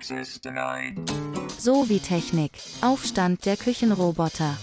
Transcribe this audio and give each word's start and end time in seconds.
Access 0.00 0.40
denied. 0.40 0.96
So 1.58 1.90
wie 1.90 1.98
Technik. 1.98 2.52
Aufstand 2.80 3.44
der 3.44 3.58
Küchenroboter. 3.58 4.56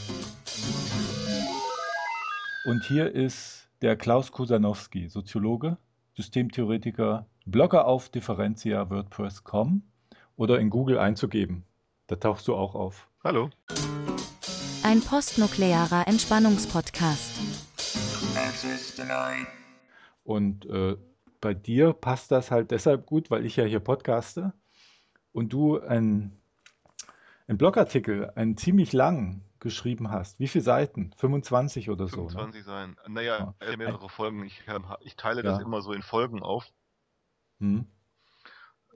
Und 2.66 2.83
hier 2.86 3.13
ist 3.13 3.69
der 3.83 3.95
Klaus 3.97 4.31
Kusanowski, 4.31 5.09
Soziologe, 5.09 5.77
Systemtheoretiker, 6.15 7.27
Blogger 7.45 7.85
auf 7.85 8.09
Differentia 8.09 8.89
WordPress.com 8.89 9.84
oder 10.38 10.59
in 10.59 10.71
Google 10.71 10.97
einzugeben. 10.97 11.65
Da 12.07 12.15
tauchst 12.15 12.47
du 12.47 12.55
auch 12.55 12.73
auf. 12.73 13.07
Hallo. 13.23 13.51
Ein 14.81 15.01
postnuklearer 15.01 16.07
Entspannungspodcast. 16.07 17.39
Access 18.35 18.95
denied. 18.95 19.45
Und 20.23 20.65
äh, 20.65 20.97
bei 21.41 21.54
dir 21.54 21.93
passt 21.93 22.31
das 22.31 22.49
halt 22.49 22.71
deshalb 22.71 23.05
gut, 23.05 23.29
weil 23.29 23.45
ich 23.45 23.55
ja 23.55 23.65
hier 23.65 23.79
podcaste 23.79 24.51
und 25.34 25.54
du 25.54 25.80
einen, 25.80 26.38
einen 27.48 27.58
Blogartikel, 27.58 28.31
einen 28.35 28.58
ziemlich 28.58 28.94
lang 28.94 29.41
geschrieben 29.59 30.12
hast. 30.12 30.40
Wie 30.40 30.48
viele 30.48 30.63
Seiten? 30.63 31.13
25 31.18 31.90
oder 31.90 32.08
so. 32.08 32.23
Ne? 32.23 32.30
25 32.30 32.63
sein. 32.63 32.95
Naja, 33.08 33.54
Ja. 33.62 33.77
mehrere 33.77 34.09
Folgen. 34.09 34.44
Ich, 34.45 34.63
ich 35.02 35.16
teile 35.16 35.44
das 35.44 35.59
Ja. 35.59 35.66
immer 35.66 35.82
so 35.82 35.94
in 35.94 36.02
Folgen 36.04 36.44
auf, 36.44 36.66
Hm? 37.59 37.85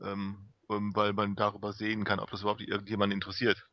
ähm, 0.04 0.54
ähm, 0.70 0.96
weil 0.96 1.14
man 1.14 1.36
darüber 1.36 1.74
sehen 1.74 2.04
kann, 2.04 2.20
ob 2.20 2.30
das 2.32 2.42
überhaupt 2.42 2.62
irgendjemanden 2.62 3.16
interessiert. 3.18 3.68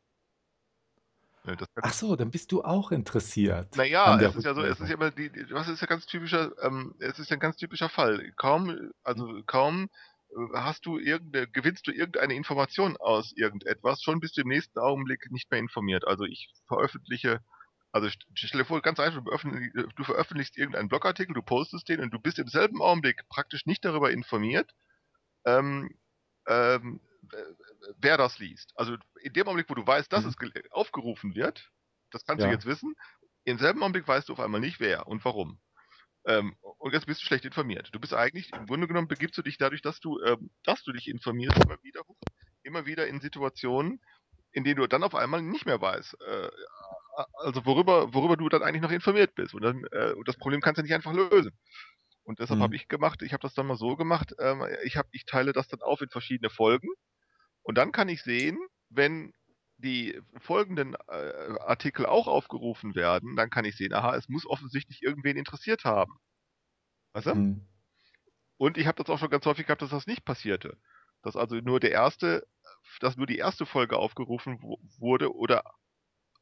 Das 1.45 1.67
Ach 1.81 1.93
so, 1.93 2.15
dann 2.15 2.31
bist 2.31 2.51
du 2.51 2.63
auch 2.63 2.91
interessiert. 2.91 3.75
Naja, 3.75 4.19
es 4.19 4.35
ist 4.35 4.43
ja 4.43 4.53
so, 4.53 4.61
es 4.61 4.79
ist 4.79 4.89
ja 4.89 4.95
immer 4.95 5.09
die, 5.09 5.31
was 5.51 5.67
ist 5.69 5.79
ja 5.81 5.87
ganz 5.87 6.05
typischer, 6.05 6.51
ähm, 6.61 6.93
es 6.99 7.17
ist 7.17 7.29
ja 7.29 7.37
ein 7.37 7.39
ganz 7.39 7.55
typischer 7.55 7.89
Fall. 7.89 8.31
Kaum, 8.35 8.91
also 9.03 9.41
kaum 9.45 9.89
hast 10.53 10.85
du 10.85 10.97
irgendeine, 10.99 11.47
gewinnst 11.47 11.87
du 11.87 11.91
irgendeine 11.91 12.35
Information 12.35 12.97
aus 12.97 13.33
irgendetwas, 13.35 14.01
schon 14.01 14.19
bist 14.19 14.37
du 14.37 14.41
im 14.41 14.47
nächsten 14.47 14.79
Augenblick 14.79 15.31
nicht 15.31 15.49
mehr 15.51 15.59
informiert. 15.59 16.05
Also 16.07 16.25
ich 16.25 16.51
veröffentliche, 16.67 17.41
also 17.91 18.07
st- 18.07 18.25
stell 18.35 18.59
dir 18.61 18.65
vor, 18.65 18.81
ganz 18.81 18.99
einfach, 18.99 19.23
du 19.23 20.03
veröffentlichst, 20.03 20.57
irgendeinen 20.57 20.89
Blogartikel, 20.89 21.33
du 21.33 21.41
postest 21.41 21.89
den 21.89 22.01
und 22.01 22.11
du 22.13 22.19
bist 22.19 22.39
im 22.39 22.47
selben 22.47 22.81
Augenblick 22.81 23.27
praktisch 23.29 23.65
nicht 23.65 23.83
darüber 23.85 24.11
informiert, 24.11 24.71
ähm, 25.45 25.89
ähm, 26.47 27.01
äh, 27.31 27.37
wer 27.97 28.17
das 28.17 28.39
liest. 28.39 28.73
Also 28.75 28.97
in 29.21 29.33
dem 29.33 29.47
Augenblick, 29.47 29.69
wo 29.69 29.75
du 29.75 29.85
weißt, 29.85 30.11
dass 30.11 30.25
Mhm. 30.25 30.29
es 30.29 30.35
aufgerufen 30.71 31.35
wird, 31.35 31.71
das 32.11 32.25
kannst 32.25 32.43
Ja. 32.43 32.47
du 32.47 32.51
jetzt 32.51 32.65
wissen, 32.65 32.95
im 33.45 33.57
selben 33.57 33.81
Augenblick 33.81 34.07
weißt 34.07 34.29
du 34.29 34.33
auf 34.33 34.39
einmal 34.39 34.61
nicht 34.61 34.79
wer 34.79 35.07
und 35.07 35.23
warum. 35.25 35.59
Ähm, 36.25 36.55
und 36.79 36.93
jetzt 36.93 37.05
bist 37.07 37.21
du 37.21 37.25
schlecht 37.25 37.45
informiert. 37.45 37.89
Du 37.93 37.99
bist 37.99 38.13
eigentlich, 38.13 38.53
im 38.53 38.65
Grunde 38.67 38.87
genommen 38.87 39.07
begibst 39.07 39.37
du 39.37 39.41
dich 39.41 39.57
dadurch, 39.57 39.81
dass 39.81 39.99
du, 39.99 40.19
ähm, 40.23 40.51
dass 40.63 40.83
du 40.83 40.91
dich 40.91 41.07
informierst, 41.07 41.57
immer 41.63 41.81
wieder, 41.83 42.01
immer 42.63 42.85
wieder 42.85 43.07
in 43.07 43.21
Situationen, 43.21 44.01
in 44.51 44.63
denen 44.63 44.77
du 44.81 44.87
dann 44.87 45.03
auf 45.03 45.15
einmal 45.15 45.41
nicht 45.41 45.65
mehr 45.65 45.81
weißt, 45.81 46.17
äh, 46.21 46.49
also 47.33 47.65
worüber, 47.65 48.13
worüber 48.13 48.37
du 48.37 48.49
dann 48.49 48.63
eigentlich 48.63 48.81
noch 48.81 48.91
informiert 48.91 49.35
bist. 49.35 49.53
Und, 49.53 49.63
dann, 49.63 49.85
äh, 49.91 50.13
und 50.13 50.27
das 50.27 50.37
Problem 50.37 50.61
kannst 50.61 50.79
du 50.79 50.83
nicht 50.83 50.93
einfach 50.93 51.13
lösen. 51.13 51.51
Und 52.23 52.39
deshalb 52.39 52.59
Mhm. 52.59 52.61
habe 52.61 52.75
ich 52.75 52.87
gemacht, 52.87 53.21
ich 53.23 53.33
habe 53.33 53.41
das 53.41 53.53
dann 53.55 53.67
mal 53.67 53.77
so 53.77 53.95
gemacht, 53.95 54.33
ähm, 54.39 54.63
ich, 54.83 54.97
hab, 54.97 55.07
ich 55.11 55.25
teile 55.25 55.53
das 55.53 55.67
dann 55.67 55.81
auf 55.81 56.01
in 56.01 56.09
verschiedene 56.09 56.49
Folgen. 56.49 56.89
Und 57.63 57.77
dann 57.77 57.91
kann 57.91 58.09
ich 58.09 58.23
sehen, 58.23 58.59
wenn 58.89 59.33
die 59.81 60.21
folgenden 60.37 60.95
äh, 61.07 61.57
Artikel 61.61 62.05
auch 62.05 62.27
aufgerufen 62.27 62.95
werden, 62.95 63.35
dann 63.35 63.49
kann 63.49 63.65
ich 63.65 63.75
sehen, 63.75 63.93
aha, 63.93 64.15
es 64.15 64.29
muss 64.29 64.45
offensichtlich 64.45 65.01
irgendwen 65.01 65.37
interessiert 65.37 65.85
haben. 65.85 66.13
Weißt 67.13 67.27
du? 67.27 67.31
Hm. 67.31 67.67
Und 68.57 68.77
ich 68.77 68.87
habe 68.87 69.01
das 69.01 69.09
auch 69.09 69.17
schon 69.19 69.29
ganz 69.29 69.45
häufig 69.45 69.65
gehabt, 69.65 69.81
dass 69.81 69.89
das 69.89 70.05
nicht 70.05 70.25
passierte. 70.25 70.77
Dass 71.21 71.35
also 71.35 71.55
nur 71.55 71.79
der 71.79 71.91
erste, 71.91 72.45
dass 72.99 73.15
nur 73.17 73.25
die 73.25 73.37
erste 73.37 73.65
Folge 73.65 73.97
aufgerufen 73.97 74.61
wu- 74.61 74.79
wurde 74.97 75.33
oder 75.33 75.63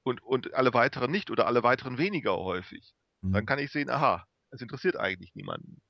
und, 0.03 0.21
und 0.23 0.53
alle 0.53 0.73
weiteren 0.73 1.11
nicht 1.11 1.29
oder 1.29 1.47
alle 1.47 1.63
weiteren 1.63 1.97
weniger 1.97 2.35
häufig. 2.37 2.93
Hm. 3.21 3.33
Dann 3.33 3.45
kann 3.45 3.59
ich 3.59 3.71
sehen, 3.71 3.89
aha, 3.89 4.25
es 4.49 4.61
interessiert 4.61 4.97
eigentlich 4.97 5.35
niemanden. 5.35 5.81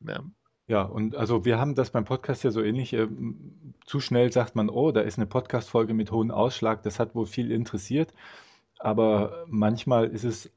Ja. 0.00 0.22
Ja, 0.68 0.82
und 0.82 1.16
also 1.16 1.44
wir 1.44 1.58
haben 1.58 1.74
das 1.74 1.90
beim 1.90 2.04
Podcast 2.04 2.44
ja 2.44 2.50
so 2.50 2.62
ähnlich. 2.62 2.92
ähm, 2.92 3.74
zu 3.84 4.00
schnell 4.00 4.32
sagt 4.32 4.54
man, 4.54 4.68
oh, 4.70 4.92
da 4.92 5.00
ist 5.00 5.18
eine 5.18 5.26
Podcast-Folge 5.26 5.92
mit 5.92 6.12
hohem 6.12 6.30
Ausschlag, 6.30 6.82
das 6.82 6.98
hat 7.00 7.14
wohl 7.14 7.26
viel 7.26 7.50
interessiert. 7.50 8.14
Aber 8.78 9.44
manchmal 9.48 10.06
ist 10.08 10.24
es 10.24 10.50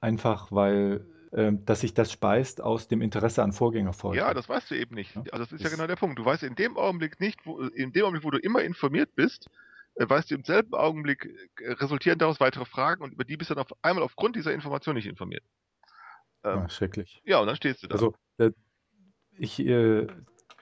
einfach, 0.00 0.50
weil, 0.52 1.04
ähm, 1.32 1.64
dass 1.64 1.80
sich 1.80 1.94
das 1.94 2.10
speist 2.12 2.60
aus 2.60 2.88
dem 2.88 3.00
Interesse 3.02 3.42
an 3.42 3.52
Vorgängerfolgen. 3.52 4.18
ja, 4.18 4.32
das 4.34 4.48
weißt 4.48 4.70
du 4.70 4.76
eben 4.76 4.94
nicht. 4.94 5.14
Ja, 5.14 5.22
Also 5.32 5.38
das 5.44 5.52
ist 5.52 5.60
ja 5.60 5.64
das- 5.64 5.72
genau 5.76 5.86
der 5.86 5.96
Punkt. 5.96 6.18
Du 6.18 6.24
weißt 6.24 6.42
in 6.44 6.54
dem 6.54 6.76
Augenblick 6.76 7.20
nicht, 7.20 7.44
wo, 7.44 7.60
in 7.60 7.92
dem 7.92 8.04
Augenblick, 8.04 8.24
wo 8.24 8.30
du 8.30 8.38
immer 8.38 8.62
informiert 8.62 9.14
bist, 9.16 9.48
äh, 9.96 10.08
weißt 10.08 10.30
du 10.30 10.36
im 10.36 10.44
selben 10.44 10.74
Augenblick, 10.74 11.28
äh, 11.60 11.72
resultieren 11.72 12.18
daraus 12.18 12.40
weitere 12.40 12.64
Fragen 12.64 13.02
und 13.02 13.12
über 13.12 13.24
die 13.24 13.36
bist 13.36 13.50
du 13.50 13.54
dann 13.54 13.64
auf 13.64 13.72
einmal 13.82 14.02
aufgrund 14.04 14.34
dieser 14.36 14.52
Information 14.54 14.94
nicht 14.94 15.06
informiert. 15.06 15.44
Ähm, 16.44 16.60
Ja, 16.60 16.68
schrecklich. 16.68 17.20
ja, 17.24 17.38
und 17.40 17.46
dann 17.48 17.56
stehst 17.56 17.82
du 17.82 17.86
da. 17.88 17.94
Also 17.94 18.14
äh, 18.38 18.50
ich, 19.38 19.58
äh, 19.60 20.06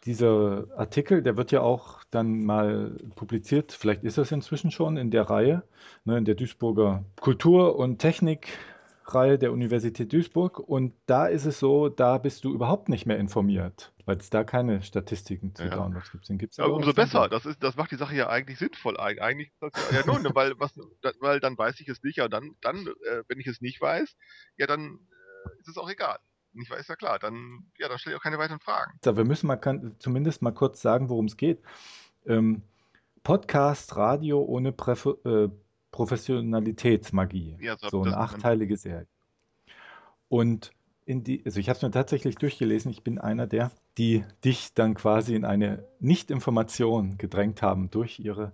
dieser 0.05 0.65
Artikel, 0.77 1.23
der 1.23 1.37
wird 1.37 1.53
ja 1.53 1.61
auch 1.61 2.03
dann 2.11 2.45
mal 2.45 2.97
publiziert, 3.17 3.73
vielleicht 3.73 4.03
ist 4.03 4.17
das 4.17 4.33
inzwischen 4.33 4.71
schon 4.71 4.97
in 4.97 5.11
der 5.11 5.25
Reihe, 5.29 5.63
ne, 6.05 6.17
in 6.17 6.25
der 6.25 6.35
Duisburger 6.37 7.05
Kultur- 7.21 7.77
und 7.77 7.99
Technikreihe 7.99 9.39
der 9.39 9.53
Universität 9.53 10.11
Duisburg. 10.13 10.59
Und 10.59 10.95
da 11.05 11.27
ist 11.27 11.45
es 11.45 11.59
so, 11.59 11.91
da 11.91 12.17
bist 12.17 12.45
du 12.45 12.55
überhaupt 12.55 12.89
nicht 12.89 13.05
mehr 13.05 13.19
informiert, 13.19 13.93
weil 14.07 14.17
es 14.17 14.31
da 14.31 14.43
keine 14.43 14.83
Statistiken 14.83 15.55
zu 15.55 15.65
Ja. 15.65 15.71
Downloads 15.77 16.13
gibt. 16.13 16.29
Den 16.31 16.39
gibt's 16.39 16.59
aber 16.59 16.73
umso 16.73 16.95
besser. 16.95 17.29
Das, 17.29 17.45
ist, 17.45 17.63
das 17.63 17.77
macht 17.77 17.91
die 17.91 17.97
Sache 17.97 18.17
ja 18.17 18.31
eigentlich 18.31 18.59
sinnvoll. 18.59 18.97
Eig- 18.97 19.19
Eigentlich 19.21 19.53
ja, 19.61 20.03
nun, 20.07 20.25
weil, 20.35 20.55
was, 20.59 20.73
weil 21.21 21.41
dann 21.41 21.59
weiß 21.59 21.79
ich 21.81 21.89
es 21.89 22.03
nicht. 22.03 22.17
Ja, 22.17 22.29
dann, 22.29 22.57
dann 22.63 22.87
äh, 22.87 23.23
wenn 23.29 23.39
ich 23.39 23.47
es 23.47 23.61
nicht 23.61 23.81
weiß, 23.83 24.17
ja, 24.57 24.67
dann 24.67 24.81
äh, 25.45 25.59
ist 25.61 25.69
es 25.69 25.77
auch 25.77 25.91
egal. 25.91 26.17
Nicht 26.53 26.71
weiß, 26.71 26.89
ja 26.89 26.97
klar. 26.97 27.19
Dann, 27.19 27.65
ja, 27.79 27.89
dann 27.89 27.99
stelle 27.99 28.15
ich 28.15 28.21
auch 28.21 28.23
keine 28.25 28.39
weiteren 28.39 28.61
Fragen. 28.61 28.99
So, 29.05 29.17
wir 29.17 29.25
müssen 29.25 29.47
mal 29.47 29.57
kann, 29.57 29.95
zumindest 29.99 30.43
mal 30.43 30.53
kurz 30.53 30.81
sagen, 30.81 31.09
worum 31.09 31.27
es 31.27 31.37
geht. 31.37 31.63
Ähm, 32.27 32.63
Podcast, 33.23 33.97
Radio 33.97 34.43
ohne 34.43 34.73
Präf 34.73 35.07
äh, 35.25 35.49
Professionalitätsmagie. 35.93 37.57
Ja, 37.61 37.77
so 37.77 37.89
so 37.89 38.03
eine 38.03 38.17
achteilige 38.17 38.77
Serie. 38.77 39.07
Und 40.29 40.73
in 41.05 41.25
die, 41.25 41.43
also 41.45 41.59
ich 41.59 41.69
habe 41.69 41.77
es 41.77 41.83
mir 41.83 41.91
tatsächlich 41.91 42.37
durchgelesen. 42.37 42.91
Ich 42.93 43.03
bin 43.03 43.19
einer 43.19 43.47
der, 43.47 43.73
die 43.99 44.25
dich 44.45 44.75
dann 44.75 44.95
quasi 44.95 45.35
in 45.35 45.45
eine 45.45 45.85
Nicht-Information 45.99 47.19
gedrängt 47.19 47.63
haben 47.63 47.91
durch 47.91 48.21
ihre 48.21 48.53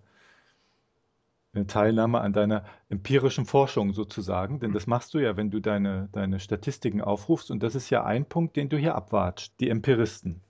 äh, 1.57 1.67
Teilnahme 1.67 2.21
an 2.21 2.33
deiner 2.33 2.65
empirischen 2.89 3.47
Forschung 3.47 3.93
sozusagen. 3.95 4.61
Denn 4.61 4.73
das 4.73 4.87
machst 4.87 5.15
du 5.15 5.19
ja, 5.19 5.37
wenn 5.37 5.51
du 5.51 5.61
deine, 5.61 6.09
deine 6.13 6.41
Statistiken 6.41 7.01
aufrufst. 7.01 7.51
Und 7.51 7.63
das 7.63 7.75
ist 7.75 7.91
ja 7.91 8.05
ein 8.05 8.29
Punkt, 8.29 8.57
den 8.57 8.69
du 8.69 8.77
hier 8.79 8.95
abwatscht. 8.95 9.55
Die 9.61 9.71
Empiristen. 9.71 10.43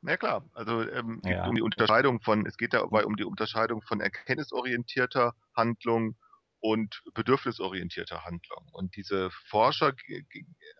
Na 0.00 0.12
ja, 0.12 0.16
klar. 0.16 0.44
Also 0.54 0.82
ähm, 0.88 1.20
geht 1.22 1.36
Ja. 1.36 1.46
um 1.46 1.54
die 1.54 1.62
Unterscheidung 1.62 2.20
von, 2.20 2.46
es 2.46 2.56
geht 2.56 2.72
dabei 2.72 3.04
um 3.04 3.16
die 3.16 3.24
Unterscheidung 3.24 3.82
von 3.82 4.00
erkenntnisorientierter 4.00 5.34
Handlung 5.54 6.16
und 6.60 7.02
bedürfnisorientierter 7.14 8.24
Handlung. 8.24 8.68
Und 8.72 8.96
diese 8.96 9.30
Forscher, 9.30 9.92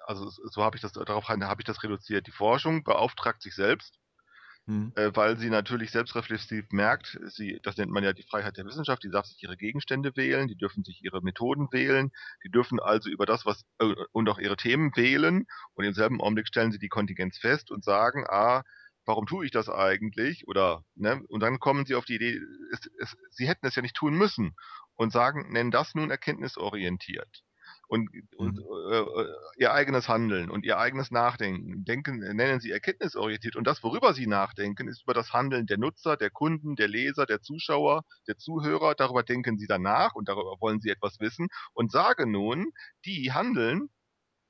also 0.07 0.29
so 0.31 0.63
habe 0.63 0.77
ich 0.77 0.83
das 0.83 0.93
darauf 0.93 1.29
habe 1.29 1.61
ich 1.61 1.67
das 1.67 1.83
reduziert. 1.83 2.27
Die 2.27 2.33
Forschung 2.33 2.85
beauftragt 2.85 3.43
sich 3.43 3.55
selbst 3.55 3.99
Hm. 4.69 4.93
äh, 4.97 5.11
weil 5.15 5.39
sie 5.39 5.49
natürlich 5.49 5.91
selbstreflexiv 5.93 6.67
merkt, 6.73 7.19
sie, 7.29 7.59
das 7.63 7.79
nennt 7.79 7.91
man 7.91 8.05
ja 8.05 8.13
die 8.13 8.23
Freiheit 8.23 8.59
der 8.59 8.67
Wissenschaft, 8.67 9.03
die 9.03 9.09
darf 9.09 9.25
sich 9.25 9.43
ihre 9.43 9.57
Gegenstände 9.57 10.15
wählen, 10.15 10.47
die 10.47 10.57
dürfen 10.57 10.85
sich 10.85 11.03
ihre 11.03 11.23
Methoden 11.23 11.69
wählen, 11.73 12.13
die 12.45 12.51
dürfen 12.51 12.79
also 12.79 13.09
über 13.09 13.25
das, 13.25 13.47
was 13.47 13.65
äh, 13.79 13.95
und 14.13 14.29
auch 14.29 14.39
ihre 14.39 14.57
Themen 14.57 14.95
wählen 14.95 15.47
und 15.73 15.85
im 15.85 15.95
selben 15.95 16.21
Augenblick 16.21 16.49
stellen 16.49 16.71
sie 16.71 16.79
die 16.79 16.91
Kontingenz 16.91 17.39
fest 17.39 17.71
und 17.71 17.83
sagen, 17.83 18.27
ah, 18.29 18.63
warum 19.07 19.25
tue 19.25 19.47
ich 19.47 19.51
das 19.53 19.71
eigentlich? 19.71 20.47
Oder 20.47 20.85
ne, 20.95 21.23
und 21.29 21.41
dann 21.41 21.61
kommen 21.61 21.87
sie 21.87 21.95
auf 21.95 22.05
die 22.05 22.17
Idee, 22.17 22.39
es, 22.71 22.91
es, 22.99 23.17
sie 23.31 23.49
hätten 23.49 23.67
es 23.67 23.75
ja 23.75 23.81
nicht 23.81 23.97
tun 23.97 24.15
müssen 24.19 24.55
und 24.97 25.13
sagen, 25.13 25.51
nennen 25.51 25.71
das 25.71 25.95
nun 25.95 26.11
erkenntnisorientiert. 26.11 27.43
Und, 27.89 28.11
und 28.37 28.59
äh, 28.93 28.99
äh, 29.01 29.27
ihr 29.57 29.73
eigenes 29.73 30.09
Handeln 30.09 30.51
und 30.51 30.65
ihr 30.67 30.79
eigenes 30.79 31.11
Nachdenken 31.11 31.85
denken, 31.85 32.19
nennen 32.37 32.61
sie 32.61 32.71
erkenntnisorientiert. 32.71 33.57
Und 33.57 33.67
das, 33.67 33.83
worüber 33.83 34.15
sie 34.15 34.27
nachdenken, 34.27 34.89
ist 34.89 35.03
über 35.05 35.15
das 35.15 35.33
Handeln 35.33 35.67
der 35.67 35.79
Nutzer, 35.79 36.17
der 36.19 36.31
Kunden, 36.31 36.77
der 36.77 36.89
Leser, 36.89 37.27
der 37.27 37.41
Zuschauer, 37.43 38.05
der 38.29 38.37
Zuhörer. 38.39 38.95
Darüber 38.95 39.23
denken 39.23 39.59
sie 39.59 39.67
danach 39.67 40.15
und 40.15 40.29
darüber 40.29 40.57
wollen 40.61 40.81
sie 40.81 40.91
etwas 40.91 41.19
wissen 41.21 41.49
und 41.75 41.91
sagen 41.93 42.31
nun, 42.31 42.73
die 43.07 43.33
handeln 43.33 43.89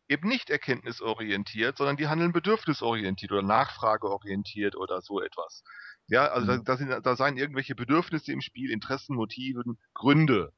eben 0.09 0.29
nicht 0.29 0.51
erkenntnisorientiert, 0.51 1.77
sondern 1.79 1.97
die 1.97 2.09
handeln 2.09 2.33
bedürfnisorientiert 2.33 3.33
oder 3.33 3.43
nachfrageorientiert 3.43 4.77
oder 4.77 5.03
so 5.03 5.21
etwas. 5.21 5.63
Ja, 6.09 6.27
also 6.29 6.47
Mhm. 6.47 6.57
da, 6.57 6.59
da, 6.59 6.77
sind, 6.77 7.07
da 7.07 7.17
seien 7.17 7.37
irgendwelche 7.37 7.75
Bedürfnisse 7.75 8.33
im 8.33 8.41
Spiel, 8.41 8.71
Interessen, 8.71 9.17
Motiven, 9.17 9.79
Gründe. 9.95 10.53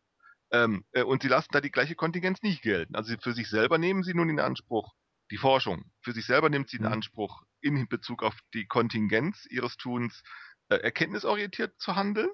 Ähm, 0.53 0.85
äh, 0.93 1.03
und 1.03 1.23
sie 1.23 1.29
lassen 1.29 1.49
da 1.53 1.61
die 1.61 1.71
gleiche 1.71 1.95
Kontingenz 1.95 2.43
nicht 2.43 2.63
gelten. 2.63 2.97
Also 2.97 3.15
für 3.21 3.33
sich 3.33 3.49
selber 3.49 3.79
nehmen 3.79 4.03
sie 4.03 4.15
nun 4.15 4.29
in 4.31 4.41
Anspruch 4.41 4.93
die 5.31 5.37
Forschung. 5.39 5.91
Für 6.03 6.13
sich 6.13 6.27
selber 6.27 6.51
nimmt 6.51 6.71
sie 6.71 6.79
in 6.79 6.85
Mhm. 6.85 6.93
Anspruch 6.93 7.43
in 7.61 7.89
Bezug 7.89 8.23
auf 8.23 8.37
die 8.55 8.67
Kontingenz 8.67 9.47
ihres 9.51 9.77
Tuns 9.77 10.23
äh, 10.69 10.77
erkenntnisorientiert 10.77 11.81
zu 11.81 11.97
handeln 11.97 12.31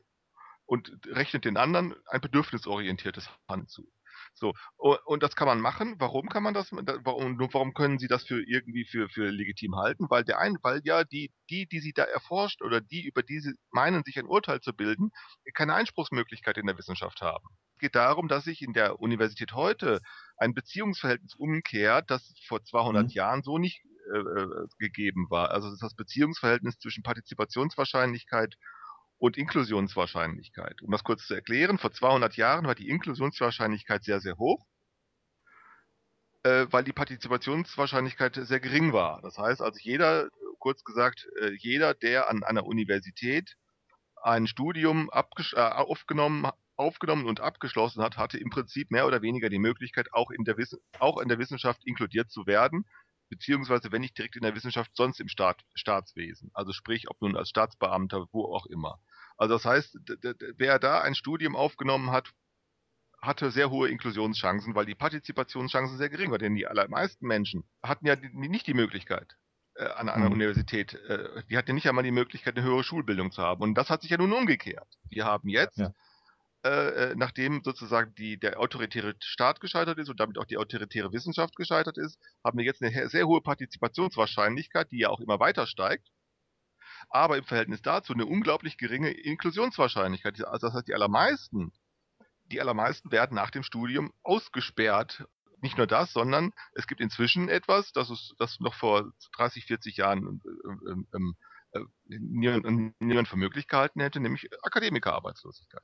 und 0.66 0.92
rechnet 1.06 1.44
den 1.44 1.56
anderen 1.56 1.94
ein 2.06 2.20
bedürfnisorientiertes 2.20 3.30
Handeln 3.48 3.68
zu. 3.68 3.90
So, 4.34 4.54
und 4.78 5.22
das 5.22 5.36
kann 5.36 5.46
man 5.46 5.60
machen. 5.60 5.96
Warum 5.98 6.28
kann 6.28 6.42
man 6.42 6.54
das? 6.54 6.72
Warum, 6.72 7.38
warum 7.38 7.74
können 7.74 7.98
Sie 7.98 8.08
das 8.08 8.24
für 8.24 8.42
irgendwie 8.42 8.84
für, 8.86 9.08
für 9.10 9.30
legitim 9.30 9.76
halten? 9.76 10.06
Weil 10.10 10.24
der 10.24 10.38
ein, 10.38 10.56
weil 10.62 10.80
ja 10.84 11.04
die, 11.04 11.32
die, 11.50 11.66
die 11.66 11.80
Sie 11.80 11.92
da 11.92 12.04
erforscht 12.04 12.62
oder 12.62 12.80
die, 12.80 13.04
über 13.06 13.22
die 13.22 13.40
Sie 13.40 13.54
meinen, 13.70 14.04
sich 14.04 14.18
ein 14.18 14.26
Urteil 14.26 14.60
zu 14.60 14.72
bilden, 14.74 15.10
keine 15.54 15.74
Einspruchsmöglichkeit 15.74 16.58
in 16.58 16.66
der 16.66 16.78
Wissenschaft 16.78 17.20
haben. 17.22 17.46
Es 17.76 17.80
geht 17.80 17.94
darum, 17.94 18.26
dass 18.26 18.44
sich 18.44 18.62
in 18.62 18.72
der 18.72 19.00
Universität 19.00 19.52
heute 19.52 20.00
ein 20.38 20.54
Beziehungsverhältnis 20.54 21.34
umkehrt, 21.34 22.10
das 22.10 22.32
vor 22.48 22.64
200 22.64 23.04
mhm. 23.04 23.10
Jahren 23.10 23.42
so 23.42 23.58
nicht 23.58 23.82
äh, 24.14 24.16
äh, 24.18 24.66
gegeben 24.78 25.26
war. 25.28 25.50
Also 25.50 25.68
das, 25.68 25.80
das 25.80 25.94
Beziehungsverhältnis 25.94 26.78
zwischen 26.78 27.02
Partizipationswahrscheinlichkeit 27.02 28.56
und 29.18 29.36
Inklusionswahrscheinlichkeit. 29.36 30.80
Um 30.80 30.90
das 30.90 31.04
kurz 31.04 31.26
zu 31.26 31.34
erklären, 31.34 31.76
vor 31.76 31.92
200 31.92 32.38
Jahren 32.38 32.66
war 32.66 32.74
die 32.74 32.88
Inklusionswahrscheinlichkeit 32.88 34.04
sehr, 34.04 34.20
sehr 34.20 34.38
hoch, 34.38 34.64
äh, 36.44 36.66
weil 36.70 36.84
die 36.84 36.94
Partizipationswahrscheinlichkeit 36.94 38.36
sehr 38.36 38.60
gering 38.60 38.94
war. 38.94 39.20
Das 39.20 39.36
heißt 39.36 39.60
also 39.60 39.78
jeder, 39.82 40.30
kurz 40.60 40.82
gesagt, 40.82 41.28
äh, 41.42 41.50
jeder, 41.58 41.92
der 41.92 42.30
an 42.30 42.42
einer 42.42 42.64
Universität 42.64 43.58
ein 44.22 44.46
Studium 44.46 45.10
aufgenommen, 45.10 46.50
aufgenommen 46.76 47.26
und 47.26 47.40
abgeschlossen 47.40 48.02
hat, 48.02 48.16
hatte 48.16 48.38
im 48.38 48.50
Prinzip 48.50 48.90
mehr 48.90 49.06
oder 49.06 49.22
weniger 49.22 49.48
die 49.48 49.58
Möglichkeit, 49.58 50.12
auch 50.12 50.30
in 50.30 50.44
der, 50.44 50.56
Wiss 50.56 50.76
auch 50.98 51.18
in 51.18 51.28
der 51.28 51.38
Wissenschaft 51.38 51.84
inkludiert 51.84 52.30
zu 52.30 52.46
werden, 52.46 52.84
beziehungsweise 53.28 53.92
wenn 53.92 54.02
nicht 54.02 54.16
direkt 54.16 54.36
in 54.36 54.42
der 54.42 54.54
Wissenschaft, 54.54 54.94
sonst 54.94 55.20
im 55.20 55.28
Staat, 55.28 55.62
Staatswesen. 55.74 56.50
Also 56.54 56.72
sprich, 56.72 57.08
ob 57.10 57.20
nun 57.20 57.36
als 57.36 57.48
Staatsbeamter, 57.48 58.26
wo 58.32 58.44
auch 58.54 58.66
immer. 58.66 59.00
Also 59.36 59.54
das 59.54 59.64
heißt, 59.64 59.98
wer 60.56 60.78
da 60.78 61.00
ein 61.00 61.14
Studium 61.14 61.56
aufgenommen 61.56 62.10
hat, 62.10 62.32
hatte 63.20 63.50
sehr 63.50 63.70
hohe 63.70 63.88
Inklusionschancen, 63.88 64.74
weil 64.74 64.86
die 64.86 64.94
Partizipationschancen 64.94 65.98
sehr 65.98 66.10
gering 66.10 66.30
waren. 66.30 66.38
Denn 66.38 66.54
die 66.54 66.66
allermeisten 66.66 67.26
Menschen 67.26 67.64
hatten 67.82 68.06
ja 68.06 68.16
nicht 68.32 68.66
die 68.66 68.74
Möglichkeit, 68.74 69.36
äh, 69.74 69.86
an 69.86 70.08
einer 70.08 70.26
mhm. 70.26 70.34
Universität, 70.34 70.94
äh, 70.94 71.42
die 71.50 71.56
hatten 71.56 71.70
ja 71.70 71.74
nicht 71.74 71.88
einmal 71.88 72.04
die 72.04 72.10
Möglichkeit, 72.10 72.56
eine 72.56 72.66
höhere 72.66 72.84
Schulbildung 72.84 73.32
zu 73.32 73.42
haben. 73.42 73.62
Und 73.62 73.74
das 73.74 73.90
hat 73.90 74.02
sich 74.02 74.10
ja 74.10 74.16
nun 74.16 74.32
umgekehrt. 74.32 74.88
Wir 75.08 75.24
haben 75.24 75.48
jetzt 75.48 75.78
ja. 75.78 75.92
Äh, 76.66 77.12
äh, 77.12 77.14
nachdem 77.14 77.62
sozusagen 77.62 78.12
die, 78.16 78.40
der 78.40 78.58
autoritäre 78.58 79.14
Staat 79.20 79.60
gescheitert 79.60 79.98
ist 79.98 80.08
und 80.08 80.18
damit 80.18 80.36
auch 80.36 80.46
die 80.46 80.58
autoritäre 80.58 81.12
Wissenschaft 81.12 81.54
gescheitert 81.54 81.96
ist, 81.96 82.18
haben 82.42 82.58
wir 82.58 82.64
jetzt 82.64 82.82
eine 82.82 83.08
sehr 83.08 83.28
hohe 83.28 83.40
Partizipationswahrscheinlichkeit, 83.40 84.90
die 84.90 84.98
ja 84.98 85.10
auch 85.10 85.20
immer 85.20 85.38
weiter 85.38 85.68
steigt, 85.68 86.08
aber 87.08 87.38
im 87.38 87.44
Verhältnis 87.44 87.82
dazu 87.82 88.14
eine 88.14 88.26
unglaublich 88.26 88.78
geringe 88.78 89.10
Inklusionswahrscheinlichkeit. 89.12 90.44
Also 90.44 90.66
das 90.66 90.74
heißt, 90.74 90.88
die 90.88 90.94
allermeisten, 90.94 91.72
die 92.46 92.60
allermeisten 92.60 93.12
werden 93.12 93.36
nach 93.36 93.52
dem 93.52 93.62
Studium 93.62 94.12
ausgesperrt. 94.24 95.24
Nicht 95.60 95.78
nur 95.78 95.86
das, 95.86 96.12
sondern 96.12 96.52
es 96.72 96.88
gibt 96.88 97.00
inzwischen 97.00 97.48
etwas, 97.48 97.92
das, 97.92 98.10
ist, 98.10 98.34
das 98.38 98.58
noch 98.58 98.74
vor 98.74 99.12
30, 99.36 99.66
40 99.66 99.98
Jahren 99.98 100.42
ähm, 100.88 101.06
ähm, 101.14 101.36
äh, 101.72 101.80
niemand, 102.08 103.00
niemand 103.00 103.28
für 103.28 103.36
möglich 103.36 103.68
gehalten 103.68 104.00
hätte, 104.00 104.18
nämlich 104.18 104.48
Akademikerarbeitslosigkeit. 104.62 105.82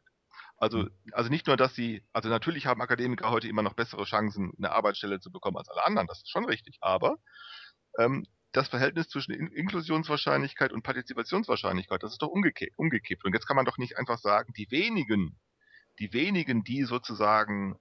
Also, 0.63 0.79
mhm. 0.79 0.91
also 1.11 1.29
nicht 1.29 1.49
nur, 1.49 1.57
dass 1.57 1.75
sie, 1.75 2.05
also 2.13 2.29
natürlich 2.29 2.67
haben 2.67 2.81
Akademiker 2.81 3.31
heute 3.31 3.49
immer 3.49 3.63
noch 3.63 3.75
bessere 3.75 4.05
Chancen, 4.05 4.53
eine 4.57 4.71
Arbeitsstelle 4.71 5.19
zu 5.19 5.33
bekommen 5.33 5.57
als 5.57 5.69
alle 5.69 5.85
anderen, 5.85 6.07
das 6.07 6.19
ist 6.19 6.31
schon 6.31 6.45
richtig, 6.45 6.79
aber 6.81 7.17
ähm, 7.99 8.25
das 8.53 8.69
Verhältnis 8.69 9.09
zwischen 9.09 9.33
In 9.33 9.49
Inklusionswahrscheinlichkeit 9.49 10.73
und 10.73 10.85
Partizipationswahrscheinlichkeit, 10.85 12.05
das 12.05 12.13
ist 12.13 12.23
doch 12.23 12.29
umgekippt, 12.29 12.79
umgekippt. 12.79 13.25
Und 13.25 13.33
jetzt 13.33 13.49
kann 13.49 13.57
man 13.57 13.65
doch 13.65 13.77
nicht 13.77 13.99
einfach 13.99 14.19
sagen, 14.19 14.53
die 14.57 14.71
wenigen, 14.71 15.37
die 15.99 16.13
wenigen, 16.13 16.63
die 16.63 16.85
sozusagen, 16.85 17.77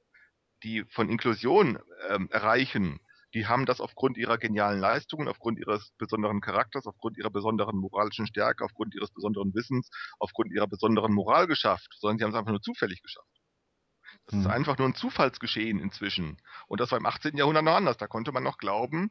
die 0.64 0.84
von 0.90 1.08
Inklusion 1.08 1.78
ähm, 2.10 2.30
erreichen, 2.32 3.00
die 3.34 3.48
haben 3.48 3.66
das 3.66 3.80
aufgrund 3.80 4.18
ihrer 4.18 4.38
genialen 4.38 4.80
Leistungen, 4.80 5.28
aufgrund 5.28 5.60
ihres 5.60 5.92
besonderen 5.98 6.42
Charakters, 6.42 6.86
aufgrund 6.86 7.18
ihrer 7.18 7.30
besonderen 7.30 7.78
moralischen 7.78 8.28
Stärke, 8.28 8.64
aufgrund 8.66 8.94
ihres 8.96 9.12
besonderen 9.12 9.54
Wissens, 9.54 9.90
aufgrund 10.20 10.52
ihrer 10.52 10.68
besonderen 10.68 11.14
Moral 11.14 11.48
geschafft, 11.48 11.96
sondern 12.00 12.18
sie 12.18 12.24
haben 12.24 12.32
es 12.32 12.38
einfach 12.38 12.52
nur 12.52 12.62
zufällig 12.62 13.02
geschafft. 13.02 13.42
Das 14.26 14.36
mhm. 14.36 14.42
ist 14.42 14.48
einfach 14.48 14.78
nur 14.78 14.88
ein 14.88 14.96
Zufallsgeschehen 14.96 15.80
inzwischen. 15.80 16.38
Und 16.68 16.82
das 16.82 16.92
war 16.92 16.98
im 16.98 17.06
18. 17.06 17.38
Jahrhundert 17.38 17.64
noch 17.64 17.76
anders. 17.76 17.98
Da 17.98 18.08
konnte 18.08 18.32
man 18.32 18.44
noch 18.44 18.58
glauben, 18.58 19.10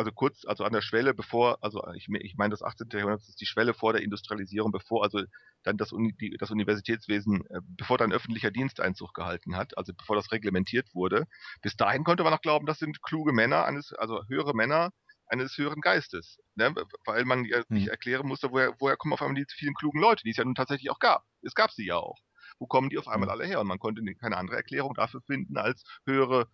also 0.00 0.12
kurz, 0.12 0.46
also 0.46 0.64
an 0.64 0.72
der 0.72 0.80
Schwelle, 0.80 1.12
bevor, 1.12 1.62
also 1.62 1.86
ich, 1.94 2.08
ich 2.08 2.34
meine, 2.38 2.52
das 2.52 2.62
18. 2.62 2.88
Jahrhundert 2.90 3.20
ist 3.20 3.38
die 3.38 3.44
Schwelle 3.44 3.74
vor 3.74 3.92
der 3.92 4.00
Industrialisierung, 4.00 4.72
bevor 4.72 5.04
also 5.04 5.20
dann 5.62 5.76
das, 5.76 5.92
Uni, 5.92 6.14
die, 6.18 6.38
das 6.38 6.50
Universitätswesen, 6.50 7.44
äh, 7.50 7.60
bevor 7.62 7.98
dann 7.98 8.10
öffentlicher 8.10 8.50
Diensteinzug 8.50 9.12
gehalten 9.12 9.56
hat, 9.56 9.76
also 9.76 9.92
bevor 9.92 10.16
das 10.16 10.32
reglementiert 10.32 10.94
wurde. 10.94 11.26
Bis 11.60 11.76
dahin 11.76 12.02
konnte 12.02 12.22
man 12.22 12.32
noch 12.32 12.40
glauben, 12.40 12.64
das 12.64 12.78
sind 12.78 13.02
kluge 13.02 13.34
Männer, 13.34 13.66
eines, 13.66 13.92
also 13.92 14.22
höhere 14.26 14.54
Männer 14.54 14.90
eines 15.26 15.58
höheren 15.58 15.82
Geistes, 15.82 16.38
ne? 16.54 16.74
weil 17.04 17.26
man 17.26 17.44
ja 17.44 17.58
nicht 17.68 17.84
hm. 17.84 17.90
erklären 17.90 18.26
musste, 18.26 18.50
woher, 18.52 18.74
woher 18.78 18.96
kommen 18.96 19.12
auf 19.12 19.20
einmal 19.20 19.34
die 19.34 19.44
vielen 19.54 19.74
klugen 19.74 20.00
Leute, 20.00 20.24
die 20.24 20.30
es 20.30 20.38
ja 20.38 20.44
nun 20.44 20.54
tatsächlich 20.54 20.90
auch 20.90 20.98
gab. 20.98 21.26
Es 21.42 21.54
gab 21.54 21.72
sie 21.72 21.84
ja 21.84 21.96
auch. 21.96 22.16
Wo 22.58 22.66
kommen 22.66 22.88
die 22.88 22.96
auf 22.96 23.06
einmal 23.06 23.28
hm. 23.28 23.34
alle 23.34 23.46
her? 23.46 23.60
Und 23.60 23.66
man 23.66 23.78
konnte 23.78 24.02
keine 24.14 24.38
andere 24.38 24.56
Erklärung 24.56 24.94
dafür 24.94 25.20
finden 25.20 25.58
als 25.58 25.84
höhere 26.06 26.48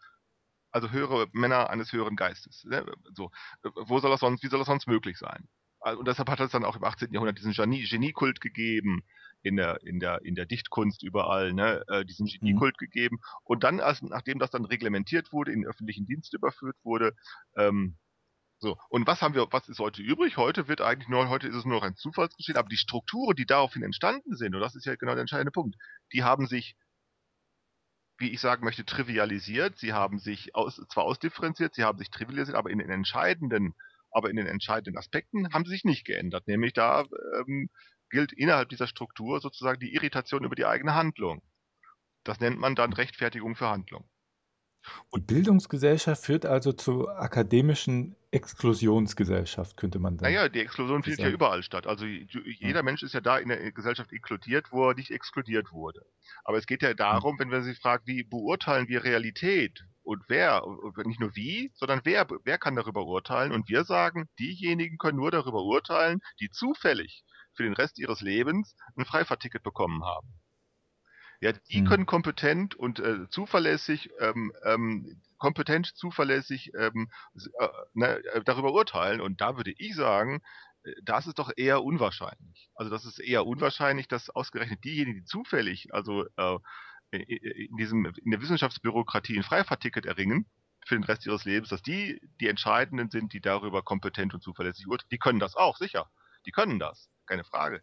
also 0.76 0.90
höhere 0.90 1.26
Männer 1.32 1.70
eines 1.70 1.90
höheren 1.93 2.17
Geistes. 2.17 2.64
Ne? 2.64 2.84
So, 3.14 3.31
wo 3.62 3.99
soll 3.99 4.11
das 4.11 4.20
sonst, 4.20 4.43
wie 4.43 4.49
soll 4.49 4.58
das 4.58 4.69
sonst 4.69 4.87
möglich 4.87 5.17
sein? 5.17 5.49
Also, 5.81 6.00
und 6.00 6.06
deshalb 6.06 6.28
hat 6.28 6.40
es 6.40 6.50
dann 6.50 6.64
auch 6.64 6.76
im 6.76 6.84
18. 6.84 7.12
Jahrhundert 7.12 7.38
diesen 7.38 7.52
Genie, 7.52 7.87
Geniekult 7.88 8.43
gegeben, 8.43 9.02
in 9.43 9.56
der, 9.56 9.82
in 9.84 10.00
der, 10.00 10.23
in 10.23 10.34
der 10.34 10.44
Dichtkunst 10.44 11.02
überall, 11.02 11.55
ne, 11.55 11.82
äh, 11.88 12.05
diesen 12.05 12.25
mhm. 12.26 12.38
Geniekult 12.40 12.75
mhm. 12.78 12.84
gegeben. 12.84 13.19
Und 13.43 13.64
dann, 13.64 13.81
als, 13.81 14.02
nachdem 14.02 14.38
das 14.38 14.50
dann 14.50 14.67
reglementiert 14.67 15.32
wurde, 15.32 15.52
in 15.52 15.62
den 15.62 15.70
öffentlichen 15.70 16.06
Dienst 16.06 16.34
überführt 16.34 16.76
wurde, 16.82 17.14
ähm, 17.56 17.96
so, 18.58 18.76
und 18.88 19.06
was 19.06 19.23
haben 19.23 19.34
wir, 19.34 19.46
was 19.50 19.69
ist 19.69 19.78
heute 19.78 20.02
übrig? 20.02 20.37
Heute 20.37 20.67
wird 20.67 20.81
eigentlich 20.81 21.08
nur, 21.08 21.28
heute 21.28 21.46
ist 21.46 21.55
es 21.55 21.64
nur 21.64 21.76
noch 21.76 21.87
ein 21.87 21.94
Zufallsgeschehen, 21.94 22.56
aber 22.56 22.69
die 22.69 22.78
Strukturen, 22.78 23.37
die 23.37 23.46
daraufhin 23.46 23.82
entstanden 23.82 24.34
sind, 24.34 24.55
und 24.55 24.61
das 24.61 24.75
ist 24.75 24.87
ja 24.87 24.96
genau 24.96 25.12
der 25.12 25.20
entscheidende 25.20 25.52
Punkt, 25.52 25.76
die 26.12 26.23
haben 26.25 26.46
sich 26.46 26.75
wie 28.19 28.31
ich 28.31 28.41
sagen 28.41 28.65
möchte, 28.65 28.85
trivialisiert. 28.85 29.79
Sie 29.79 29.93
haben 29.93 30.19
sich 30.19 30.55
aus, 30.55 30.81
zwar 30.91 31.05
ausdifferenziert, 31.05 31.75
sie 31.75 31.85
haben 31.85 31.99
sich 31.99 32.11
trivialisiert, 32.11 32.57
aber 32.57 32.71
in 32.71 32.79
den 32.79 32.91
entscheidenden, 32.91 33.75
aber 34.11 34.31
in 34.31 34.37
den 34.37 34.47
entscheidenden 34.47 34.99
Aspekten 34.99 35.53
haben 35.53 35.65
sie 35.65 35.73
sich 35.73 35.85
nicht 35.85 36.05
geändert. 36.05 36.47
Nämlich 36.47 36.73
da 36.73 37.05
ähm, 37.39 37.69
gilt 38.11 38.33
innerhalb 38.33 38.69
dieser 38.69 38.87
Struktur 38.87 39.41
sozusagen 39.41 39.81
die 39.81 39.95
Irritation 39.95 40.45
über 40.45 40.55
die 40.55 40.67
eigene 40.67 40.95
Handlung. 40.95 41.43
Das 42.25 42.40
nennt 42.40 42.59
man 42.59 42.75
dann 42.75 42.93
Rechtfertigung 42.93 43.57
für 43.57 43.69
Handlung. 43.69 44.09
Die 45.14 45.21
Bildungsgesellschaft 45.21 46.25
führt 46.25 46.47
also 46.47 46.73
zur 46.73 47.19
akademischen 47.19 48.16
Exklusionsgesellschaft, 48.31 49.76
könnte 49.76 49.99
man 49.99 50.19
sagen. 50.19 50.33
Naja, 50.33 50.49
die 50.49 50.61
Exklusion 50.61 51.02
findet 51.02 51.21
ja 51.21 51.28
überall 51.28 51.62
statt. 51.62 51.87
Also 51.87 52.05
jeder 52.05 52.83
Mensch 52.83 53.02
ist 53.02 53.14
ja 53.14 53.21
da 53.21 53.38
in 53.38 53.49
der 53.49 53.73
Gesellschaft 53.73 54.12
inkludiert, 54.12 54.73
wo 54.73 54.90
er 54.90 54.95
nicht 54.95 55.11
exkludiert 55.11 55.73
wurde. 55.73 56.02
Aber 56.45 56.59
es 56.59 56.66
geht 56.66 56.83
ja 56.83 56.93
darum, 56.95 57.38
wenn 57.38 57.49
man 57.49 57.62
sich 57.62 57.78
fragt, 57.78 58.07
wie 58.07 58.25
beurteilen 58.25 58.88
wir 58.88 59.05
Realität? 59.05 59.85
Und 60.02 60.23
wer, 60.28 60.62
nicht 61.05 61.19
nur 61.19 61.35
wie, 61.35 61.73
sondern 61.75 62.00
wer, 62.05 62.26
wer 62.45 62.59
kann 62.59 62.76
darüber 62.76 63.05
urteilen? 63.07 63.52
Und 63.52 63.69
wir 63.69 63.85
sagen, 63.85 64.28
diejenigen 64.38 64.99
können 64.99 65.19
nur 65.19 65.31
darüber 65.31 65.64
urteilen, 65.64 66.21
die 66.40 66.50
zufällig 66.50 67.25
für 67.55 67.64
den 67.64 67.73
Rest 67.73 67.99
ihres 67.99 68.21
Lebens 68.21 68.76
ein 68.97 69.05
Freifahrtticket 69.05 69.62
bekommen 69.62 70.05
haben. 70.05 70.35
Ja, 71.40 71.52
die 71.52 71.81
hm. 71.81 71.87
können 71.87 72.07
kompetent 72.07 72.75
und 72.75 72.99
äh, 72.99 73.28
zuverlässig, 73.28 74.11
ähm, 74.21 74.52
ähm, 74.64 75.21
kompetent, 75.38 75.87
zuverlässig 75.87 76.73
ähm, 76.78 77.11
äh, 77.59 77.69
ne, 77.95 78.25
äh, 78.33 78.43
darüber 78.45 78.73
urteilen. 78.73 79.21
Und 79.21 79.40
da 79.40 79.57
würde 79.57 79.73
ich 79.76 79.95
sagen, 79.95 80.43
äh, 80.85 80.93
das 81.02 81.26
ist 81.26 81.38
doch 81.38 81.50
eher 81.57 81.83
unwahrscheinlich. 81.83 82.71
Also 82.75 82.90
das 82.90 83.05
ist 83.05 83.19
eher 83.19 83.47
unwahrscheinlich, 83.47 84.09
dass 84.09 84.31
ausgerechnet 84.31 84.85
diejenigen, 84.85 85.21
die 85.21 85.25
zufällig, 85.25 85.93
also 85.93 86.25
äh, 86.37 86.59
in 87.11 87.76
diesem 87.76 88.05
in 88.07 88.31
der 88.31 88.40
Wissenschaftsbürokratie 88.40 89.37
ein 89.37 89.45
Freifahrtticket 89.45 90.07
erringen 90.07 90.47
für 90.87 90.97
den 90.97 91.05
Rest 91.05 91.25
ihres 91.26 91.45
Lebens, 91.45 91.69
dass 91.69 91.83
die 91.83 92.21
die 92.40 92.49
entscheidenden 92.49 93.11
sind, 93.11 93.33
die 93.33 93.40
darüber 93.40 93.83
kompetent 93.83 94.35
und 94.35 94.43
zuverlässig 94.43 94.87
urteilen. 94.87 95.09
Die 95.11 95.19
können 95.19 95.38
das 95.38 95.55
auch, 95.55 95.76
sicher. 95.76 96.11
Die 96.47 96.50
können 96.50 96.78
das, 96.78 97.11
keine 97.26 97.45
Frage. 97.45 97.83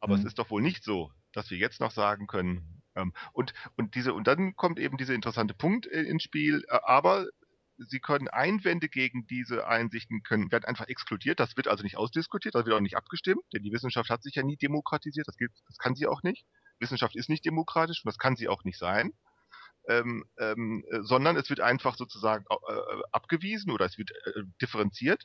Aber 0.00 0.14
mhm. 0.14 0.20
es 0.20 0.26
ist 0.26 0.38
doch 0.38 0.50
wohl 0.50 0.62
nicht 0.62 0.84
so, 0.84 1.12
dass 1.32 1.50
wir 1.50 1.58
jetzt 1.58 1.80
noch 1.80 1.90
sagen 1.90 2.26
können, 2.26 2.77
und, 3.32 3.52
und, 3.76 3.94
diese, 3.94 4.14
und 4.14 4.26
dann 4.26 4.56
kommt 4.56 4.78
eben 4.78 4.96
dieser 4.96 5.14
interessante 5.14 5.54
Punkt 5.54 5.86
äh, 5.86 6.02
ins 6.02 6.22
Spiel, 6.22 6.64
äh, 6.68 6.78
aber 6.84 7.26
sie 7.78 8.00
können 8.00 8.28
Einwände 8.28 8.88
gegen 8.88 9.26
diese 9.26 9.66
Einsichten 9.66 10.22
können, 10.22 10.50
werden 10.50 10.64
einfach 10.64 10.88
exkludiert. 10.88 11.40
Das 11.40 11.56
wird 11.56 11.68
also 11.68 11.82
nicht 11.84 11.96
ausdiskutiert, 11.96 12.54
das 12.54 12.66
wird 12.66 12.74
auch 12.74 12.80
nicht 12.80 12.96
abgestimmt, 12.96 13.42
denn 13.52 13.62
die 13.62 13.72
Wissenschaft 13.72 14.10
hat 14.10 14.22
sich 14.22 14.34
ja 14.34 14.42
nie 14.42 14.56
demokratisiert. 14.56 15.28
Das, 15.28 15.36
gilt, 15.36 15.52
das 15.66 15.78
kann 15.78 15.94
sie 15.94 16.06
auch 16.06 16.22
nicht. 16.22 16.44
Wissenschaft 16.80 17.16
ist 17.16 17.28
nicht 17.28 17.44
demokratisch 17.44 18.04
und 18.04 18.08
das 18.08 18.18
kann 18.18 18.36
sie 18.36 18.48
auch 18.48 18.64
nicht 18.64 18.78
sein. 18.78 19.12
Ähm, 19.88 20.24
ähm, 20.38 20.84
äh, 20.90 20.98
sondern 21.02 21.36
es 21.36 21.48
wird 21.48 21.60
einfach 21.60 21.96
sozusagen 21.96 22.44
äh, 22.50 23.02
abgewiesen 23.12 23.70
oder 23.70 23.86
es 23.86 23.96
wird 23.96 24.10
äh, 24.10 24.42
differenziert. 24.60 25.24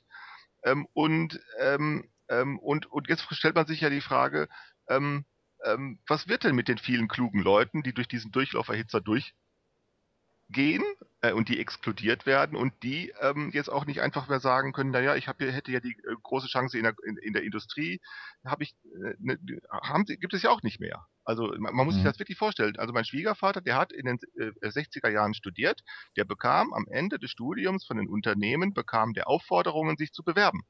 Ähm, 0.64 0.88
und, 0.94 1.42
ähm, 1.60 2.10
ähm, 2.30 2.60
und, 2.60 2.86
und 2.86 3.10
jetzt 3.10 3.28
stellt 3.32 3.56
man 3.56 3.68
sich 3.68 3.82
ja 3.82 3.90
die 3.90 4.00
Frage, 4.00 4.48
ähm, 4.88 5.26
ähm, 5.66 6.00
was 6.08 6.28
wird 6.28 6.44
denn 6.44 6.56
mit 6.56 6.68
den 6.68 6.78
vielen 6.78 7.08
klugen 7.08 7.42
Leuten, 7.42 7.84
die 7.84 7.94
durch 7.94 8.08
diesen 8.08 8.32
Durchlauferhitzer 8.32 9.02
durchgehen 9.02 9.34
äh, 11.22 11.32
und 11.32 11.50
die 11.50 11.60
exkludiert 11.60 12.26
werden 12.26 12.58
und 12.58 12.74
die 12.84 13.14
ähm, 13.22 13.50
jetzt 13.54 13.70
auch 13.70 13.86
nicht 13.86 14.02
einfach 14.02 14.28
mehr 14.28 14.40
sagen 14.40 14.74
können, 14.74 14.92
naja, 14.92 15.16
ich 15.16 15.26
hier, 15.26 15.52
hätte 15.52 15.72
ja 15.72 15.80
die 15.80 15.94
äh, 15.94 16.16
große 16.22 16.48
Chance 16.48 16.78
in 16.78 16.84
der, 16.84 16.96
in, 17.06 17.18
in 17.18 17.34
der 17.34 17.44
Industrie, 17.44 18.02
habe 18.46 18.64
ich, 18.64 18.76
äh, 18.84 19.16
ne, 19.20 19.40
haben 19.70 20.06
gibt 20.06 20.34
es 20.34 20.44
ja 20.44 20.50
auch 20.50 20.64
nicht 20.64 20.80
mehr. 20.80 21.06
Also 21.24 21.48
man, 21.58 21.74
man 21.74 21.86
muss 21.86 21.96
mhm. 21.96 22.00
sich 22.00 22.06
das 22.06 22.20
wirklich 22.20 22.38
vorstellen. 22.38 22.78
Also 22.78 22.94
mein 22.94 23.06
Schwiegervater, 23.06 23.62
der 23.62 23.78
hat 23.78 23.94
in 23.94 24.06
den 24.06 24.20
äh, 24.38 24.68
60er 24.68 25.10
Jahren 25.10 25.34
studiert, 25.34 25.82
der 26.18 26.26
bekam 26.26 26.74
am 26.74 26.86
Ende 26.88 27.20
des 27.20 27.32
Studiums 27.32 27.86
von 27.86 27.98
den 27.98 28.10
Unternehmen, 28.10 28.74
bekam 28.74 29.14
der 29.14 29.28
Aufforderungen, 29.28 29.98
sich 29.98 30.12
zu 30.12 30.24
bewerben. 30.24 30.64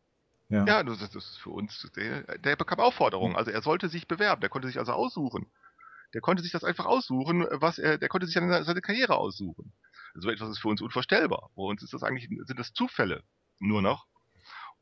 Ja, 0.53 0.65
ja 0.65 0.83
das, 0.83 1.01
ist 1.01 1.38
für 1.38 1.50
uns, 1.50 1.89
der, 1.95 2.38
der 2.38 2.55
bekam 2.55 2.79
Aufforderungen. 2.79 3.36
Also 3.36 3.51
er 3.51 3.62
sollte 3.62 3.89
sich 3.89 4.07
bewerben, 4.07 4.41
der 4.41 4.50
konnte 4.50 4.67
sich 4.67 4.77
also 4.77 4.91
aussuchen. 4.93 5.48
Der 6.13 6.22
konnte 6.22 6.43
sich 6.43 6.51
das 6.51 6.63
einfach 6.63 6.86
aussuchen, 6.86 7.48
was 7.50 7.79
er, 7.79 7.98
der 7.98 8.07
konnte 8.07 8.27
sich 8.27 8.36
seine, 8.36 8.63
seine 8.63 8.81
Karriere 8.81 9.17
aussuchen. 9.17 9.74
So 10.13 10.29
etwas 10.29 10.50
ist 10.50 10.60
für 10.60 10.67
uns 10.67 10.81
unvorstellbar. 10.81 11.50
Bei 11.55 11.63
uns 11.63 11.81
ist 11.81 11.93
das 11.93 12.03
eigentlich, 12.03 12.29
sind 12.45 12.60
das 12.60 12.74
Zufälle 12.74 13.24
nur 13.60 13.81
noch. 13.81 14.05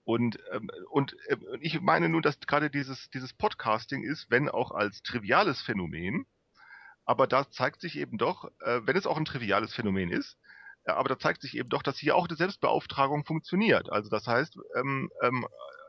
Und, 0.04 0.40
ähm, 0.52 0.70
und 0.90 1.16
äh, 1.28 1.38
ich 1.62 1.80
meine 1.80 2.10
nun, 2.10 2.22
dass 2.22 2.40
gerade 2.40 2.70
dieses, 2.70 3.10
dieses 3.12 3.34
Podcasting 3.34 4.04
ist, 4.04 4.30
wenn 4.30 4.50
auch 4.50 4.72
als 4.72 5.04
triviales 5.04 5.62
Phänomen, 5.62 6.26
aber 7.06 7.28
da 7.28 7.50
zeigt 7.50 7.80
sich 7.82 7.98
eben 7.98 8.18
doch, 8.18 8.52
äh, 8.62 8.82
wenn 8.86 8.98
es 8.98 9.08
auch 9.08 9.18
ein 9.18 9.26
triviales 9.26 9.74
Phänomen 9.74 10.10
ist, 10.10 10.38
aber 10.86 11.10
da 11.10 11.20
zeigt 11.20 11.42
sich 11.42 11.58
eben 11.58 11.70
doch, 11.70 11.84
dass 11.84 11.98
hier 11.98 12.16
auch 12.16 12.28
eine 12.28 12.38
Selbstbeauftragung 12.38 13.26
funktioniert. 13.26 13.92
Also 13.92 14.10
das 14.10 14.28
heißt, 14.28 14.58
ähm, 14.76 15.10
ähm, 15.22 15.46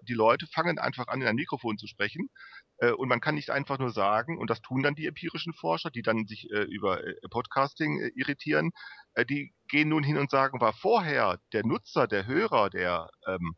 die 0.08 0.14
Leute 0.14 0.46
fangen 0.46 0.78
einfach 0.78 1.08
an, 1.08 1.20
in 1.20 1.28
ein 1.28 1.36
Mikrofon 1.36 1.78
zu 1.78 1.86
sprechen. 1.86 2.28
Äh, 2.78 2.90
und 2.92 3.08
man 3.08 3.20
kann 3.20 3.34
nicht 3.34 3.50
einfach 3.50 3.78
nur 3.78 3.90
sagen, 3.90 4.38
und 4.38 4.50
das 4.50 4.60
tun 4.60 4.82
dann 4.82 4.94
die 4.94 5.06
empirischen 5.06 5.54
Forscher, 5.54 5.90
die 5.90 6.02
dann 6.02 6.26
sich 6.26 6.50
äh, 6.50 6.62
über 6.62 7.04
äh, 7.04 7.14
Podcasting 7.30 8.00
äh, 8.00 8.10
irritieren, 8.14 8.72
äh, 9.14 9.24
die 9.24 9.54
gehen 9.68 9.88
nun 9.88 10.02
hin 10.02 10.18
und 10.18 10.30
sagen, 10.30 10.60
war 10.60 10.72
vorher 10.72 11.38
der 11.52 11.64
Nutzer, 11.64 12.06
der 12.06 12.26
Hörer, 12.26 12.70
der, 12.70 13.08
ähm, 13.26 13.54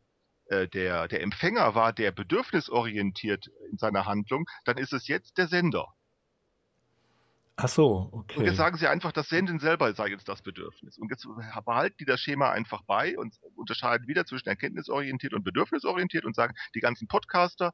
äh, 0.47 0.67
der, 0.67 1.07
der 1.07 1.21
Empfänger 1.21 1.75
war 1.75 1.93
der 1.93 2.11
bedürfnisorientiert 2.11 3.47
in 3.71 3.77
seiner 3.77 4.05
Handlung, 4.05 4.45
dann 4.65 4.77
ist 4.77 4.93
es 4.93 5.07
jetzt 5.07 5.37
der 5.37 5.47
Sender. 5.47 5.94
Ach 7.57 7.69
so, 7.69 8.09
okay. 8.11 8.39
Und 8.39 8.45
jetzt 8.45 8.57
sagen 8.57 8.75
sie 8.77 8.87
einfach, 8.87 9.13
das 9.13 9.29
Senden 9.29 9.59
selber 9.59 9.93
sei 9.93 10.07
jetzt 10.09 10.27
das 10.27 10.41
Bedürfnis. 10.41 10.97
Und 10.97 11.09
jetzt 11.09 11.25
behalten 11.63 11.95
die 11.99 12.05
das 12.05 12.19
Schema 12.19 12.51
einfach 12.51 12.81
bei 12.81 13.17
und 13.17 13.37
unterscheiden 13.55 14.07
wieder 14.07 14.25
zwischen 14.25 14.49
erkenntnisorientiert 14.49 15.33
und 15.33 15.45
bedürfnisorientiert 15.45 16.25
und 16.25 16.35
sagen, 16.35 16.53
die 16.75 16.81
ganzen 16.81 17.07
Podcaster 17.07 17.71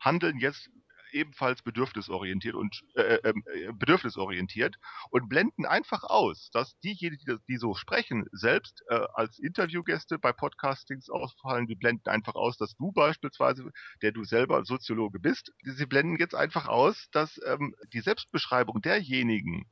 handeln 0.00 0.38
jetzt 0.38 0.70
ebenfalls 1.12 1.62
bedürfnisorientiert 1.62 2.54
und 2.54 2.82
äh, 2.94 3.16
äh, 3.16 3.28
äh, 3.28 3.72
bedürfnisorientiert 3.72 4.76
und 5.10 5.28
blenden 5.28 5.66
einfach 5.66 6.04
aus, 6.04 6.50
dass 6.52 6.78
diejenigen, 6.80 7.38
die, 7.48 7.56
so 7.56 7.74
sprechen, 7.74 8.26
selbst 8.32 8.82
äh, 8.88 9.00
als 9.14 9.38
Interviewgäste 9.38 10.18
bei 10.18 10.32
Podcastings 10.32 11.08
ausfallen, 11.10 11.66
die 11.66 11.76
blenden 11.76 12.08
einfach 12.08 12.34
aus, 12.34 12.56
dass 12.56 12.74
du 12.76 12.92
beispielsweise, 12.92 13.70
der 14.02 14.12
du 14.12 14.24
selber 14.24 14.64
Soziologe 14.64 15.18
bist, 15.18 15.52
sie 15.62 15.86
blenden 15.86 16.16
jetzt 16.18 16.34
einfach 16.34 16.68
aus, 16.68 17.08
dass 17.12 17.40
ähm, 17.46 17.74
die 17.92 18.00
Selbstbeschreibung 18.00 18.80
derjenigen, 18.82 19.70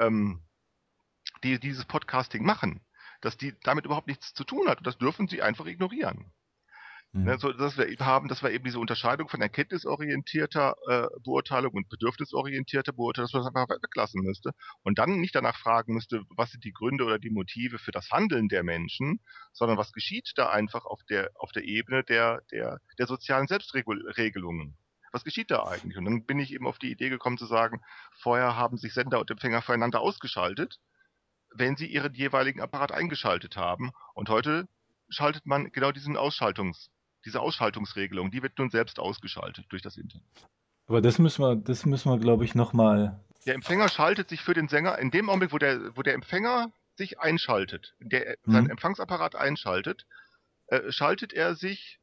ähm, 0.00 0.42
die 1.44 1.58
dieses 1.58 1.84
Podcasting 1.84 2.44
machen, 2.44 2.80
dass 3.20 3.36
die 3.36 3.54
damit 3.62 3.84
überhaupt 3.84 4.06
nichts 4.06 4.34
zu 4.34 4.44
tun 4.44 4.68
hat. 4.68 4.78
Und 4.78 4.86
das 4.86 4.98
dürfen 4.98 5.28
sie 5.28 5.42
einfach 5.42 5.66
ignorieren. 5.66 6.32
Mhm. 7.16 7.24
Ne, 7.24 7.38
so, 7.38 7.50
dass 7.50 7.78
wir 7.78 7.88
eben 7.88 8.04
haben, 8.04 8.28
dass 8.28 8.42
wir 8.42 8.50
eben 8.50 8.64
diese 8.64 8.78
Unterscheidung 8.78 9.28
von 9.30 9.40
erkenntnisorientierter 9.40 10.76
äh, 10.86 11.06
Beurteilung 11.24 11.72
und 11.72 11.88
bedürfnisorientierter 11.88 12.92
Beurteilung, 12.92 13.26
dass 13.26 13.32
man 13.32 13.42
das 13.42 13.54
einfach 13.54 13.82
weglassen 13.82 14.22
müsste 14.22 14.50
und 14.82 14.98
dann 14.98 15.18
nicht 15.18 15.34
danach 15.34 15.56
fragen 15.56 15.94
müsste, 15.94 16.24
was 16.36 16.50
sind 16.50 16.64
die 16.64 16.74
Gründe 16.74 17.04
oder 17.04 17.18
die 17.18 17.30
Motive 17.30 17.78
für 17.78 17.90
das 17.90 18.10
Handeln 18.10 18.48
der 18.48 18.64
Menschen, 18.64 19.20
sondern 19.54 19.78
was 19.78 19.92
geschieht 19.92 20.32
da 20.36 20.50
einfach 20.50 20.84
auf 20.84 21.02
der 21.04 21.30
auf 21.36 21.52
der 21.52 21.64
Ebene 21.64 22.04
der 22.04 22.42
der 22.50 22.80
der 22.98 23.06
sozialen 23.06 23.46
Selbstregelungen. 23.46 24.76
Was 25.10 25.24
geschieht 25.24 25.50
da 25.50 25.64
eigentlich? 25.64 25.96
Und 25.96 26.04
dann 26.04 26.26
bin 26.26 26.38
ich 26.38 26.52
eben 26.52 26.66
auf 26.66 26.78
die 26.78 26.90
Idee 26.90 27.08
gekommen 27.08 27.38
zu 27.38 27.46
sagen, 27.46 27.80
vorher 28.18 28.56
haben 28.56 28.76
sich 28.76 28.92
Sender 28.92 29.20
und 29.20 29.30
Empfänger 29.30 29.62
voreinander 29.62 30.02
ausgeschaltet, 30.02 30.80
wenn 31.54 31.76
sie 31.76 31.86
ihren 31.86 32.12
jeweiligen 32.12 32.60
Apparat 32.60 32.92
eingeschaltet 32.92 33.56
haben. 33.56 33.92
Und 34.12 34.28
heute 34.28 34.68
schaltet 35.08 35.46
man 35.46 35.72
genau 35.72 35.92
diesen 35.92 36.18
Ausschaltungs 36.18 36.90
diese 37.26 37.40
Ausschaltungsregelung, 37.40 38.30
die 38.30 38.42
wird 38.42 38.58
nun 38.58 38.70
selbst 38.70 38.98
ausgeschaltet 38.98 39.66
durch 39.68 39.82
das 39.82 39.96
Internet. 39.96 40.24
Aber 40.86 41.02
das 41.02 41.18
müssen 41.18 41.42
wir, 41.42 41.56
das 41.56 41.84
müssen 41.84 42.10
wir, 42.10 42.18
glaube 42.18 42.44
ich, 42.44 42.54
nochmal. 42.54 43.20
Der 43.44 43.54
Empfänger 43.54 43.88
schaltet 43.88 44.28
sich 44.28 44.40
für 44.40 44.54
den 44.54 44.68
Sänger 44.68 44.98
in 44.98 45.10
dem 45.10 45.28
Augenblick, 45.28 45.52
wo 45.52 45.58
der, 45.58 45.96
wo 45.96 46.02
der 46.02 46.14
Empfänger 46.14 46.72
sich 46.94 47.20
einschaltet, 47.20 47.94
der 48.00 48.36
mhm. 48.44 48.52
seinen 48.52 48.70
Empfangsapparat 48.70 49.34
einschaltet, 49.34 50.06
äh, 50.68 50.90
schaltet 50.90 51.32
er 51.32 51.54
sich 51.56 52.00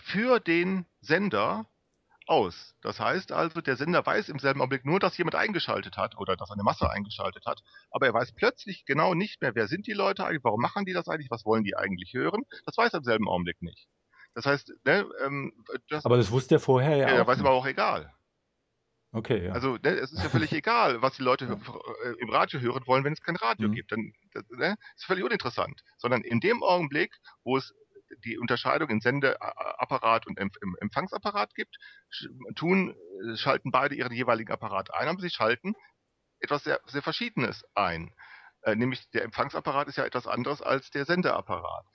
für 0.00 0.40
den 0.40 0.86
Sender 1.00 1.66
aus. 2.26 2.76
Das 2.82 3.00
heißt 3.00 3.32
also, 3.32 3.60
der 3.60 3.76
Sender 3.76 4.04
weiß 4.04 4.28
im 4.28 4.38
selben 4.38 4.60
Augenblick 4.60 4.84
nur, 4.84 5.00
dass 5.00 5.16
jemand 5.18 5.34
eingeschaltet 5.34 5.96
hat 5.96 6.16
oder 6.16 6.36
dass 6.36 6.50
eine 6.50 6.62
Masse 6.62 6.90
eingeschaltet 6.90 7.46
hat, 7.46 7.62
aber 7.90 8.06
er 8.06 8.14
weiß 8.14 8.32
plötzlich 8.32 8.84
genau 8.84 9.14
nicht 9.14 9.40
mehr, 9.40 9.54
wer 9.54 9.66
sind 9.66 9.86
die 9.86 9.92
Leute 9.92 10.24
eigentlich, 10.24 10.44
warum 10.44 10.60
machen 10.60 10.84
die 10.84 10.92
das 10.92 11.08
eigentlich, 11.08 11.30
was 11.30 11.44
wollen 11.44 11.64
die 11.64 11.76
eigentlich 11.76 12.14
hören. 12.14 12.42
Das 12.66 12.76
weiß 12.76 12.92
er 12.92 12.98
im 12.98 13.04
selben 13.04 13.28
Augenblick 13.28 13.62
nicht. 13.62 13.88
Das 14.38 14.46
heißt, 14.46 14.72
ne, 14.84 15.04
ähm, 15.26 15.52
das, 15.88 16.04
aber 16.04 16.16
das 16.16 16.30
wusste 16.30 16.54
er 16.54 16.60
vorher 16.60 16.94
ja. 16.94 17.12
Ja, 17.12 17.22
auch 17.22 17.26
weiß 17.26 17.40
aber 17.40 17.50
auch 17.50 17.66
egal. 17.66 18.14
Okay, 19.10 19.46
ja. 19.46 19.52
Also 19.52 19.78
ne, 19.82 19.90
es 19.96 20.12
ist 20.12 20.22
ja 20.22 20.28
völlig 20.28 20.52
egal, 20.52 21.02
was 21.02 21.16
die 21.16 21.24
Leute 21.24 21.58
äh, 22.04 22.08
im 22.20 22.30
Radio 22.30 22.60
hören 22.60 22.86
wollen, 22.86 23.02
wenn 23.02 23.14
es 23.14 23.20
kein 23.20 23.34
Radio 23.34 23.66
mhm. 23.66 23.72
gibt. 23.72 23.90
Dann 23.90 24.12
das, 24.32 24.44
ne, 24.50 24.76
ist 24.94 25.06
völlig 25.06 25.24
uninteressant. 25.24 25.82
Sondern 25.96 26.22
in 26.22 26.38
dem 26.38 26.62
Augenblick, 26.62 27.16
wo 27.42 27.56
es 27.56 27.74
die 28.24 28.38
Unterscheidung 28.38 28.90
in 28.90 29.00
Sendeapparat 29.00 30.28
und 30.28 30.38
im 30.38 30.76
Empfangsapparat 30.80 31.56
gibt, 31.56 31.76
tun, 32.54 32.94
äh, 32.94 33.36
schalten 33.36 33.72
beide 33.72 33.96
ihren 33.96 34.12
jeweiligen 34.12 34.52
Apparat 34.52 34.94
ein, 34.94 35.08
aber 35.08 35.20
sie 35.20 35.30
schalten 35.30 35.74
etwas 36.38 36.62
sehr, 36.62 36.78
sehr 36.86 37.02
Verschiedenes 37.02 37.64
ein. 37.74 38.14
Äh, 38.62 38.76
nämlich 38.76 39.10
der 39.10 39.24
Empfangsapparat 39.24 39.88
ist 39.88 39.96
ja 39.96 40.04
etwas 40.04 40.28
anderes 40.28 40.62
als 40.62 40.90
der 40.90 41.06
Sendeapparat 41.06 41.86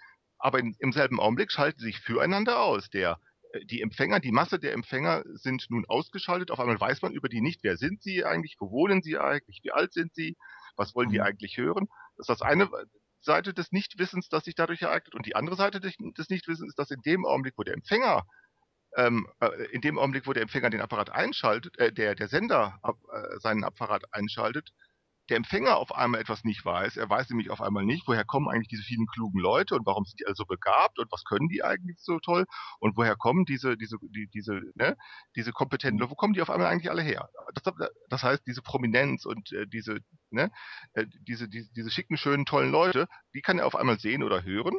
aber 0.44 0.60
in, 0.60 0.76
im 0.80 0.92
selben 0.92 1.22
Augenblick 1.22 1.52
schalten 1.54 1.80
sie 1.80 1.86
sich 1.86 2.00
füreinander 2.02 2.60
aus. 2.60 2.90
Der, 2.90 3.18
äh, 3.54 3.66
die 3.66 3.82
Empfänger, 3.82 4.20
die 4.20 4.34
Masse 4.34 4.60
der 4.60 4.74
Empfänger 4.74 5.24
sind 5.26 5.66
nun 5.70 5.86
ausgeschaltet. 5.88 6.52
Auf 6.52 6.60
einmal 6.60 6.80
weiß 6.80 7.02
man 7.02 7.14
über 7.14 7.30
die 7.30 7.40
nicht, 7.40 7.64
wer 7.64 7.78
sind 7.78 8.04
sie 8.04 8.26
eigentlich, 8.26 8.58
wo 8.60 8.70
wohnen 8.70 9.02
sie 9.02 9.18
eigentlich, 9.18 9.62
wie 9.64 9.72
alt 9.72 9.94
sind 9.94 10.14
sie, 10.14 10.36
was 10.76 10.96
wollen 10.96 11.10
die 11.10 11.20
mhm. 11.20 11.24
eigentlich 11.24 11.58
hören. 11.58 11.88
Das 12.18 12.26
ist 12.28 12.30
das 12.30 12.42
eine 12.42 12.70
Seite 13.22 13.54
des 13.54 13.72
Nichtwissens, 13.72 14.28
das 14.28 14.44
sich 14.44 14.56
dadurch 14.56 14.82
ereignet. 14.82 15.16
Und 15.16 15.26
die 15.26 15.38
andere 15.38 15.56
Seite 15.56 15.80
des, 15.80 15.96
Nichtwissens 15.98 16.68
ist, 16.68 16.78
dass 16.78 16.92
in 16.92 17.02
dem 17.02 17.26
Augenblick, 17.26 17.54
wo 17.58 17.64
der 17.64 17.76
Empfänger 17.76 18.28
ähm, 18.98 19.28
äh, 19.40 19.48
in 19.72 19.80
dem 19.80 19.98
Augenblick, 19.98 20.28
wo 20.28 20.34
der 20.34 20.44
Empfänger 20.44 20.72
den 20.72 20.82
Apparat 20.82 21.10
einschaltet, 21.10 21.80
äh, 21.80 21.94
der, 21.94 22.16
der 22.16 22.28
Sender 22.28 22.82
äh, 22.84 23.40
seinen 23.40 23.64
Apparat 23.64 24.14
einschaltet, 24.14 24.74
der 25.30 25.38
Empfänger 25.38 25.78
auf 25.78 25.96
einmal 25.96 26.20
etwas 26.20 26.44
nicht 26.44 26.66
weiß. 26.66 26.98
Er 26.98 27.10
weiß 27.10 27.30
nämlich 27.30 27.50
auf 27.50 27.62
einmal 27.62 27.86
nicht, 27.86 28.08
woher 28.08 28.26
kommen 28.26 28.50
eigentlich 28.50 28.68
diese 28.68 28.84
vielen 28.84 29.08
klugen 29.08 29.40
Leute 29.40 29.76
und 29.76 29.86
warum 29.86 30.06
sind 30.06 30.20
die 30.20 30.26
also 30.26 30.46
begabt 30.46 31.00
und 31.00 31.12
was 31.12 31.24
können 31.24 31.48
die 31.48 31.64
eigentlich 31.64 32.00
so 32.00 32.20
toll 32.20 32.46
und 32.80 32.98
woher 32.98 33.16
kommen 33.16 33.46
diese, 33.46 33.78
diese, 33.78 33.98
die, 34.02 34.28
diese, 34.28 34.62
ne, 34.76 34.98
diese 35.36 35.52
kompetenten 35.54 36.00
Leute, 36.00 36.12
wo 36.12 36.16
kommen 36.16 36.34
die 36.34 36.42
auf 36.42 36.50
einmal 36.50 36.68
eigentlich 36.68 36.90
alle 36.90 37.02
her? 37.02 37.30
Das, 37.54 37.74
das 38.10 38.24
heißt, 38.24 38.46
diese 38.46 38.62
Prominenz 38.62 39.26
und 39.26 39.52
äh, 39.54 39.66
diese, 39.68 40.00
ne, 40.30 40.52
äh, 40.94 41.06
diese, 41.22 41.48
diese, 41.48 41.72
diese 41.72 41.90
schicken, 41.90 42.18
schönen, 42.18 42.46
tollen 42.46 42.72
Leute, 42.72 43.08
die 43.34 43.42
kann 43.42 43.60
er 43.60 43.68
auf 43.68 43.76
einmal 43.76 44.00
sehen 44.00 44.24
oder 44.24 44.44
hören 44.44 44.76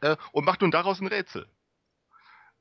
äh, 0.00 0.16
und 0.32 0.44
macht 0.44 0.62
nun 0.62 0.70
daraus 0.70 1.00
ein 1.00 1.08
Rätsel. 1.08 1.46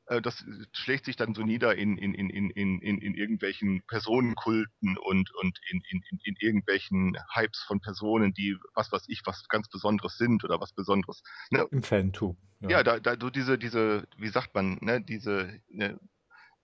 Äh, 0.09 0.21
das 0.21 0.43
schlägt 0.73 1.05
sich 1.05 1.15
dann 1.15 1.33
so 1.33 1.43
nieder 1.43 1.75
in, 1.75 1.97
in, 1.97 2.13
in, 2.13 2.29
in, 2.29 2.49
in, 2.49 2.97
in 2.97 3.13
irgendwelchen 3.13 3.83
Personenkulten 3.87 4.97
und, 4.97 5.33
und 5.35 5.59
in, 5.69 5.81
in, 5.89 6.01
in, 6.09 6.19
in 6.23 6.35
irgendwelchen 6.39 7.15
Hypes 7.33 7.59
von 7.59 7.79
Personen, 7.79 8.33
die 8.33 8.57
was 8.73 8.91
weiß 8.91 9.03
ich, 9.07 9.21
was 9.25 9.47
ganz 9.49 9.69
Besonderes 9.69 10.17
sind 10.17 10.43
oder 10.43 10.59
was 10.59 10.73
Besonderes. 10.73 11.21
Ne? 11.51 11.65
Im 11.71 11.83
Fantum. 11.83 12.37
Ja, 12.61 12.69
ja 12.69 12.83
da, 12.83 12.99
da 12.99 13.15
so 13.19 13.29
diese, 13.29 13.57
diese, 13.57 14.07
wie 14.17 14.29
sagt 14.29 14.55
man, 14.55 14.79
ne, 14.81 14.99
diese, 14.99 15.61
ne, 15.69 15.99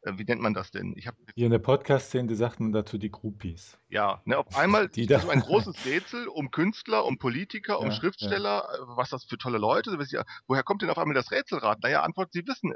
äh, 0.02 0.14
wie 0.18 0.24
nennt 0.24 0.42
man 0.42 0.54
das 0.54 0.72
denn? 0.72 0.94
Ich 0.98 1.08
hab, 1.08 1.16
Hier 1.36 1.46
in 1.46 1.52
der 1.52 1.60
Podcast-Szene 1.60 2.36
sagt 2.36 2.60
man 2.60 2.72
dazu 2.72 2.98
die 2.98 3.12
Groupies. 3.12 3.78
Ja, 3.90 4.22
ne, 4.26 4.40
auf 4.40 4.58
einmal 4.58 4.88
die 4.90 5.06
da. 5.06 5.20
so 5.20 5.30
ein 5.30 5.42
großes 5.42 5.86
Rätsel 5.86 6.28
um 6.28 6.50
Künstler, 6.52 7.06
um 7.06 7.20
Politiker, 7.20 7.80
um 7.80 7.88
ja, 7.88 7.92
Schriftsteller, 7.92 8.68
ja. 8.68 8.84
Äh, 8.84 8.98
was 8.98 9.10
das 9.10 9.24
für 9.26 9.38
tolle 9.38 9.60
Leute 9.60 9.92
sind. 9.92 10.24
Woher 10.48 10.64
kommt 10.64 10.82
denn 10.82 10.90
auf 10.90 10.98
einmal 10.98 11.16
das 11.16 11.32
Rätselrad? 11.32 11.84
Naja, 11.84 12.02
Antwort, 12.02 12.34
sie 12.34 12.46
wissen 12.48 12.74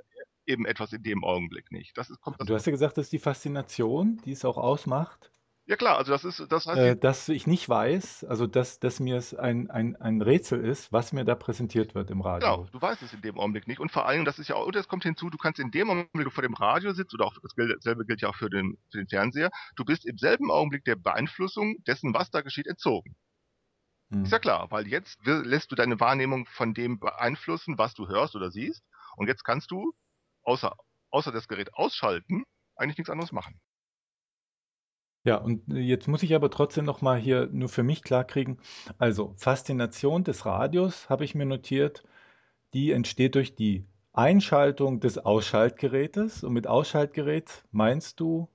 eben 0.50 0.66
etwas 0.66 0.92
in 0.94 1.04
dem 1.04 1.24
Augenblick 1.24 1.72
nicht. 1.72 1.98
Das 1.98 2.10
ist, 2.10 2.20
kommt 2.22 2.40
das 2.40 2.48
du 2.48 2.56
hast 2.56 2.66
ja 2.66 2.72
gesagt, 2.72 2.98
das 2.98 3.06
ist 3.06 3.14
die 3.14 3.20
Faszination, 3.20 4.22
die 4.26 4.32
es 4.32 4.44
auch 4.44 4.58
ausmacht. 4.58 5.32
Ja 5.70 5.76
klar, 5.76 6.00
also 6.00 6.12
das 6.12 6.26
ist, 6.26 6.52
das 6.52 6.66
heißt, 6.66 6.80
äh, 6.80 6.98
dass 6.98 7.30
ich 7.30 7.46
nicht 7.46 7.70
weiß, 7.70 8.24
also 8.24 8.48
dass, 8.48 8.80
dass 8.80 9.00
mir 9.00 9.18
es 9.18 9.36
ein, 9.36 9.70
ein, 9.70 9.96
ein 9.98 10.20
Rätsel 10.20 10.66
ist, 10.66 10.92
was 10.92 11.14
mir 11.14 11.26
da 11.26 11.36
präsentiert 11.36 11.94
wird 11.94 12.10
im 12.10 12.22
Radio. 12.22 12.50
Genau, 12.50 12.70
du 12.72 12.82
weißt 12.82 13.04
es 13.04 13.14
in 13.14 13.22
dem 13.22 13.40
Augenblick 13.40 13.68
nicht. 13.68 13.80
Und 13.80 13.92
vor 13.92 14.08
allem, 14.08 14.26
das 14.26 14.40
ist 14.40 14.48
ja 14.48 14.56
auch, 14.56 14.66
und 14.66 14.76
es 14.76 14.88
kommt 14.88 15.04
hinzu, 15.04 15.30
du 15.30 15.38
kannst 15.38 15.60
in 15.60 15.70
dem 15.70 15.92
Augenblick, 15.92 16.10
wo 16.16 16.24
du 16.24 16.30
vor 16.32 16.42
dem 16.42 16.56
Radio 16.56 16.92
sitzt, 16.94 17.14
oder 17.14 17.26
auch 17.26 17.36
dasselbe 17.56 18.04
gilt 18.04 18.22
ja 18.22 18.30
auch 18.30 18.36
für 18.36 18.50
den, 18.50 18.80
für 18.92 18.98
den 18.98 19.08
Fernseher, 19.08 19.52
du 19.76 19.86
bist 19.86 20.08
im 20.08 20.18
selben 20.18 20.50
Augenblick 20.50 20.86
der 20.86 20.96
Beeinflussung 20.96 21.76
dessen, 21.86 22.16
was 22.16 22.32
da 22.32 22.42
geschieht, 22.42 22.66
entzogen. 22.66 23.16
Hm. 24.12 24.24
Ist 24.24 24.32
ja 24.32 24.40
klar, 24.40 24.72
weil 24.72 24.88
jetzt 24.88 25.20
lässt 25.24 25.72
du 25.72 25.76
deine 25.76 26.00
Wahrnehmung 26.00 26.48
von 26.48 26.74
dem 26.74 27.00
beeinflussen, 27.00 27.78
was 27.78 27.94
du 27.94 28.08
hörst 28.08 28.36
oder 28.36 28.50
siehst. 28.50 28.84
Und 29.18 29.28
jetzt 29.28 29.44
kannst 29.44 29.70
du, 29.70 29.94
außer, 30.50 30.76
außer 31.12 31.32
das 31.32 31.48
Gerät 31.48 31.74
ausschalten, 31.76 32.44
eigentlich 32.76 32.98
nichts 32.98 33.12
anderes 33.12 33.32
machen. 33.32 33.60
Ja, 35.24 35.36
und 35.36 35.72
äh, 35.72 35.80
jetzt 35.80 36.08
muss 36.08 36.24
ich 36.24 36.34
aber 36.34 36.50
trotzdem 36.50 36.86
noch 36.86 37.02
mal 37.02 37.20
hier 37.20 37.48
nur 37.52 37.70
für 37.70 37.84
mich 37.84 38.02
klarkriegen. 38.02 38.60
Also, 38.98 39.36
Faszination 39.38 40.24
des 40.24 40.46
Radios 40.46 41.10
habe 41.10 41.24
ich 41.26 41.36
mir 41.36 41.46
notiert, 41.46 42.04
die 42.74 42.92
entsteht 42.92 43.36
durch 43.36 43.54
die 43.56 43.86
Einschaltung 44.14 45.00
des 45.00 45.18
Ausschaltgerätes. 45.20 46.44
Und 46.44 46.54
mit 46.54 46.68
Ausschaltgerät 46.68 47.64
meinst 47.72 48.20
du 48.20 48.50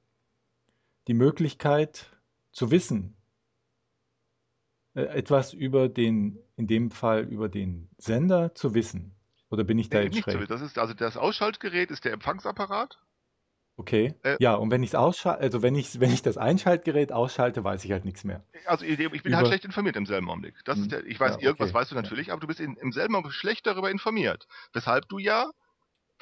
die 1.06 1.14
Möglichkeit 1.14 2.06
zu 2.50 2.70
wissen, 2.70 3.16
äh, 4.94 5.02
etwas 5.02 5.52
über 5.52 5.88
den, 5.88 6.38
in 6.56 6.66
dem 6.66 6.90
Fall 6.90 7.22
über 7.24 7.48
den 7.48 7.88
Sender 7.98 8.54
zu 8.54 8.74
wissen. 8.74 9.13
Oder 9.54 9.64
bin 9.64 9.78
ich 9.78 9.88
da 9.88 9.98
Nee, 9.98 10.04
jetzt 10.06 10.16
so 10.16 10.22
schräg? 10.22 10.48
Das 10.48 10.60
ist, 10.60 10.78
also 10.78 10.94
das 10.94 11.16
Ausschaltgerät 11.16 11.90
ist 11.90 12.04
der 12.04 12.12
Empfangsapparat. 12.12 12.98
Okay. 13.76 14.14
Äh, 14.22 14.36
Ja, 14.38 14.54
und 14.54 14.70
wenn 14.70 14.82
ich 14.82 14.90
es 14.90 14.94
ausschalte, 14.94 15.40
also 15.42 15.62
wenn 15.62 15.74
ich, 15.74 15.98
wenn 15.98 16.12
ich 16.12 16.22
das 16.22 16.36
Einschaltgerät 16.36 17.10
ausschalte, 17.12 17.64
weiß 17.64 17.84
ich 17.84 17.90
halt 17.92 18.04
nichts 18.04 18.22
mehr. 18.22 18.44
Also 18.66 18.84
ich 18.84 18.98
ich 18.98 19.22
bin 19.22 19.32
Über- 19.32 19.38
halt 19.38 19.46
schlecht 19.48 19.64
informiert 19.64 19.96
im 19.96 20.06
selben 20.06 20.30
Augenblick. 20.30 20.54
Das 20.64 20.76
Hm. 20.76 20.82
ist 20.84 20.92
der, 20.92 21.04
ich 21.06 21.18
weiß, 21.18 21.36
Ja, 21.36 21.40
irgendwas 21.40 21.70
okay. 21.70 21.78
weißt 21.80 21.90
du 21.90 21.94
natürlich, 21.96 22.30
aber 22.30 22.40
du 22.40 22.46
bist 22.46 22.60
in, 22.60 22.76
im 22.76 22.92
selben 22.92 23.14
Augenblick 23.16 23.34
schlecht 23.34 23.66
darüber 23.66 23.90
informiert. 23.90 24.46
Weshalb 24.72 25.08
du 25.08 25.18
ja 25.18 25.50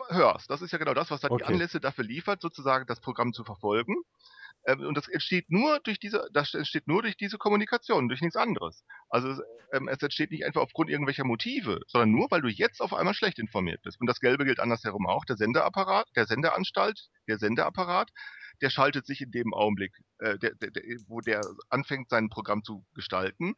hörst. 0.08 0.50
Das 0.50 0.62
ist 0.62 0.72
ja 0.72 0.78
genau 0.78 0.94
das, 0.94 1.10
was 1.10 1.20
dann 1.20 1.30
die 1.36 1.44
Okay. 1.44 1.52
Anlässe 1.52 1.80
dafür 1.80 2.04
liefert, 2.04 2.40
sozusagen 2.40 2.86
das 2.86 3.00
Programm 3.00 3.32
zu 3.32 3.44
verfolgen. 3.44 3.94
Ähm, 4.66 4.80
und 4.80 4.96
das 4.96 5.08
entsteht 5.08 5.50
nur 5.50 5.80
durch 5.80 5.98
diese, 5.98 6.28
das 6.32 6.54
entsteht 6.54 6.86
nur 6.86 7.02
durch 7.02 7.16
diese 7.16 7.38
Kommunikation, 7.38 8.08
durch 8.08 8.20
nichts 8.20 8.36
anderes. 8.36 8.84
Also 9.08 9.30
es, 9.30 9.40
ähm, 9.72 9.88
es 9.88 10.02
entsteht 10.02 10.30
nicht 10.30 10.44
einfach 10.44 10.62
aufgrund 10.62 10.90
irgendwelcher 10.90 11.24
Motive, 11.24 11.80
sondern 11.86 12.12
nur, 12.12 12.30
weil 12.30 12.42
du 12.42 12.48
jetzt 12.48 12.80
auf 12.80 12.94
einmal 12.94 13.14
schlecht 13.14 13.38
informiert 13.38 13.82
bist. 13.82 14.00
Und 14.00 14.06
das 14.06 14.20
Gelbe 14.20 14.44
gilt 14.44 14.60
andersherum 14.60 15.06
auch. 15.06 15.24
Der 15.24 15.36
Sendeapparat, 15.36 16.08
der 16.16 16.26
Sendeanstalt, 16.26 17.08
der 17.28 17.38
Sendeapparat, 17.38 18.10
der 18.60 18.70
schaltet 18.70 19.06
sich 19.06 19.20
in 19.20 19.30
dem 19.30 19.52
Augenblick, 19.54 19.92
äh, 20.18 20.38
der, 20.38 20.54
der, 20.54 20.70
der, 20.70 20.82
wo 21.08 21.20
der 21.20 21.40
anfängt, 21.68 22.08
sein 22.10 22.28
Programm 22.28 22.62
zu 22.62 22.84
gestalten, 22.94 23.54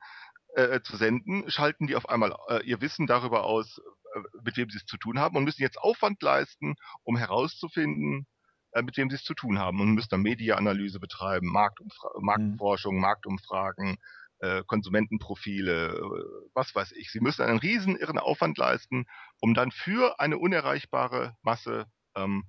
äh, 0.54 0.80
zu 0.82 0.96
senden, 0.96 1.50
schalten 1.50 1.86
die 1.86 1.96
auf 1.96 2.08
einmal 2.08 2.34
äh, 2.48 2.64
ihr 2.64 2.80
Wissen 2.80 3.06
darüber 3.06 3.44
aus, 3.44 3.78
äh, 4.14 4.20
mit 4.42 4.56
wem 4.56 4.70
sie 4.70 4.78
es 4.78 4.86
zu 4.86 4.96
tun 4.96 5.18
haben 5.18 5.36
und 5.36 5.44
müssen 5.44 5.62
jetzt 5.62 5.78
Aufwand 5.78 6.22
leisten, 6.22 6.76
um 7.02 7.16
herauszufinden, 7.16 8.26
äh, 8.74 8.82
mit 8.82 8.96
wem 8.96 9.08
sie 9.08 9.16
es 9.16 9.24
zu 9.24 9.34
tun 9.34 9.58
haben 9.58 9.80
und 9.80 9.94
müssen 9.94 10.10
dann 10.10 10.22
Mediaanalyse 10.22 11.00
betreiben, 11.00 11.50
Marktumfra 11.50 12.10
Marktforschung, 12.20 13.00
Marktumfragen, 13.00 13.96
äh, 14.40 14.62
Konsumentenprofile, 14.66 15.88
äh, 15.94 16.50
was 16.54 16.74
weiß 16.74 16.92
ich. 16.92 17.10
Sie 17.10 17.20
müssen 17.20 17.42
einen 17.42 17.58
riesen 17.58 17.96
irren 17.96 18.18
Aufwand 18.18 18.58
leisten, 18.58 19.06
um 19.40 19.54
dann 19.54 19.70
für 19.70 20.20
eine 20.20 20.38
unerreichbare 20.38 21.36
Masse 21.42 21.86
ähm, 22.16 22.44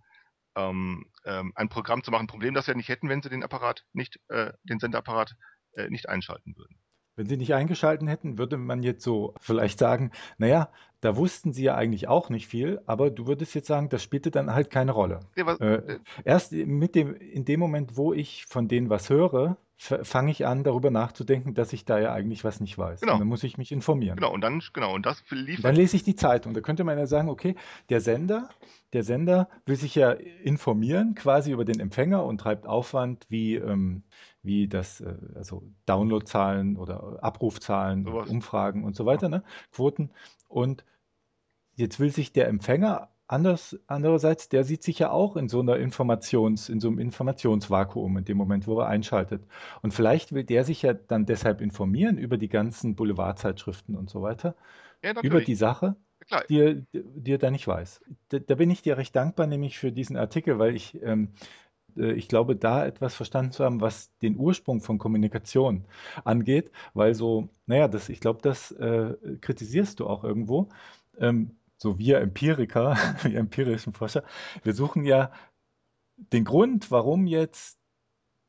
ähm, 0.55 1.05
ähm, 1.25 1.51
ein 1.55 1.69
Programm 1.69 2.03
zu 2.03 2.11
machen. 2.11 2.27
Problem, 2.27 2.53
das 2.53 2.65
sie 2.65 2.71
ja 2.71 2.77
nicht 2.77 2.89
hätten, 2.89 3.09
wenn 3.09 3.21
sie 3.21 3.29
den 3.29 3.43
Apparat 3.43 3.85
nicht, 3.93 4.19
äh, 4.29 4.51
den 4.63 4.79
Sendeapparat 4.79 5.35
äh, 5.73 5.89
nicht 5.89 6.09
einschalten 6.09 6.55
würden. 6.55 6.79
Wenn 7.15 7.27
Sie 7.27 7.37
nicht 7.37 7.53
eingeschalten 7.53 8.07
hätten, 8.07 8.37
würde 8.37 8.57
man 8.57 8.83
jetzt 8.83 9.03
so 9.03 9.33
vielleicht 9.39 9.79
sagen, 9.79 10.11
naja, 10.37 10.69
da 11.01 11.15
wussten 11.15 11.53
Sie 11.53 11.63
ja 11.63 11.75
eigentlich 11.75 12.07
auch 12.07 12.29
nicht 12.29 12.47
viel, 12.47 12.81
aber 12.85 13.09
du 13.11 13.27
würdest 13.27 13.53
jetzt 13.55 13.67
sagen, 13.67 13.89
das 13.89 14.01
spielte 14.03 14.31
dann 14.31 14.53
halt 14.53 14.69
keine 14.69 14.91
Rolle. 14.91 15.19
Ja, 15.35 15.45
was, 15.45 15.59
Äh, 15.59 15.99
erst 16.23 16.51
mit 16.51 16.95
dem, 16.95 17.15
in 17.15 17.45
dem 17.45 17.59
Moment, 17.59 17.95
wo 17.95 18.11
ich 18.11 18.45
von 18.47 18.67
denen 18.67 18.89
was 18.89 19.09
höre, 19.09 19.57
fange 19.77 20.31
ich 20.31 20.45
an, 20.45 20.63
darüber 20.63 20.89
nachzudenken, 20.89 21.53
dass 21.53 21.73
ich 21.73 21.83
da 21.83 21.99
ja 21.99 22.13
eigentlich 22.13 22.43
was 22.43 22.59
nicht 22.61 22.77
weiß. 22.77 23.01
Genau. 23.01 23.13
Und 23.13 23.19
dann 23.19 23.27
muss 23.27 23.43
ich 23.43 23.57
mich 23.57 23.71
informieren. 23.71 24.15
genau, 24.15 24.33
und 24.33 24.41
dann, 24.41 24.61
genau, 24.73 24.93
und 24.95 25.05
das 25.05 25.23
liefert 25.29 25.65
Dann 25.65 25.75
lese 25.75 25.97
ich 25.97 26.03
die 26.03 26.15
Zeitung. 26.15 26.53
Da 26.53 26.61
könnte 26.61 26.85
man 26.85 26.97
ja 26.97 27.05
sagen, 27.07 27.29
okay, 27.29 27.55
der 27.89 27.99
Sender, 27.99 28.49
der 28.93 29.03
Sender 29.03 29.49
will 29.65 29.75
sich 29.75 29.93
ja 29.95 30.11
informieren 30.11 31.13
quasi 31.13 31.51
über 31.51 31.65
den 31.65 31.79
Empfänger 31.81 32.23
und 32.23 32.39
treibt 32.39 32.65
Aufwand 32.65 33.25
wie, 33.29 33.55
ähm, 33.55 34.03
wie 34.45 34.67
das, 34.67 35.01
äh, 35.01 35.15
also 35.35 35.63
Downloadzahlen 35.85 36.77
oder 36.77 37.23
Abrufzahlen, 37.23 38.05
Sowas. 38.05 38.29
Umfragen 38.29 38.83
und 38.83 38.95
so 38.95 39.05
weiter, 39.05 39.29
ne? 39.29 39.43
Quoten. 39.71 40.11
Und 40.47 40.85
jetzt 41.75 41.99
will 41.99 42.11
sich 42.11 42.33
der 42.33 42.47
Empfänger 42.47 43.09
anders, 43.27 43.77
andererseits, 43.87 44.49
der 44.49 44.63
sieht 44.63 44.83
sich 44.83 44.99
ja 44.99 45.09
auch 45.11 45.35
in 45.35 45.49
so 45.49 45.59
einer 45.59 45.77
Informations, 45.77 46.69
in 46.69 46.79
so 46.79 46.87
einem 46.89 46.99
Informationsvakuum 46.99 48.17
in 48.17 48.25
dem 48.25 48.37
Moment, 48.37 48.67
wo 48.67 48.79
er 48.79 48.87
einschaltet. 48.87 49.43
Und 49.81 49.93
vielleicht 49.93 50.31
will 50.33 50.43
der 50.43 50.63
sich 50.63 50.81
ja 50.83 50.93
dann 50.93 51.25
deshalb 51.25 51.61
informieren 51.61 52.17
über 52.17 52.37
die 52.37 52.49
ganzen 52.49 52.95
Boulevardzeitschriften 52.95 53.95
und 53.95 54.09
so 54.09 54.21
weiter 54.21 54.55
ja, 55.03 55.13
über 55.21 55.41
die 55.41 55.55
Sache, 55.55 55.95
klar. 56.27 56.43
die, 56.49 56.59
er- 56.59 56.75
die 56.93 57.31
er 57.31 57.37
da 57.37 57.51
nicht 57.51 57.67
weiß. 57.67 58.01
Da, 58.29 58.39
da 58.39 58.55
bin 58.55 58.69
ich 58.69 58.81
dir 58.81 58.97
recht 58.97 59.15
dankbar, 59.15 59.47
nämlich 59.47 59.77
für 59.77 59.91
diesen 59.91 60.17
Artikel, 60.17 60.59
weil 60.59 60.75
ich, 60.75 61.01
ähm, 61.01 61.29
äh, 61.33 61.64
ich 61.95 62.27
glaube, 62.27 62.55
da 62.55 62.85
etwas 62.85 63.15
verstanden 63.15 63.51
zu 63.51 63.63
haben, 63.63 63.81
was 63.81 64.15
den 64.19 64.37
Ursprung 64.37 64.81
von 64.81 64.97
Kommunikation 64.97 65.85
angeht, 66.23 66.71
weil 66.93 67.13
so, 67.13 67.49
naja, 67.65 67.87
das, 67.87 68.09
ich 68.09 68.19
glaube, 68.19 68.41
das 68.41 68.71
äh, 68.71 69.15
kritisierst 69.41 69.99
du 69.99 70.07
auch 70.07 70.23
irgendwo. 70.23 70.69
Ähm, 71.19 71.55
so 71.77 71.99
wir 71.99 72.19
Empiriker, 72.19 72.97
wir 73.23 73.39
empirischen 73.39 73.93
Forscher, 73.93 74.23
wir 74.63 74.73
suchen 74.73 75.05
ja 75.05 75.31
den 76.17 76.45
Grund, 76.45 76.91
warum 76.91 77.27
jetzt 77.27 77.77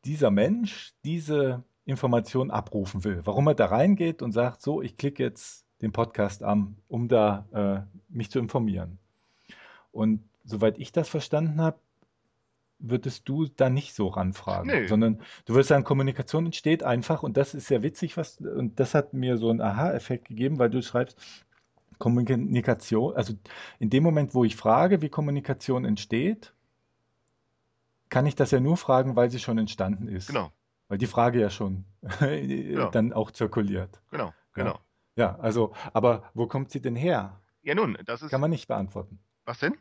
dieser 0.05 0.31
Mensch 0.31 0.95
diese 1.05 1.65
Information 1.85 2.51
abrufen 2.51 3.05
will. 3.05 3.23
Warum 3.25 3.47
er 3.49 3.55
da 3.55 3.67
reingeht 3.67 4.23
und 4.23 4.33
sagt, 4.33 4.63
so, 4.63 4.83
ich 4.83 4.97
klicke 4.97 5.23
jetzt 5.23 5.67
den 5.83 5.93
Podcast 5.93 6.43
an, 6.43 6.77
um 6.89 7.09
da 7.09 7.47
äh, 7.53 7.99
mich 8.09 8.31
zu 8.31 8.39
informieren. 8.39 8.99
Und 9.93 10.23
soweit 10.45 10.79
ich 10.79 10.93
das 10.93 11.09
verstanden 11.09 11.61
habe, 11.61 11.79
würdest 12.79 13.29
du 13.29 13.47
da 13.47 13.71
nicht 13.71 13.95
so 13.95 14.09
ranfragen, 14.09 14.67
Nee. 14.71 14.87
sondern 14.87 15.21
du 15.47 15.55
würdest 15.55 15.69
sagen, 15.71 15.85
Kommunikation 15.85 16.47
entsteht 16.47 16.83
einfach 16.83 17.23
und 17.23 17.37
das 17.37 17.55
ist 17.55 17.67
sehr 17.69 17.83
witzig, 17.83 18.17
was, 18.17 18.39
und 18.41 18.79
das 18.81 18.95
hat 18.95 19.13
mir 19.15 19.39
so 19.39 19.49
einen 19.51 19.61
Aha-Effekt 19.63 20.29
gegeben, 20.29 20.59
weil 20.59 20.71
du 20.71 20.83
schreibst, 20.83 21.19
Kommunikation, 21.99 23.15
also 23.17 23.35
in 23.79 23.91
dem 23.91 24.03
Moment, 24.03 24.35
wo 24.35 24.45
ich 24.45 24.57
frage, 24.57 25.01
wie 25.03 25.09
Kommunikation 25.09 25.85
entsteht, 25.85 26.53
kann 28.09 28.27
ich 28.27 28.35
das 28.37 28.51
ja 28.51 28.61
nur 28.61 28.77
fragen, 28.77 29.17
weil 29.17 29.31
sie 29.31 29.39
schon 29.39 29.59
entstanden 29.59 30.07
ist. 30.09 30.29
Genau, 30.29 30.53
Weil 30.89 30.99
die 30.99 31.07
Frage 31.07 31.41
ja 31.41 31.51
schon 31.51 31.85
dann 32.93 33.13
auch 33.13 33.31
zirkuliert. 33.31 34.01
genau, 34.11 34.33
genau. 34.53 34.79
Ja, 35.17 35.37
also, 35.39 35.73
aber 35.95 36.31
wo 36.35 36.47
kommt 36.47 36.71
sie 36.71 36.81
denn 36.83 36.95
her? 36.97 37.41
Ja, 37.63 37.75
nun, 37.75 37.97
das 38.05 38.21
ist. 38.23 38.31
Kann 38.31 38.41
man 38.43 38.51
nicht 38.51 38.69
beantworten. 38.69 39.19
was 39.47 39.59
denn? 39.61 39.75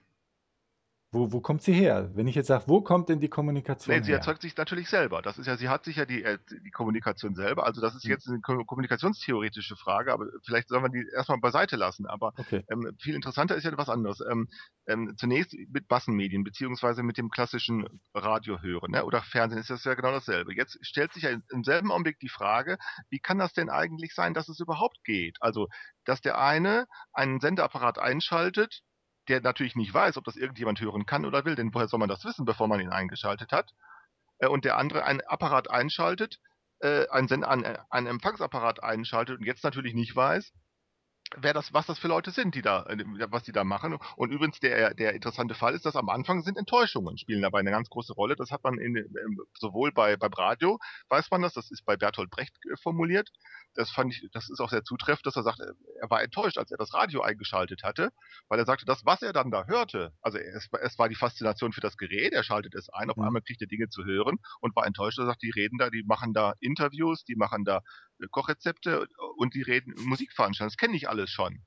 Wo, 1.15 1.31
wo 1.31 1.39
kommt 1.39 1.61
sie 1.61 1.71
her? 1.71 2.11
Wenn 2.13 2.27
ich 2.27 2.35
jetzt 2.35 2.47
sage, 2.47 2.65
wo 2.67 2.81
kommt 2.81 3.07
denn 3.07 3.21
die 3.21 3.29
Kommunikation 3.29 3.95
Nee, 3.95 4.03
sie 4.03 4.11
her? 4.11 4.17
erzeugt 4.17 4.41
sich 4.41 4.57
natürlich 4.57 4.89
selber. 4.89 5.21
Das 5.21 5.37
ist 5.37 5.47
ja, 5.47 5.55
sie 5.55 5.69
hat 5.69 5.85
sich 5.85 5.95
ja 5.95 6.05
die, 6.05 6.23
äh, 6.23 6.37
die 6.65 6.71
Kommunikation 6.71 7.35
selber. 7.35 7.65
Also 7.65 7.79
das 7.79 7.95
ist 7.95 8.03
Hm. 8.03 8.09
jetzt 8.11 8.27
eine 8.27 8.41
ko- 8.41 8.65
kommunikationstheoretische 8.65 9.77
Frage, 9.77 10.11
aber 10.11 10.27
vielleicht 10.43 10.67
sollen 10.67 10.83
wir 10.83 10.89
die 10.89 11.07
erstmal 11.15 11.39
beiseite 11.39 11.77
lassen. 11.77 12.05
Aber 12.05 12.33
Okay. 12.37 12.65
ähm, 12.69 12.91
viel 12.99 13.15
interessanter 13.15 13.55
ist 13.55 13.63
ja 13.63 13.71
was 13.77 13.87
anderes. 13.87 14.19
Ähm, 14.29 14.49
ähm, 14.87 15.13
zunächst 15.17 15.53
mit 15.69 15.89
Massenmedien, 15.89 16.43
beziehungsweise 16.43 17.01
mit 17.01 17.17
dem 17.17 17.29
klassischen 17.29 17.87
Radio 18.13 18.61
hören 18.61 18.91
ne? 18.91 19.05
oder 19.05 19.21
Fernsehen 19.21 19.59
ist 19.61 19.69
das 19.69 19.85
ja 19.85 19.93
genau 19.93 20.11
dasselbe. 20.11 20.53
Jetzt 20.53 20.77
stellt 20.81 21.13
sich 21.13 21.23
ja 21.23 21.29
im- 21.29 21.43
im 21.49 21.63
selben 21.63 21.91
Augenblick 21.91 22.19
die 22.19 22.29
Frage, 22.29 22.77
wie 23.09 23.19
kann 23.19 23.37
das 23.39 23.53
denn 23.53 23.69
eigentlich 23.69 24.13
sein, 24.13 24.33
dass 24.33 24.49
es 24.49 24.59
überhaupt 24.59 25.03
geht? 25.05 25.37
Also, 25.39 25.69
dass 26.03 26.19
der 26.21 26.37
eine 26.39 26.87
einen 27.13 27.39
Sendeapparat 27.39 27.99
einschaltet, 27.99 28.81
der 29.27 29.41
natürlich 29.41 29.75
nicht 29.75 29.93
weiß, 29.93 30.17
ob 30.17 30.23
das 30.23 30.35
irgendjemand 30.35 30.79
hören 30.81 31.05
kann 31.05 31.25
oder 31.25 31.45
will, 31.45 31.55
denn 31.55 31.73
woher 31.73 31.87
soll 31.87 31.99
man 31.99 32.09
das 32.09 32.25
wissen, 32.25 32.45
bevor 32.45 32.67
man 32.67 32.79
ihn 32.79 32.89
eingeschaltet 32.89 33.51
hat? 33.51 33.73
Äh, 34.39 34.47
und 34.47 34.65
der 34.65 34.77
andere 34.77 35.03
einen 35.05 35.21
Apparat 35.21 35.69
einschaltet, 35.69 36.39
äh, 36.79 37.07
einen, 37.09 37.27
Send 37.27 37.45
einen, 37.45 37.77
einen 37.89 38.07
Empfangsapparat 38.07 38.83
einschaltet 38.83 39.39
und 39.39 39.45
jetzt 39.45 39.63
natürlich 39.63 39.93
nicht 39.93 40.15
weiß, 40.15 40.53
wer 41.37 41.53
das, 41.53 41.73
was 41.73 41.85
das 41.85 41.99
für 41.99 42.07
Leute 42.07 42.31
sind, 42.31 42.55
die 42.55 42.61
da, 42.61 42.83
äh, 42.83 43.03
was 43.29 43.43
die 43.43 43.51
da 43.51 43.63
machen. 43.63 43.97
Und 44.15 44.31
übrigens 44.31 44.59
der, 44.59 44.93
der 44.93 45.13
interessante 45.13 45.55
Fall 45.55 45.73
ist, 45.73 45.85
dass 45.85 45.95
am 45.95 46.09
Anfang 46.09 46.43
sind 46.43 46.57
Enttäuschungen 46.57 47.17
spielen 47.17 47.41
dabei 47.41 47.59
eine 47.59 47.71
ganz 47.71 47.89
große 47.89 48.13
Rolle. 48.13 48.35
Das 48.35 48.51
hat 48.51 48.63
man 48.63 48.77
in, 48.77 48.95
ähm, 48.95 49.41
sowohl 49.59 49.91
bei 49.91 50.17
beim 50.17 50.33
Radio 50.33 50.79
weiß 51.09 51.31
man 51.31 51.41
das, 51.41 51.53
das 51.53 51.71
ist 51.71 51.85
bei 51.85 51.97
Bertolt 51.97 52.29
Brecht 52.29 52.55
äh, 52.71 52.77
formuliert. 52.77 53.29
Das 53.73 53.89
fand 53.91 54.13
ich, 54.13 54.29
das 54.31 54.49
ist 54.49 54.59
auch 54.61 54.69
sehr 54.69 54.83
zutreffend, 54.83 55.25
dass 55.25 55.35
er 55.35 55.43
sagt, 55.43 55.59
er 55.59 56.09
war 56.09 56.23
enttäuscht, 56.23 56.57
als 56.57 56.71
er 56.71 56.77
das 56.77 56.93
Radio 56.93 57.21
eingeschaltet 57.21 57.83
hatte, 57.83 58.11
weil 58.47 58.59
er 58.59 58.65
sagte, 58.65 58.85
das, 58.85 59.05
was 59.05 59.21
er 59.21 59.33
dann 59.33 59.51
da 59.51 59.65
hörte, 59.65 60.13
also 60.21 60.37
es, 60.37 60.69
es 60.81 60.97
war 60.97 61.09
die 61.09 61.15
Faszination 61.15 61.73
für 61.73 61.81
das 61.81 61.97
Gerät, 61.97 62.33
er 62.33 62.43
schaltet 62.43 62.75
es 62.75 62.89
ein, 62.89 63.09
auf 63.09 63.17
Mhm. 63.17 63.23
einmal 63.23 63.41
kriegt 63.41 63.61
er 63.61 63.67
Dinge 63.67 63.89
zu 63.89 64.05
hören 64.05 64.37
und 64.61 64.75
war 64.75 64.85
enttäuscht, 64.85 65.19
er 65.19 65.25
sagt, 65.25 65.41
die 65.41 65.51
reden 65.51 65.77
da, 65.77 65.89
die 65.89 66.03
machen 66.05 66.33
da 66.33 66.53
Interviews, 66.61 67.25
die 67.25 67.35
machen 67.35 67.65
da 67.65 67.77
äh, 67.77 68.14
Kochrezepte 68.31 69.07
und 69.37 69.53
die 69.53 69.61
reden 69.61 69.93
Musikveranstaltungen. 70.05 70.71
Das 70.71 70.77
kenne 70.77 70.95
ich 70.95 71.09
alles 71.09 71.29
schon. 71.29 71.63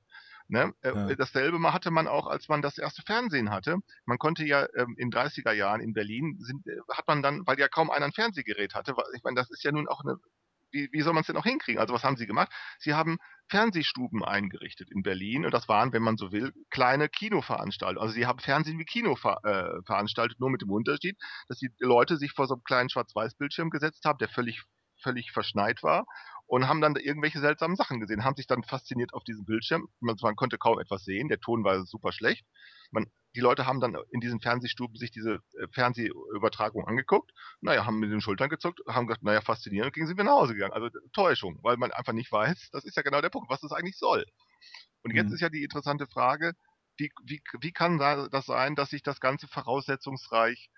Ne? 0.47 0.73
Äh, 0.81 0.93
Ja. 0.93 1.15
Dasselbe 1.15 1.59
hatte 1.73 1.91
man 1.91 2.07
auch, 2.07 2.25
als 2.27 2.47
man 2.49 2.61
das 2.63 2.77
erste 2.79 3.03
Fernsehen 3.03 3.51
hatte. 3.51 3.77
Man 4.05 4.17
konnte 4.17 4.43
ja 4.45 4.65
ähm, 4.75 4.95
in 4.97 5.11
30er 5.11 5.51
Jahren 5.51 5.79
in 5.79 5.93
Berlin, 5.93 6.37
sind, 6.39 6.65
äh, 6.67 6.77
hat 6.91 7.07
man 7.07 7.21
dann, 7.21 7.45
weil 7.45 7.59
ja 7.59 7.67
kaum 7.67 7.91
einer 7.91 8.05
ein 8.05 8.13
Fernsehgerät 8.13 8.73
hatte, 8.73 8.97
weil, 8.97 9.05
ich 9.15 9.23
meine, 9.23 9.35
das 9.35 9.51
ist 9.51 9.63
ja 9.63 9.71
nun 9.71 9.87
auch 9.87 10.01
eine, 10.03 10.17
wie, 10.71 10.89
wie 10.91 11.01
soll 11.01 11.13
man 11.13 11.21
es 11.21 11.27
denn 11.27 11.37
auch 11.37 11.43
hinkriegen? 11.45 11.79
Also 11.79 11.93
was 11.93 12.03
haben 12.03 12.17
sie 12.17 12.25
gemacht? 12.27 12.51
Sie 12.79 12.93
haben 12.95 13.17
Fernsehstuben 13.47 14.23
eingerichtet 14.23 14.89
in 14.91 15.03
Berlin 15.03 15.45
und 15.45 15.53
das 15.53 15.67
waren, 15.67 15.93
wenn 15.93 16.03
man 16.03 16.17
so 16.17 16.31
will, 16.31 16.51
kleine 16.71 17.09
Kinoveranstaltungen. 17.09 18.01
Also 18.01 18.13
sie 18.15 18.25
haben 18.25 18.39
Fernsehen 18.39 18.79
wie 18.79 18.85
Kino 18.85 19.15
ver, 19.15 19.39
äh, 19.43 19.83
veranstaltet, 19.85 20.39
nur 20.39 20.49
mit 20.49 20.61
dem 20.61 20.71
Unterschied, 20.71 21.17
dass 21.47 21.57
die 21.59 21.69
Leute 21.79 22.17
sich 22.17 22.31
vor 22.33 22.47
so 22.47 22.55
einem 22.55 22.63
kleinen 22.63 22.89
Schwarz-Weiß-Bildschirm 22.89 23.69
gesetzt 23.69 24.03
haben, 24.05 24.17
der 24.19 24.29
völlig 24.29 24.63
völlig 25.01 25.31
verschneit 25.31 25.81
war 25.81 26.05
und 26.49 26.67
haben 26.67 26.81
dann 26.81 26.95
da 26.95 26.99
irgendwelche 26.99 27.39
seltsamen 27.39 27.75
Sachen 27.75 27.99
gesehen, 27.99 28.23
haben 28.25 28.35
sich 28.35 28.47
dann 28.47 28.63
fasziniert 28.63 29.13
auf 29.13 29.23
diesem 29.23 29.45
Bildschirm. 29.45 29.87
Man, 29.99 30.15
man 30.21 30.35
konnte 30.35 30.57
kaum 30.57 30.79
etwas 30.79 31.03
sehen, 31.05 31.27
der 31.27 31.39
Ton 31.39 31.63
war 31.63 31.85
super 31.85 32.11
schlecht. 32.11 32.43
Man, 32.89 33.05
die 33.35 33.39
Leute 33.39 33.67
haben 33.67 33.79
dann 33.79 33.95
in 34.09 34.19
diesen 34.19 34.41
Fernsehstuben 34.41 34.95
sich 34.97 35.11
diese 35.11 35.35
äh, 35.59 35.67
Fernsehübertragung 35.71 36.87
angeguckt, 36.87 37.31
naja, 37.61 37.85
haben 37.85 37.99
mit 37.99 38.11
den 38.11 38.19
Schultern 38.19 38.49
gezuckt, 38.49 38.79
haben 38.87 39.05
gesagt, 39.05 39.21
naja, 39.23 39.41
faszinierend, 39.41 39.89
und 39.89 39.93
gingen 39.93 40.07
sie 40.07 40.13
wieder 40.13 40.23
nach 40.23 40.31
Hause 40.41 40.55
gegangen. 40.55 40.73
Also 40.73 40.89
Täuschung, 41.13 41.59
weil 41.61 41.77
man 41.77 41.91
einfach 41.91 42.13
nicht 42.13 42.31
weiß, 42.31 42.69
das 42.71 42.83
ist 42.83 42.97
ja 42.97 43.03
genau 43.03 43.21
der 43.21 43.29
Punkt, 43.29 43.51
was 43.51 43.61
das 43.61 43.71
eigentlich 43.71 43.99
soll. 43.99 44.25
Und 45.03 45.13
jetzt 45.15 45.29
Mhm. 45.29 45.35
ist 45.35 45.41
ja 45.41 45.49
die 45.49 45.63
interessante 45.63 46.07
Frage, 46.07 46.53
wie, 46.97 47.11
wie, 47.25 47.41
wie 47.61 47.71
kann 47.71 47.99
da- 47.99 48.27
das 48.27 48.47
sein, 48.47 48.75
dass 48.75 48.89
sich 48.89 49.03
das 49.03 49.19
Ganze 49.19 49.47
voraussetzungsreich 49.47 50.69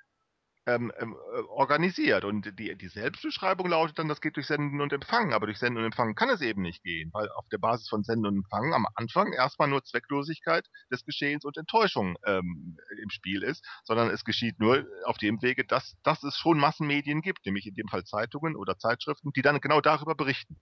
ähm, 0.66 0.92
ähm, 1.00 1.16
äh, 1.34 1.42
organisiert. 1.50 2.24
Und 2.24 2.60
die, 2.60 2.76
die 2.76 2.88
Selbstbeschreibung 2.88 3.68
lautet 3.68 3.98
dann, 4.00 4.08
das 4.08 4.22
geht 4.22 4.36
durch 4.36 4.48
Senden 4.48 4.82
und 4.82 4.94
Empfangen. 4.94 5.34
Aber 5.34 5.48
durch 5.48 5.58
Senden 5.58 5.80
und 5.80 5.86
Empfangen 5.86 6.16
kann 6.16 6.30
es 6.30 6.42
eben 6.42 6.62
nicht 6.62 6.84
gehen, 6.84 7.10
weil 7.14 7.30
auf 7.32 7.48
der 7.50 7.58
Basis 7.58 7.90
von 7.90 8.04
Senden 8.04 8.28
und 8.28 8.36
Empfangen 8.38 8.74
am 8.74 8.86
Anfang 8.96 9.34
erstmal 9.34 9.68
nur 9.68 9.84
Zwecklosigkeit 9.84 10.68
des 10.92 11.04
Geschehens 11.04 11.46
und 11.46 11.58
Enttäuschung 11.58 12.16
ähm, 12.26 12.78
im 13.02 13.10
Spiel 13.10 13.44
ist, 13.44 13.66
sondern 13.84 14.10
es 14.10 14.24
geschieht 14.24 14.60
nur 14.60 14.86
auf 15.06 15.18
dem 15.18 15.42
Wege, 15.42 15.66
dass, 15.66 15.96
dass 16.04 16.24
es 16.24 16.38
schon 16.38 16.60
Massenmedien 16.60 17.22
gibt, 17.22 17.46
nämlich 17.46 17.66
in 17.66 17.74
dem 17.74 17.88
Fall 17.88 18.04
Zeitungen 18.04 18.56
oder 18.56 18.78
Zeitschriften, 18.78 19.32
die 19.36 19.42
dann 19.42 19.60
genau 19.62 19.82
darüber 19.82 20.16
berichten. 20.16 20.60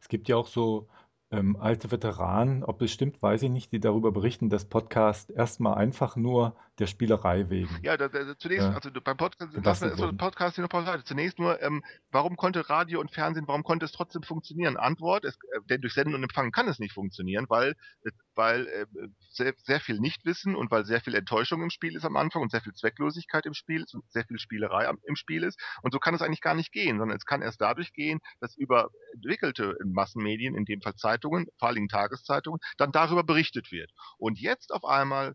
Es 0.00 0.08
gibt 0.08 0.28
ja 0.28 0.36
auch 0.36 0.46
so 0.46 0.88
ähm, 1.30 1.56
alte 1.56 1.90
Veteranen, 1.90 2.62
ob 2.62 2.82
es 2.82 2.92
stimmt, 2.92 3.20
weiß 3.22 3.42
ich 3.42 3.50
nicht, 3.50 3.72
die 3.72 3.80
darüber 3.80 4.12
berichten, 4.12 4.50
dass 4.50 4.68
Podcast 4.68 5.30
erstmal 5.30 5.74
einfach 5.74 6.16
nur 6.16 6.56
der 6.78 6.86
Spielerei 6.86 7.48
wegen. 7.50 7.68
Ja, 7.82 7.96
da, 7.96 8.08
da, 8.08 8.36
zunächst, 8.36 8.66
Ja. 8.66 8.74
also 8.74 8.90
beim 8.90 9.16
Podcast, 9.16 9.52
lass 9.62 9.80
mir 9.80 9.96
so. 9.96 10.12
Podcast 10.12 10.56
hier 10.56 10.62
noch 10.62 10.68
pausiert. 10.68 11.06
Zunächst 11.06 11.38
nur, 11.38 11.62
ähm, 11.62 11.84
warum 12.10 12.36
konnte 12.36 12.68
Radio 12.68 13.00
und 13.00 13.12
Fernsehen, 13.12 13.46
warum 13.46 13.62
konnte 13.62 13.84
es 13.84 13.92
trotzdem 13.92 14.22
funktionieren? 14.22 14.76
Antwort, 14.76 15.24
es, 15.24 15.34
äh, 15.36 15.60
denn 15.70 15.80
durch 15.80 15.94
Senden 15.94 16.14
und 16.14 16.22
Empfangen 16.22 16.50
kann 16.50 16.66
es 16.66 16.78
nicht 16.80 16.92
funktionieren, 16.92 17.46
weil, 17.48 17.74
äh, 18.02 18.10
weil 18.34 18.66
äh, 18.66 18.86
sehr, 19.30 19.54
sehr 19.62 19.80
viel 19.80 20.00
Nichtwissen 20.00 20.56
und 20.56 20.70
weil 20.70 20.84
sehr 20.84 21.00
viel 21.00 21.14
Enttäuschung 21.14 21.62
im 21.62 21.70
Spiel 21.70 21.94
ist 21.94 22.04
am 22.04 22.16
Anfang 22.16 22.42
und 22.42 22.50
sehr 22.50 22.60
viel 22.60 22.72
Zwecklosigkeit 22.74 23.46
im 23.46 23.54
Spiel 23.54 23.82
ist 23.82 23.94
und 23.94 24.04
sehr 24.10 24.24
viel 24.24 24.38
Spielerei 24.38 24.90
im 25.04 25.16
Spiel 25.16 25.44
ist. 25.44 25.60
Und 25.82 25.92
so 25.92 26.00
kann 26.00 26.14
es 26.14 26.22
eigentlich 26.22 26.40
gar 26.40 26.54
nicht 26.54 26.72
gehen, 26.72 26.98
sondern 26.98 27.16
es 27.16 27.24
kann 27.24 27.42
erst 27.42 27.60
dadurch 27.60 27.92
gehen, 27.92 28.18
dass 28.40 28.56
über 28.56 28.90
entwickelte 29.14 29.76
Massenmedien, 29.84 30.56
in 30.56 30.64
dem 30.64 30.80
Fall 30.80 30.96
Zeitungen, 30.96 31.46
vor 31.58 31.68
allen 31.68 31.76
Dingen 31.76 31.88
Tageszeitungen, 31.88 32.58
dann 32.78 32.90
darüber 32.90 33.22
berichtet 33.22 33.70
wird. 33.70 33.92
Und 34.18 34.40
jetzt 34.40 34.72
auf 34.72 34.84
einmal 34.84 35.34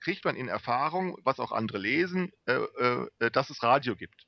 kriegt 0.00 0.24
man 0.24 0.36
in 0.36 0.48
Erfahrung, 0.48 1.16
was 1.24 1.40
auch 1.40 1.52
andere 1.52 1.78
lesen, 1.78 2.32
äh, 2.46 2.54
äh, 2.54 3.30
dass 3.30 3.50
es 3.50 3.62
Radio 3.62 3.96
gibt. 3.96 4.26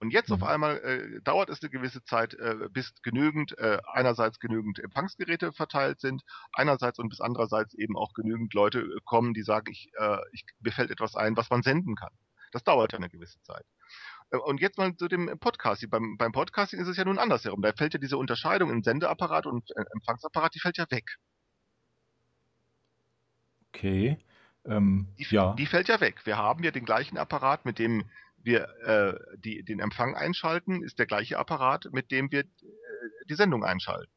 Und 0.00 0.10
jetzt 0.12 0.30
Mhm. 0.30 0.34
auf 0.34 0.42
einmal 0.42 0.78
äh, 0.78 1.20
dauert 1.22 1.48
es 1.48 1.62
eine 1.62 1.70
gewisse 1.70 2.02
Zeit, 2.02 2.34
äh, 2.34 2.68
bis 2.70 2.92
genügend, 3.02 3.56
äh, 3.58 3.78
einerseits 3.92 4.40
genügend 4.40 4.80
Empfangsgeräte 4.80 5.52
verteilt 5.52 6.00
sind, 6.00 6.22
einerseits 6.54 6.98
und 6.98 7.08
bis 7.08 7.20
andererseits 7.20 7.74
eben 7.74 7.96
auch 7.96 8.12
genügend 8.12 8.52
Leute 8.52 8.80
äh, 8.80 8.98
kommen, 9.04 9.32
die 9.32 9.42
sagen, 9.42 9.70
ich, 9.70 9.92
ich, 10.32 10.44
mir 10.60 10.72
fällt 10.72 10.90
etwas 10.90 11.14
ein, 11.14 11.36
was 11.36 11.50
man 11.50 11.62
senden 11.62 11.94
kann. 11.94 12.12
Das 12.50 12.64
dauert 12.64 12.92
ja 12.92 12.98
eine 12.98 13.10
gewisse 13.10 13.40
Zeit. 13.42 13.64
Und 14.30 14.60
jetzt 14.60 14.78
mal 14.78 14.96
zu 14.96 15.08
dem 15.08 15.38
Podcasting. 15.38 15.90
Beim, 15.90 16.16
beim 16.18 16.32
Podcasting 16.32 16.80
ist 16.80 16.88
es 16.88 16.96
ja 16.96 17.04
nun 17.04 17.18
andersherum. 17.18 17.62
Da 17.62 17.72
fällt 17.72 17.94
ja 17.94 18.00
diese 18.00 18.16
Unterscheidung 18.16 18.70
in 18.70 18.82
Sendeapparat 18.82 19.46
und 19.46 19.70
Empfangsapparat, 19.94 20.54
die 20.54 20.60
fällt 20.60 20.78
ja 20.78 20.86
weg. 20.90 21.16
Okay. 23.68 24.18
Ähm, 24.64 25.08
Die, 25.18 25.26
ja. 25.30 25.54
die 25.54 25.66
fällt 25.66 25.88
ja 25.88 26.00
weg. 26.00 26.24
Wir 26.24 26.38
haben 26.38 26.62
ja 26.62 26.70
den 26.70 26.84
gleichen 26.84 27.18
Apparat, 27.18 27.64
mit 27.64 27.78
dem 27.78 28.04
wir 28.44 28.68
äh, 28.84 29.36
die, 29.38 29.62
den 29.62 29.80
Empfang 29.80 30.14
einschalten, 30.14 30.82
ist 30.82 30.98
der 30.98 31.06
gleiche 31.06 31.38
Apparat, 31.38 31.88
mit 31.92 32.10
dem 32.10 32.30
wir 32.30 32.40
äh, 32.40 32.46
die 33.28 33.34
Sendung 33.34 33.64
einschalten. 33.64 34.10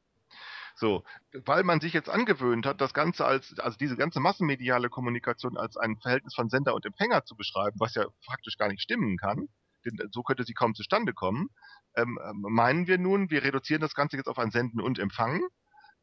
So, 0.77 1.03
weil 1.45 1.63
man 1.63 1.79
sich 1.79 1.93
jetzt 1.93 2.09
angewöhnt 2.09 2.65
hat, 2.65 2.81
das 2.81 2.93
Ganze 2.93 3.25
als, 3.25 3.57
also 3.59 3.77
diese 3.77 3.95
ganze 3.95 4.19
massenmediale 4.19 4.89
Kommunikation 4.89 5.57
als 5.57 5.77
ein 5.77 5.97
Verhältnis 6.01 6.35
von 6.35 6.49
Sender 6.49 6.75
und 6.75 6.85
Empfänger 6.85 7.23
zu 7.23 7.35
beschreiben, 7.37 7.79
was 7.79 7.95
ja 7.95 8.05
faktisch 8.25 8.57
gar 8.57 8.67
nicht 8.67 8.81
stimmen 8.81 9.17
kann, 9.17 9.47
denn 9.85 9.97
so 10.11 10.21
könnte 10.21 10.43
sie 10.43 10.53
kaum 10.53 10.75
zustande 10.75 11.13
kommen, 11.13 11.49
ähm, 11.95 12.19
meinen 12.41 12.87
wir 12.87 12.97
nun, 12.97 13.29
wir 13.29 13.43
reduzieren 13.43 13.81
das 13.81 13.95
Ganze 13.95 14.17
jetzt 14.17 14.27
auf 14.27 14.37
ein 14.37 14.51
Senden 14.51 14.81
und 14.81 14.99
Empfangen 14.99 15.47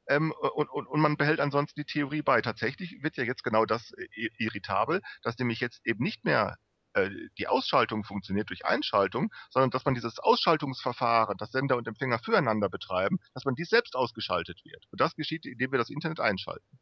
ähm, 0.09 0.33
und, 0.55 0.69
und, 0.69 0.87
und 0.87 1.01
man 1.01 1.17
behält 1.17 1.41
ansonsten 1.41 1.81
die 1.81 1.87
Theorie 1.87 2.23
bei. 2.23 2.41
Tatsächlich 2.41 3.03
wird 3.03 3.17
ja 3.17 3.25
jetzt 3.25 3.45
genau 3.45 3.65
das 3.65 3.93
äh, 3.93 4.29
irritabel, 4.39 5.01
dass 5.23 5.39
nämlich 5.39 5.61
jetzt 5.61 5.81
eben 5.85 6.03
nicht 6.03 6.25
mehr 6.25 6.57
äh, 6.95 7.11
die 7.39 7.49
Ausschaltung 7.49 8.05
funktioniert 8.05 8.51
durch 8.51 8.67
Einschaltung, 8.67 9.33
sondern 9.51 9.71
dass 9.71 9.85
man 9.85 9.95
dieses 9.95 10.19
Ausschaltungsverfahren, 10.19 11.39
das 11.39 11.53
Sender 11.53 11.77
und 11.77 11.89
Empfänger 11.89 12.19
füreinander 12.19 12.69
betreiben, 12.69 13.19
dass 13.35 13.45
man 13.45 13.55
dies 13.55 13.71
selbst 13.71 13.97
ausgeschaltet 13.97 14.61
wird. 14.65 14.87
Und 14.91 15.01
das 15.01 15.15
geschieht, 15.15 15.47
indem 15.47 15.73
wir 15.73 15.79
das 15.79 15.91
Internet 15.91 16.21
einschalten. 16.21 16.79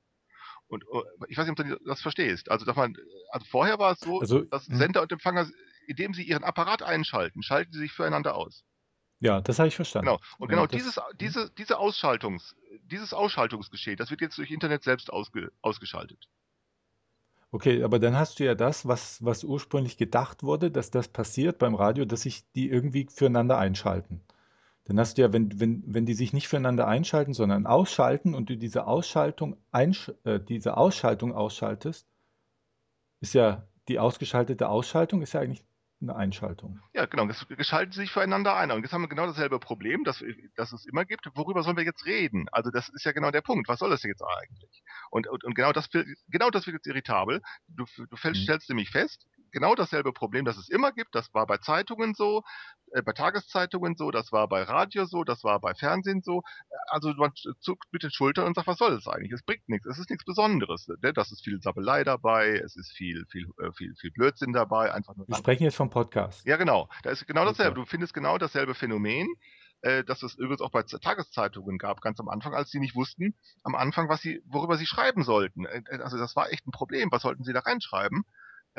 Und 0.67 0.85
uh, 0.89 1.03
ich 1.29 1.37
weiß 1.37 1.47
nicht, 1.47 1.59
ob 1.59 1.67
du 1.67 1.79
das 1.85 2.01
verstehst. 2.01 2.51
Also, 2.51 2.65
dass 2.65 2.77
man, 2.77 2.97
also 3.31 3.47
vorher 3.47 3.79
war 3.79 3.93
es 3.93 4.01
so, 4.01 4.21
Also, 4.21 4.41
dass 4.43 4.67
hm. 4.67 4.77
Sender 4.77 5.03
und 5.03 5.13
Empfänger, 5.13 5.49
indem 5.87 6.15
sie 6.15 6.23
ihren 6.23 6.45
Apparat 6.45 6.83
einschalten, 6.83 7.43
schalten 7.43 7.73
sie 7.73 7.81
sich 7.81 7.93
füreinander 7.93 8.37
aus. 8.37 8.65
Ja, 9.21 9.41
das 9.41 9.59
habe 9.59 9.69
ich 9.69 9.77
verstanden. 9.77 10.07
Genau. 10.07 10.21
Und 10.39 10.49
genau 10.49 10.67
das- 10.67 10.73
dieses, 10.83 11.01
diese, 11.21 11.51
diese 11.51 11.79
Ausschaltungs, 11.79 12.57
dieses 12.85 13.13
Ausschaltungsgeschehen, 13.13 13.97
das 13.97 14.11
wird 14.11 14.21
jetzt 14.21 14.39
durch 14.39 14.51
Internet 14.51 14.83
selbst 14.83 15.13
ausge, 15.13 15.53
ausgeschaltet. 15.63 16.29
Okay, 17.53 17.83
aber 17.83 17.99
dann 17.99 18.17
hast 18.17 18.39
du 18.39 18.45
ja 18.45 18.55
das, 18.55 18.87
was, 18.87 19.25
was 19.25 19.43
ursprünglich 19.45 19.97
gedacht 19.97 20.43
wurde, 20.45 20.71
dass 20.71 20.91
das 20.91 21.09
passiert 21.09 21.59
beim 21.59 21.75
Radio, 21.75 22.05
dass 22.05 22.23
sich 22.23 22.45
die 22.53 22.69
irgendwie 22.71 23.09
füreinander 23.13 23.59
einschalten. 23.59 24.21
Dann 24.85 24.99
hast 25.01 25.19
du 25.19 25.23
ja, 25.23 25.33
wenn, 25.33 25.61
wenn, 25.61 25.83
wenn 25.87 26.07
die 26.07 26.15
sich 26.15 26.33
nicht 26.33 26.49
füreinander 26.49 26.87
einschalten, 26.89 27.35
sondern 27.35 27.67
ausschalten 27.67 28.35
und 28.35 28.51
du 28.51 28.57
diese 28.57 28.87
Ausschaltung, 28.87 29.57
einsch 29.73 30.13
äh, 30.25 30.41
diese 30.41 30.77
Ausschaltung 30.77 31.35
ausschaltest, 31.35 32.07
ist 33.21 33.35
ja 33.35 33.67
die 33.89 33.99
ausgeschaltete 33.99 34.69
Ausschaltung, 34.69 35.23
ist 35.23 35.33
ja 35.35 35.41
eigentlich 35.41 35.65
eine 36.01 36.17
Einschaltung. 36.17 36.81
Ja, 36.95 37.07
genau. 37.07 37.27
Das 37.27 37.47
geschalten 37.49 37.93
sie 37.93 38.01
sich 38.01 38.11
füreinander 38.13 38.57
ein. 38.57 38.71
Und 38.71 38.83
jetzt 38.83 38.93
haben 38.93 39.03
wir 39.03 39.09
genau 39.09 39.27
dasselbe 39.27 39.59
Problem, 39.59 40.05
das, 40.05 40.25
das 40.57 40.73
es 40.73 40.87
immer 40.87 41.05
gibt. 41.05 41.29
Worüber 41.35 41.63
sollen 41.63 41.77
wir 41.77 41.85
jetzt 41.85 42.07
reden? 42.07 42.47
Also 42.53 42.71
das 42.71 42.89
ist 42.89 43.05
ja 43.05 43.13
genau 43.13 43.31
der 43.31 43.43
Punkt. 43.43 43.69
Was 43.69 43.81
soll 43.81 43.91
das 43.91 44.03
jetzt 44.03 44.23
eigentlich? 44.23 44.83
Und, 45.11 45.27
und, 45.29 45.45
und 45.45 45.55
genau 45.55 45.73
das 45.73 45.91
genau 46.29 46.51
das 46.51 46.67
wird 46.67 46.75
jetzt 46.75 46.87
irritabel. 46.87 47.43
Du, 47.69 47.85
du 48.09 48.17
fällst, 48.17 48.41
Mhm. 48.41 48.45
stellst 48.45 48.69
nämlich 48.69 48.91
fest, 48.91 49.27
genau 49.53 49.75
dasselbe 49.75 50.13
Problem, 50.13 50.45
das 50.45 50.57
es 50.57 50.69
immer 50.69 50.93
gibt. 50.93 51.15
Das 51.15 51.33
war 51.35 51.47
bei 51.47 51.59
Zeitungen 51.59 52.15
so, 52.15 52.43
äh, 52.93 53.03
bei 53.03 53.13
Tageszeitungen 53.13 53.97
so, 53.97 54.11
das 54.11 54.33
war 54.33 54.49
bei 54.49 54.63
Radio 54.63 55.05
so, 55.05 55.25
das 55.25 55.45
war 55.45 55.61
bei 55.61 55.75
Fernsehen 55.75 56.23
so. 56.23 56.43
Also 56.89 57.13
man 57.15 57.33
zuckt 57.61 57.93
mit 57.93 58.03
den 58.03 58.11
Schultern 58.11 58.47
und 58.47 58.55
sagt, 58.55 58.67
was 58.67 58.79
soll 58.79 58.95
das 58.95 59.07
eigentlich? 59.07 59.33
Es 59.33 59.43
bringt 59.43 59.69
nichts. 59.69 59.87
Es 59.87 59.99
ist 59.99 60.11
nichts 60.11 60.25
Besonderes. 60.25 60.89
Ne? 60.89 61.13
Das 61.13 61.33
ist 61.33 61.45
viel 61.45 61.61
Sabbelei 61.61 62.05
dabei. 62.05 62.57
Es 62.65 62.77
ist 62.77 62.93
viel, 62.93 63.25
viel, 63.31 63.47
äh, 63.63 63.73
viel, 63.73 63.95
viel 63.97 64.11
Blödsinn 64.11 64.53
dabei. 64.53 64.93
Einfach 64.93 65.17
nur 65.17 65.29
Wir 65.29 65.37
sprechen 65.37 65.65
jetzt 65.65 65.77
vom 65.77 65.91
Podcast. 65.91 66.45
ja, 66.47 66.57
genau. 66.57 66.89
Da 67.03 67.11
ist 67.11 67.27
genau 67.27 67.45
dasselbe. 67.45 67.73
Okay. 67.73 67.81
Du 67.81 67.87
findest 67.87 68.15
genau 68.15 68.39
dasselbe 68.39 68.75
Phänomen, 68.75 69.29
äh, 69.83 70.05
das 70.05 70.23
es 70.23 70.35
übrigens 70.35 70.61
auch 70.61 70.71
bei 70.71 70.83
Tageszeitungen 70.83 71.79
gab, 71.79 72.01
ganz 72.01 72.21
am 72.21 72.29
Anfang, 72.29 72.55
als 72.55 72.71
sie 72.71 72.81
nicht 72.81 72.95
wussten, 72.95 73.35
am 73.63 73.75
Anfang, 73.75 74.09
was 74.09 74.21
sie, 74.21 74.43
worüber 74.47 74.77
sie 74.77 74.87
schreiben 74.87 75.23
sollten. 75.23 75.65
Äh, 75.65 75.83
Also 76.03 76.19
das 76.19 76.37
war 76.37 76.51
echt 76.53 76.67
ein 76.67 76.73
Problem. 76.73 77.09
Was 77.13 77.23
sollten 77.23 77.45
sie 77.45 77.53
da 77.53 77.61
reinschreiben? 77.61 78.25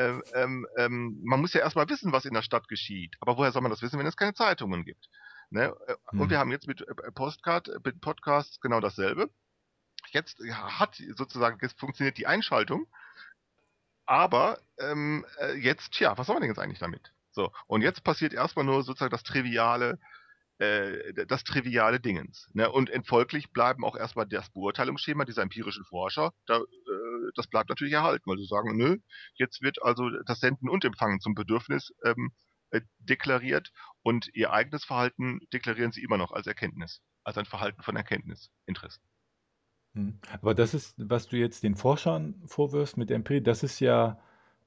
Ähm, 0.01 0.23
ähm, 0.33 0.67
ähm, 0.77 1.19
man 1.23 1.41
muss 1.41 1.53
ja 1.53 1.61
erstmal 1.61 1.89
wissen, 1.89 2.11
was 2.11 2.25
in 2.25 2.33
der 2.33 2.41
Stadt 2.41 2.67
geschieht. 2.67 3.15
Aber 3.19 3.37
woher 3.37 3.51
soll 3.51 3.61
man 3.61 3.71
das 3.71 3.81
wissen, 3.81 3.99
wenn 3.99 4.07
es 4.07 4.17
keine 4.17 4.33
Zeitungen 4.33 4.85
gibt? 4.85 5.09
Ne? 5.49 5.75
Äh, 5.87 5.95
Hm. 6.11 6.21
Und 6.21 6.29
wir 6.29 6.39
haben 6.39 6.51
jetzt 6.51 6.67
mit 6.67 6.81
äh, 6.81 7.11
Postcard, 7.13 7.69
äh, 7.69 7.79
mit 7.83 8.01
Podcasts 8.01 8.59
genau 8.61 8.79
dasselbe. 8.79 9.29
jetzt 10.11 10.39
hat 10.39 11.01
sozusagen, 11.15 11.59
jetzt 11.61 11.79
funktioniert 11.79 12.17
die 12.17 12.27
Einschaltung, 12.27 12.87
aber 14.05 14.59
ähm, 14.79 15.25
äh, 15.39 15.53
jetzt, 15.53 15.91
tja, 15.93 16.17
was 16.17 16.27
soll 16.27 16.35
man 16.35 16.41
denn 16.41 16.51
jetzt 16.51 16.59
eigentlich 16.59 16.79
damit? 16.79 17.13
So, 17.31 17.51
und 17.67 17.81
jetzt 17.81 18.03
passiert 18.03 18.33
erstmal 18.33 18.65
nur 18.65 18.83
sozusagen 18.83 19.11
das 19.11 19.23
triviale, 19.23 19.99
äh, 20.61 21.25
das 21.25 21.43
triviale 21.43 21.99
Dingens. 21.99 22.47
Ne? 22.53 22.71
Und 22.71 22.91
folglich 23.07 23.51
bleiben 23.51 23.83
auch 23.83 23.95
erstmal 23.95 24.27
das 24.27 24.49
Beurteilungsschema 24.51 25.25
dieser 25.25 25.41
empirischen 25.41 25.83
Forscher, 25.85 26.31
da, 26.45 26.57
äh, 26.57 27.31
das 27.35 27.47
bleibt 27.47 27.69
natürlich 27.69 27.93
erhalten, 27.93 28.23
weil 28.27 28.37
sie 28.37 28.45
sagen, 28.45 28.77
nö, 28.77 28.97
jetzt 29.33 29.63
wird 29.63 29.81
also 29.81 30.09
das 30.25 30.39
Senden 30.39 30.69
und 30.69 30.85
Empfangen 30.85 31.19
zum 31.19 31.33
Bedürfnis 31.33 31.93
ähm, 32.05 32.31
äh, 32.69 32.81
deklariert 32.99 33.71
und 34.03 34.29
ihr 34.35 34.53
eigenes 34.53 34.85
Verhalten 34.85 35.39
deklarieren 35.51 35.91
sie 35.91 36.03
immer 36.03 36.17
noch 36.17 36.31
als 36.31 36.45
Erkenntnis, 36.45 37.01
als 37.23 37.37
ein 37.37 37.45
Verhalten 37.45 37.81
von 37.81 37.95
Erkenntnisinteresse. 37.95 38.99
Hm. 39.95 40.19
Aber 40.41 40.53
das 40.53 40.75
ist, 40.75 40.93
was 40.97 41.27
du 41.27 41.37
jetzt 41.37 41.63
den 41.63 41.75
Forschern 41.75 42.39
vorwirfst 42.45 42.97
mit 42.97 43.09
Empirie, 43.09 43.41
das 43.41 43.63
ist 43.63 43.79
ja 43.79 44.21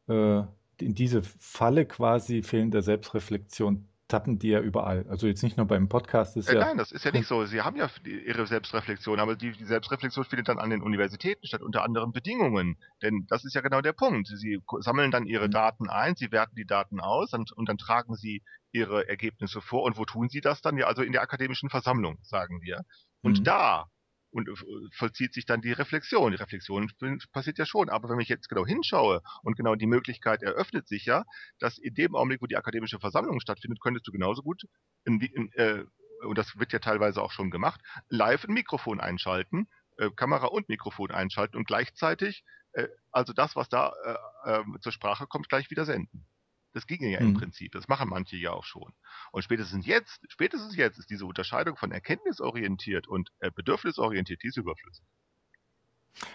äh, 0.08 0.42
in 0.80 0.94
diese 0.94 1.22
Falle 1.22 1.86
quasi 1.86 2.42
fehlender 2.42 2.82
Selbstreflexion 2.82 3.88
tappen 4.14 4.38
die 4.38 4.50
ja 4.50 4.60
überall. 4.60 5.04
Also 5.08 5.26
jetzt 5.26 5.42
nicht 5.42 5.56
nur 5.56 5.66
beim 5.66 5.88
Podcast. 5.88 6.36
Ist 6.36 6.48
äh, 6.48 6.54
ja 6.54 6.60
nein, 6.60 6.78
das 6.78 6.92
ist 6.92 7.04
ja 7.04 7.10
nicht 7.10 7.26
so. 7.26 7.44
Sie 7.46 7.62
haben 7.62 7.76
ja 7.76 7.90
ihre 8.04 8.46
Selbstreflexion, 8.46 9.18
aber 9.18 9.34
die, 9.34 9.50
die, 9.50 9.64
Selbstreflexion 9.64 10.24
findet 10.24 10.48
dann 10.48 10.58
an 10.58 10.70
den 10.70 10.82
Universitäten 10.82 11.44
statt, 11.44 11.62
unter 11.62 11.82
anderen 11.82 12.12
Bedingungen. 12.12 12.76
Denn 13.02 13.26
das 13.28 13.44
ist 13.44 13.54
ja 13.54 13.60
genau 13.60 13.80
der 13.80 13.92
Punkt. 13.92 14.28
Sie 14.28 14.60
sammeln 14.78 15.10
dann 15.10 15.26
ihre 15.26 15.48
mhm. 15.48 15.50
Daten 15.50 15.88
ein, 15.88 16.14
sie 16.14 16.30
werten 16.30 16.54
die 16.54 16.66
Daten 16.66 17.00
aus 17.00 17.32
und, 17.32 17.50
und 17.52 17.68
dann 17.68 17.76
tragen 17.76 18.14
sie 18.14 18.42
ihre 18.70 19.08
Ergebnisse 19.08 19.60
vor. 19.60 19.82
Und 19.82 19.98
wo 19.98 20.04
tun 20.04 20.28
sie 20.28 20.40
das 20.40 20.62
dann? 20.62 20.76
Ja, 20.76 20.86
also 20.86 21.02
in 21.02 21.12
der 21.12 21.22
akademischen 21.22 21.70
Versammlung, 21.70 22.18
sagen 22.22 22.60
wir. 22.62 22.82
Und 23.22 23.40
mhm. 23.40 23.44
da 23.44 23.86
und 24.34 24.48
äh, 24.48 24.52
vollzieht 24.92 25.32
sich 25.32 25.46
dann 25.46 25.60
die 25.60 25.72
Reflexion. 25.72 26.32
Die 26.32 26.38
Reflexion 26.38 26.90
passiert 27.32 27.56
ja 27.56 27.64
schon, 27.64 27.88
aber 27.88 28.08
wenn 28.08 28.18
ich 28.18 28.28
jetzt 28.28 28.48
genau 28.48 28.66
hinschaue 28.66 29.22
und 29.42 29.56
genau 29.56 29.76
die 29.76 29.86
Möglichkeit 29.86 30.42
eröffnet 30.42 30.88
sich 30.88 31.04
ja, 31.04 31.24
dass 31.60 31.78
in 31.78 31.94
dem 31.94 32.16
Augenblick, 32.16 32.42
wo 32.42 32.46
die 32.46 32.56
akademische 32.56 32.98
Versammlung 32.98 33.40
stattfindet, 33.40 33.80
könntest 33.80 34.06
du 34.08 34.12
genauso 34.12 34.42
gut, 34.42 34.62
in, 35.04 35.20
in, 35.20 35.52
äh, 35.52 35.84
und 36.26 36.36
das 36.36 36.58
wird 36.58 36.72
ja 36.72 36.80
teilweise 36.80 37.22
auch 37.22 37.30
schon 37.30 37.50
gemacht, 37.50 37.80
live 38.08 38.44
ein 38.44 38.54
Mikrofon 38.54 39.00
einschalten, 39.00 39.68
äh, 39.98 40.10
Kamera 40.10 40.46
und 40.46 40.68
Mikrofon 40.68 41.12
einschalten 41.12 41.56
und 41.56 41.66
gleichzeitig, 41.66 42.44
äh, 42.72 42.88
also 43.12 43.32
das, 43.32 43.54
was 43.54 43.68
da 43.68 43.92
äh, 44.04 44.56
ähm, 44.56 44.78
zur 44.80 44.90
Sprache 44.90 45.26
kommt, 45.28 45.48
gleich 45.48 45.70
wieder 45.70 45.84
senden. 45.84 46.26
Das 46.74 46.86
ging 46.86 47.08
ja 47.08 47.20
mhm. 47.20 47.28
im 47.28 47.34
Prinzip. 47.34 47.72
Das 47.72 47.88
machen 47.88 48.08
manche 48.08 48.36
ja 48.36 48.52
auch 48.52 48.64
schon. 48.64 48.92
Und 49.32 49.42
spätestens 49.42 49.86
jetzt, 49.86 50.20
spätestens 50.28 50.76
jetzt 50.76 50.98
ist 50.98 51.08
diese 51.08 51.24
Unterscheidung 51.24 51.76
von 51.76 51.92
erkenntnisorientiert 51.92 53.06
und 53.06 53.30
äh, 53.38 53.50
bedürfnisorientiert, 53.50 54.42
die 54.42 54.48
ist 54.48 54.56
überflüssig. 54.56 55.04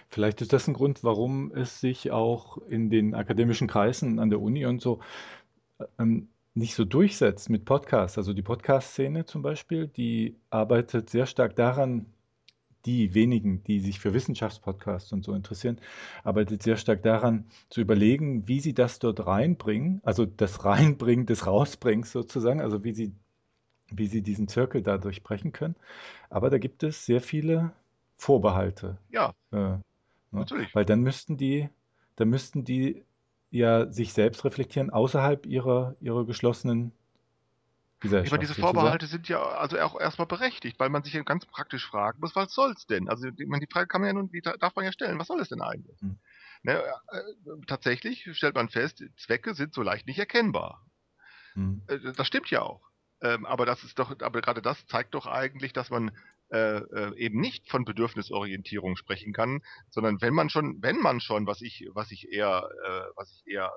Vielleicht 0.08 0.40
ist 0.42 0.52
das 0.52 0.66
ein 0.68 0.74
Grund, 0.74 1.04
warum 1.04 1.52
es 1.54 1.80
sich 1.80 2.10
auch 2.10 2.58
in 2.68 2.90
den 2.90 3.14
akademischen 3.14 3.68
Kreisen 3.68 4.18
an 4.18 4.30
der 4.30 4.40
Uni 4.40 4.66
und 4.66 4.80
so 4.80 5.00
ähm, 5.98 6.28
nicht 6.54 6.74
so 6.74 6.84
durchsetzt 6.84 7.48
mit 7.48 7.64
Podcasts. 7.64 8.18
Also 8.18 8.32
die 8.32 8.42
Podcast-Szene 8.42 9.24
zum 9.24 9.42
Beispiel, 9.42 9.88
die 9.88 10.36
arbeitet 10.50 11.10
sehr 11.10 11.26
stark 11.26 11.56
daran, 11.56 12.06
die 12.86 13.14
wenigen, 13.14 13.62
die 13.64 13.80
sich 13.80 14.00
für 14.00 14.14
Wissenschaftspodcasts 14.14 15.12
und 15.12 15.24
so 15.24 15.34
interessieren, 15.34 15.78
arbeitet 16.24 16.62
sehr 16.62 16.76
stark 16.76 17.02
daran, 17.02 17.44
zu 17.68 17.80
überlegen, 17.80 18.48
wie 18.48 18.60
sie 18.60 18.74
das 18.74 18.98
dort 18.98 19.26
reinbringen, 19.26 20.00
also 20.04 20.26
das 20.26 20.64
Reinbringen 20.64 21.26
des 21.26 21.46
Rausbrings 21.46 22.12
sozusagen, 22.12 22.60
also 22.60 22.84
wie 22.84 22.92
sie, 22.92 23.12
wie 23.90 24.06
sie 24.06 24.22
diesen 24.22 24.48
Zirkel 24.48 24.82
da 24.82 24.98
durchbrechen 24.98 25.52
können. 25.52 25.76
Aber 26.30 26.50
da 26.50 26.58
gibt 26.58 26.82
es 26.82 27.04
sehr 27.04 27.20
viele 27.20 27.72
Vorbehalte. 28.16 28.98
Ja. 29.10 29.34
Äh, 29.52 29.56
ne? 29.56 29.82
Natürlich. 30.30 30.74
Weil 30.74 30.84
dann 30.84 31.00
müssten 31.00 31.36
die, 31.36 31.68
dann 32.16 32.28
müssten 32.28 32.64
die 32.64 33.04
ja 33.50 33.90
sich 33.90 34.12
selbst 34.12 34.44
reflektieren 34.44 34.90
außerhalb 34.90 35.46
ihrer, 35.46 35.96
ihrer 36.00 36.24
geschlossenen 36.24 36.92
Meine, 38.02 38.38
diese 38.38 38.54
Vorbehalte 38.54 39.06
sind 39.06 39.28
ja 39.28 39.42
also 39.42 39.78
auch 39.78 40.00
erstmal 40.00 40.26
berechtigt, 40.26 40.80
weil 40.80 40.88
man 40.88 41.02
sich 41.02 41.12
ja 41.12 41.22
ganz 41.22 41.44
praktisch 41.44 41.86
fragen 41.86 42.20
muss, 42.20 42.34
was 42.34 42.52
soll's 42.52 42.86
denn? 42.86 43.08
Also 43.08 43.30
die, 43.30 43.44
die 43.46 43.68
Frage 43.70 43.88
kann 43.88 44.00
man 44.00 44.08
ja 44.08 44.14
nun, 44.14 44.30
die 44.30 44.40
darf 44.40 44.74
man 44.74 44.84
ja 44.86 44.92
stellen, 44.92 45.18
was 45.18 45.26
soll 45.26 45.40
es 45.40 45.50
denn 45.50 45.60
eigentlich? 45.60 46.00
Hm. 46.00 46.18
Ne, 46.62 46.72
äh, 46.72 47.20
tatsächlich 47.66 48.28
stellt 48.32 48.54
man 48.54 48.68
fest, 48.68 49.02
Zwecke 49.16 49.54
sind 49.54 49.74
so 49.74 49.82
leicht 49.82 50.06
nicht 50.06 50.18
erkennbar. 50.18 50.86
Hm. 51.54 51.82
Äh, 51.88 51.98
das 52.16 52.26
stimmt 52.26 52.50
ja 52.50 52.62
auch. 52.62 52.90
Ähm, 53.22 53.44
aber 53.44 53.66
das 53.66 53.84
ist 53.84 53.98
doch, 53.98 54.18
aber 54.20 54.40
gerade 54.40 54.62
das 54.62 54.86
zeigt 54.86 55.14
doch 55.14 55.26
eigentlich, 55.26 55.74
dass 55.74 55.90
man 55.90 56.10
äh, 56.52 56.78
äh, 56.78 57.16
eben 57.16 57.38
nicht 57.38 57.70
von 57.70 57.84
Bedürfnisorientierung 57.84 58.96
sprechen 58.96 59.32
kann, 59.32 59.62
sondern 59.90 60.20
wenn 60.22 60.34
man 60.34 60.48
schon, 60.48 60.82
wenn 60.82 60.98
man 60.98 61.20
schon, 61.20 61.46
was 61.46 61.60
ich, 61.60 61.88
was 61.92 62.10
ich 62.10 62.32
eher, 62.32 62.68
äh, 62.84 63.12
was 63.14 63.30
ich 63.30 63.46
eher 63.46 63.70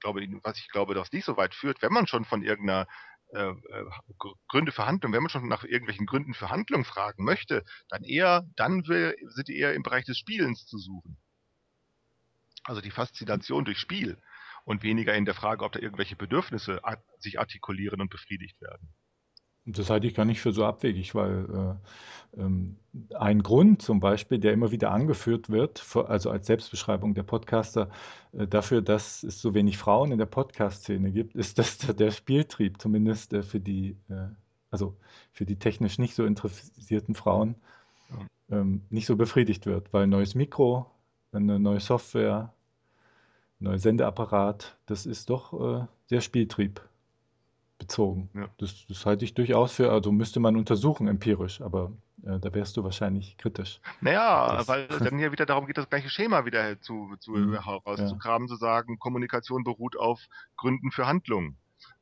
glaube, 0.00 0.26
was 0.42 0.58
ich 0.58 0.68
glaube, 0.68 0.94
dass 0.94 1.12
nicht 1.12 1.24
so 1.24 1.36
weit 1.36 1.54
führt, 1.54 1.82
wenn 1.82 1.92
man 1.92 2.06
schon 2.06 2.24
von 2.24 2.42
irgendeiner 2.42 2.86
äh, 3.32 3.50
äh 3.50 3.84
Gründe 4.48 4.72
für 4.72 4.86
Handlung, 4.86 5.12
wenn 5.12 5.22
man 5.22 5.30
schon 5.30 5.48
nach 5.48 5.64
irgendwelchen 5.64 6.06
Gründen 6.06 6.34
für 6.34 6.50
Handlung 6.50 6.84
fragen 6.84 7.24
möchte, 7.24 7.64
dann 7.88 8.02
eher, 8.02 8.46
dann 8.56 8.86
will, 8.86 9.16
sind 9.28 9.48
die 9.48 9.58
eher 9.58 9.74
im 9.74 9.82
Bereich 9.82 10.04
des 10.04 10.18
Spielens 10.18 10.66
zu 10.66 10.78
suchen. 10.78 11.18
Also 12.64 12.80
die 12.80 12.90
Faszination 12.90 13.64
durch 13.64 13.78
Spiel 13.78 14.18
und 14.64 14.82
weniger 14.82 15.14
in 15.14 15.24
der 15.24 15.34
Frage, 15.34 15.64
ob 15.64 15.72
da 15.72 15.80
irgendwelche 15.80 16.16
Bedürfnisse 16.16 16.80
sich 17.18 17.38
artikulieren 17.38 18.00
und 18.00 18.10
befriedigt 18.10 18.60
werden. 18.60 18.94
Das 19.70 19.90
halte 19.90 20.06
ich 20.06 20.14
gar 20.14 20.24
nicht 20.24 20.40
für 20.40 20.52
so 20.52 20.64
abwegig, 20.64 21.14
weil 21.14 21.76
äh, 22.36 22.40
ähm, 22.40 22.76
ein 23.14 23.42
Grund 23.42 23.82
zum 23.82 24.00
Beispiel, 24.00 24.38
der 24.38 24.52
immer 24.52 24.70
wieder 24.70 24.90
angeführt 24.90 25.50
wird, 25.50 25.84
also 26.08 26.30
als 26.30 26.46
Selbstbeschreibung 26.46 27.14
der 27.14 27.22
Podcaster, 27.22 27.90
äh, 28.32 28.46
dafür, 28.46 28.80
dass 28.82 29.22
es 29.22 29.40
so 29.40 29.54
wenig 29.54 29.76
Frauen 29.76 30.12
in 30.12 30.18
der 30.18 30.26
Podcast-Szene 30.26 31.12
gibt, 31.12 31.34
ist, 31.36 31.58
dass 31.58 31.78
der 31.78 32.10
Spieltrieb 32.10 32.80
zumindest 32.80 33.32
äh, 33.34 33.42
für 33.42 33.60
die, 33.60 33.96
äh, 34.08 34.28
also 34.70 34.96
für 35.32 35.44
die 35.44 35.56
technisch 35.56 35.98
nicht 35.98 36.14
so 36.14 36.24
interessierten 36.24 37.14
Frauen 37.14 37.56
ähm, 38.50 38.82
nicht 38.90 39.06
so 39.06 39.16
befriedigt 39.16 39.66
wird, 39.66 39.92
weil 39.92 40.04
ein 40.04 40.10
neues 40.10 40.34
Mikro, 40.34 40.86
eine 41.32 41.58
neue 41.58 41.80
Software, 41.80 42.52
ein 43.60 43.64
neuer 43.64 43.78
Sendeapparat, 43.78 44.78
das 44.86 45.06
ist 45.06 45.30
doch 45.30 45.80
äh, 45.82 45.86
sehr 46.06 46.20
Spieltrieb 46.20 46.87
bezogen. 47.78 48.30
Ja. 48.34 48.48
Das, 48.58 48.86
das, 48.88 49.06
halte 49.06 49.24
ich 49.24 49.34
durchaus 49.34 49.72
für, 49.72 49.90
also 49.90 50.12
müsste 50.12 50.40
man 50.40 50.56
untersuchen 50.56 51.08
empirisch, 51.08 51.60
aber 51.60 51.92
äh, 52.24 52.38
da 52.40 52.52
wärst 52.52 52.76
du 52.76 52.84
wahrscheinlich 52.84 53.36
kritisch. 53.38 53.80
Naja, 54.00 54.56
das, 54.56 54.68
weil 54.68 54.88
dann 54.88 55.18
ja 55.18 55.32
wieder 55.32 55.46
darum 55.46 55.66
geht, 55.66 55.78
das 55.78 55.88
gleiche 55.88 56.10
Schema 56.10 56.44
wieder 56.44 56.80
zu, 56.80 57.14
zu 57.20 57.32
mhm, 57.32 57.62
herauszukramen, 57.62 58.48
ja. 58.48 58.54
zu 58.54 58.58
sagen, 58.58 58.98
Kommunikation 58.98 59.64
beruht 59.64 59.96
auf 59.96 60.20
Gründen 60.56 60.90
für 60.90 61.06
Handlungen. 61.06 61.56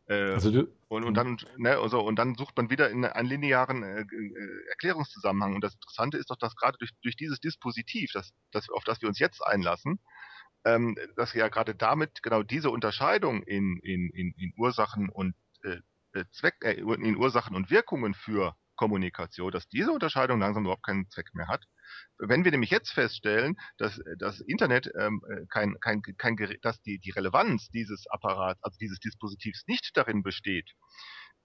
Äh, 0.08 0.32
also 0.32 0.50
du, 0.50 0.68
und, 0.88 1.04
und, 1.04 1.10
mhm. 1.10 1.14
dann, 1.14 1.36
ne, 1.56 1.78
also, 1.78 2.00
und 2.00 2.16
dann 2.16 2.34
sucht 2.36 2.56
man 2.56 2.70
wieder 2.70 2.90
in 2.90 3.04
einen 3.04 3.28
linearen 3.28 3.82
äh, 3.82 4.00
äh, 4.00 4.68
Erklärungszusammenhang. 4.70 5.54
Und 5.54 5.64
das 5.64 5.74
Interessante 5.74 6.16
ist 6.16 6.30
doch, 6.30 6.36
dass 6.36 6.56
gerade 6.56 6.78
durch, 6.78 6.92
durch 7.02 7.16
dieses 7.16 7.40
Dispositiv, 7.40 8.12
das, 8.12 8.32
das, 8.52 8.70
auf 8.70 8.84
das 8.84 9.02
wir 9.02 9.08
uns 9.08 9.18
jetzt 9.18 9.44
einlassen, 9.44 9.98
ähm, 10.64 10.96
dass 11.16 11.34
ja 11.34 11.48
gerade 11.48 11.74
damit 11.74 12.22
genau 12.22 12.42
diese 12.42 12.70
Unterscheidung 12.70 13.42
in, 13.42 13.78
in, 13.82 14.10
in, 14.10 14.32
in 14.36 14.52
Ursachen 14.56 15.08
und 15.08 15.34
Zweck, 16.32 16.56
äh, 16.62 16.74
in 16.74 17.16
Ursachen 17.16 17.56
und 17.56 17.70
Wirkungen 17.70 18.14
für 18.14 18.56
Kommunikation, 18.76 19.50
dass 19.50 19.68
diese 19.68 19.90
Unterscheidung 19.90 20.38
langsam 20.38 20.64
überhaupt 20.64 20.84
keinen 20.84 21.08
Zweck 21.10 21.34
mehr 21.34 21.48
hat. 21.48 21.64
Wenn 22.18 22.44
wir 22.44 22.50
nämlich 22.50 22.70
jetzt 22.70 22.90
feststellen, 22.90 23.56
dass 23.78 23.98
äh, 23.98 24.16
das 24.18 24.40
Internet 24.40 24.90
ähm, 24.98 25.22
kein, 25.50 25.76
kein, 25.80 26.02
kein 26.02 26.36
dass 26.62 26.80
die, 26.82 26.98
die 26.98 27.10
Relevanz 27.10 27.68
dieses 27.70 28.06
Apparats, 28.08 28.62
also 28.62 28.76
dieses 28.78 28.98
Dispositivs 29.00 29.64
nicht 29.66 29.96
darin 29.96 30.22
besteht, 30.22 30.72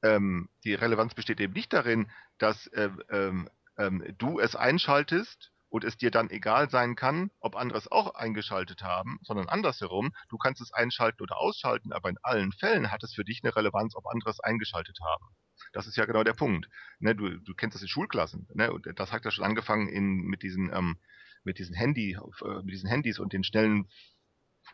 ähm, 0.04 0.50
die 0.64 0.74
Relevanz 0.74 1.14
besteht 1.14 1.40
eben 1.40 1.54
nicht 1.54 1.74
darin, 1.74 2.12
dass 2.38 2.68
äh, 2.68 2.90
ähm, 3.10 3.50
ähm, 3.78 4.04
du 4.18 4.40
es 4.40 4.56
einschaltest 4.56 5.52
und 5.72 5.86
es 5.86 5.98
dir 5.98 6.12
dann 6.12 6.30
egal 6.30 6.70
sein 6.70 6.96
kann, 6.96 7.32
ob 7.40 7.56
andere 7.56 7.80
es 7.80 7.90
auch 7.90 8.14
eingeschaltet 8.14 8.84
haben, 8.84 9.20
sondern 9.24 9.48
andersherum, 9.48 10.14
du 10.28 10.38
kannst 10.38 10.62
es 10.62 10.74
einschalten 10.74 11.24
oder 11.24 11.38
ausschalten, 11.38 11.94
aber 11.94 12.10
in 12.10 12.18
allen 12.22 12.52
Fällen 12.52 12.92
hat 12.92 13.04
es 13.04 13.14
für 13.14 13.24
dich 13.24 13.42
eine 13.42 13.56
Relevanz, 13.56 13.96
ob 13.96 14.06
andere 14.08 14.30
es 14.30 14.42
eingeschaltet 14.42 15.00
haben. 15.02 15.26
Das 15.72 15.88
ist 15.88 15.96
ja 15.96 16.06
genau 16.06 16.24
der 16.24 16.34
Punkt. 16.34 16.68
Ne, 17.00 17.16
du, 17.16 17.40
du 17.40 17.54
kennst 17.56 17.76
das 17.76 17.82
in 17.82 17.88
Schulklassen, 17.88 18.48
ne, 18.54 18.72
und 18.72 18.86
das 19.00 19.14
hat 19.14 19.24
ja 19.24 19.32
schon 19.32 19.46
angefangen 19.46 19.88
in, 19.88 20.18
mit 20.24 20.44
diesen, 20.44 20.74
ähm, 20.74 20.98
mit 21.46 21.58
diesen 21.58 21.74
Handy, 21.74 22.18
äh, 22.18 22.64
mit 22.64 22.74
diesen 22.74 22.90
Handys 22.90 23.20
und 23.20 23.32
den 23.32 23.46
schnellen 23.46 23.88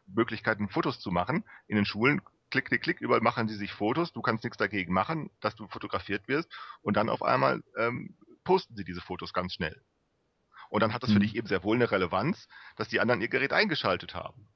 Möglichkeiten, 0.07 0.67
Fotos 0.67 0.99
zu 0.99 1.11
machen. 1.11 1.43
In 1.67 1.75
den 1.75 1.85
Schulen 1.85 2.21
klick, 2.49 2.65
klick, 2.65 2.81
klick, 2.81 3.01
überall 3.01 3.21
machen 3.21 3.47
sie 3.47 3.55
sich 3.55 3.71
Fotos, 3.71 4.13
du 4.13 4.23
kannst 4.23 4.43
nichts 4.43 4.57
dagegen 4.57 4.93
machen, 4.93 5.29
dass 5.41 5.55
du 5.55 5.67
fotografiert 5.67 6.27
wirst 6.27 6.51
und 6.81 6.97
dann 6.97 7.09
auf 7.09 7.21
einmal 7.21 7.63
ähm, 7.77 8.17
posten 8.43 8.75
sie 8.75 8.83
diese 8.83 9.01
Fotos 9.01 9.31
ganz 9.31 9.53
schnell. 9.53 9.79
Und 10.69 10.81
dann 10.81 10.93
hat 10.93 11.03
das 11.03 11.11
für 11.11 11.17
mhm. 11.17 11.23
dich 11.23 11.35
eben 11.35 11.47
sehr 11.47 11.63
wohl 11.63 11.75
eine 11.75 11.89
Relevanz, 11.91 12.47
dass 12.75 12.87
die 12.87 12.99
anderen 12.99 13.21
ihr 13.21 13.29
Gerät 13.29 13.53
eingeschaltet 13.53 14.15
haben. 14.15 14.47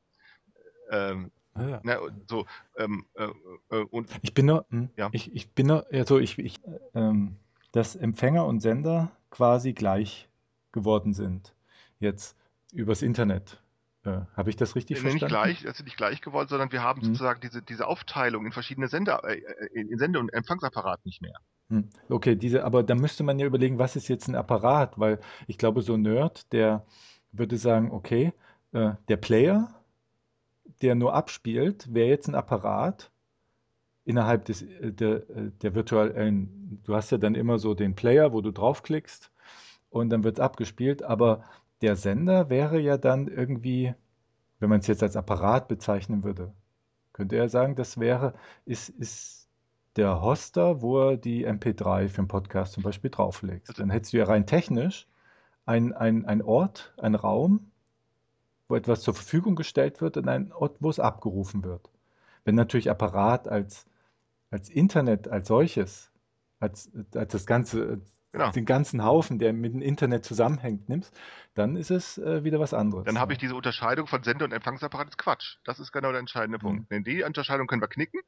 Ähm, 0.89 1.32
ah, 1.54 1.67
ja. 1.67 1.80
ne, 1.84 2.00
so, 2.28 2.45
ähm, 2.78 3.06
äh, 3.15 3.28
äh, 3.69 3.84
und, 3.91 4.10
ich 4.21 4.34
bin 4.34 4.45
nur, 4.45 4.65
hm, 4.69 4.89
ja. 4.97 5.10
ich, 5.13 5.34
ich 5.34 5.52
bin 5.52 5.67
nur, 5.67 5.86
also 5.91 6.19
ich, 6.19 6.38
ich 6.38 6.60
ähm, 6.93 7.38
dass 7.71 7.95
Empfänger 7.95 8.45
und 8.45 8.60
Sender 8.60 9.12
quasi 9.30 9.74
gleich 9.74 10.28
geworden 10.71 11.13
sind. 11.13 11.54
jetzt 12.00 12.36
übers 12.74 13.02
Internet. 13.02 13.62
Äh, 14.04 14.21
Habe 14.36 14.50
ich 14.50 14.56
das 14.56 14.76
richtig 14.76 14.97
Nee, 14.97 15.10
verstanden? 15.10 15.26
Nicht 15.26 15.43
gleich, 15.43 15.63
das 15.63 15.80
ist 15.80 15.86
nicht 15.86 15.97
gleich 15.97 16.21
gewollt, 16.21 16.50
sondern 16.50 16.71
wir 16.71 16.82
haben 16.82 17.02
Hm. 17.02 17.10
sozusagen 17.10 17.41
diese, 17.41 17.62
diese 17.62 17.88
Aufteilung 17.88 18.45
in 18.45 18.52
verschiedene 18.52 18.88
Sender, 18.88 19.24
äh, 19.24 19.39
in 19.74 19.89
in 19.89 20.00
Sende- 20.00 20.19
und 20.19 20.34
Empfangsapparat 20.34 21.06
nicht 21.06 21.21
mehr. 21.21 21.39
Hm, 21.72 21.90
Okay, 22.10 22.36
diese, 22.36 22.64
aber 22.66 22.84
da 22.84 22.96
müsste 22.96 23.24
man 23.24 23.40
ja 23.40 23.48
überlegen, 23.48 23.80
was 23.80 23.96
ist 23.96 24.10
jetzt 24.10 24.28
ein 24.28 24.36
Apparat, 24.36 25.00
weil 25.00 25.20
ich 25.48 25.58
glaube, 25.58 25.82
so 25.82 25.94
ein 25.96 26.04
Nerd, 26.04 26.52
der 26.54 26.86
würde 27.32 27.58
sagen, 27.58 27.92
okay, 27.92 28.34
äh, 28.74 28.94
der 29.10 29.18
Player, 29.18 29.70
der 30.82 30.96
nur 30.96 31.14
abspielt, 31.14 31.94
wäre 31.94 32.10
jetzt 32.10 32.28
ein 32.28 32.36
Apparat 32.36 33.12
innerhalb 34.06 34.46
des, 34.46 34.64
äh, 34.64 34.92
der, 34.94 35.30
äh, 35.32 35.52
der 35.64 35.76
virtuellen, 35.76 36.82
du 36.86 36.96
hast 36.96 37.12
ja 37.12 37.20
dann 37.20 37.36
immer 37.36 37.60
so 37.60 37.76
den 37.76 37.96
Player, 37.96 38.34
wo 38.34 38.42
du 38.42 38.52
draufklickst 38.52 39.32
und 39.92 40.10
dann 40.12 40.24
wird 40.24 40.38
es 40.40 40.44
abgespielt, 40.44 41.04
aber 41.04 41.44
der 41.82 41.96
Sender 41.98 42.50
wäre 42.50 42.80
ja 42.80 42.98
dann 42.98 43.28
irgendwie, 43.28 43.94
wenn 44.60 44.70
man 44.70 44.82
es 44.82 44.88
jetzt 44.88 45.04
als 45.04 45.16
Apparat 45.18 45.68
bezeichnen 45.68 46.24
würde, 46.24 46.54
könnte 47.14 47.38
er 47.38 47.50
sagen, 47.50 47.76
das 47.76 48.00
wäre, 48.00 48.34
ist, 48.66 48.90
ist 48.90 49.41
der 49.96 50.22
Hoster, 50.22 50.82
wo 50.82 51.10
er 51.12 51.18
die 51.18 51.46
MP3 51.48 52.08
für 52.10 52.20
einen 52.20 52.28
Podcast 52.28 52.74
zum 52.74 52.84
Beispiel 52.84 53.10
drauflegt. 53.12 53.70
Also- 53.70 53.82
Dann 53.82 53.90
hättest 53.90 54.14
du 54.14 54.18
ja 54.18 54.26
rein 54.26 54.46
technisch 54.48 55.08
ein, 55.66 55.94
ein, 55.94 56.42
Ort, 56.42 56.94
einen 56.98 57.16
Raum, 57.16 57.72
wo 58.68 58.76
etwas 58.76 59.02
zur 59.02 59.14
Verfügung 59.14 59.56
gestellt 59.56 60.02
wird 60.02 60.18
und 60.18 60.28
ein 60.28 60.52
Ort, 60.54 60.78
wo 60.80 60.90
es 60.90 61.00
abgerufen 61.00 61.64
wird. 61.64 61.90
Wenn 62.46 62.56
natürlich 62.56 62.90
Apparat 62.90 63.48
als, 63.48 63.86
als 64.50 64.70
Internet 64.70 65.28
als 65.28 65.48
solches, 65.48 66.12
als, 66.60 66.90
als 67.16 67.32
das 67.34 67.46
ganze, 67.46 68.00
Genau. 68.34 68.50
den 68.52 68.66
ganzen 68.66 69.04
Haufen, 69.04 69.40
der 69.40 69.52
mit 69.52 69.74
dem 69.74 69.82
Internet 69.82 70.24
zusammenhängt, 70.24 70.88
nimmst, 70.88 71.14
dann 71.54 71.76
ist 71.76 71.92
es 71.92 72.18
äh, 72.18 72.46
wieder 72.46 72.62
was 72.62 72.74
anderes. 72.74 73.04
Dann 73.04 73.20
habe 73.20 73.34
ich 73.34 73.40
diese 73.40 73.54
Unterscheidung 73.56 74.08
von 74.08 74.24
Sende- 74.24 74.46
und 74.46 74.54
Empfangsapparat 74.54 75.10
ist 75.10 75.18
Quatsch. 75.18 75.58
Das 75.66 75.82
ist 75.82 75.92
genau 75.92 76.12
der 76.12 76.22
entscheidende 76.22 76.58
Mhm. 76.58 76.62
Punkt. 76.62 76.92
Denn 76.92 77.04
die 77.04 77.24
Unterscheidung 77.24 77.68
können 77.68 77.82
wir 77.82 77.90
knicken, 77.90 78.22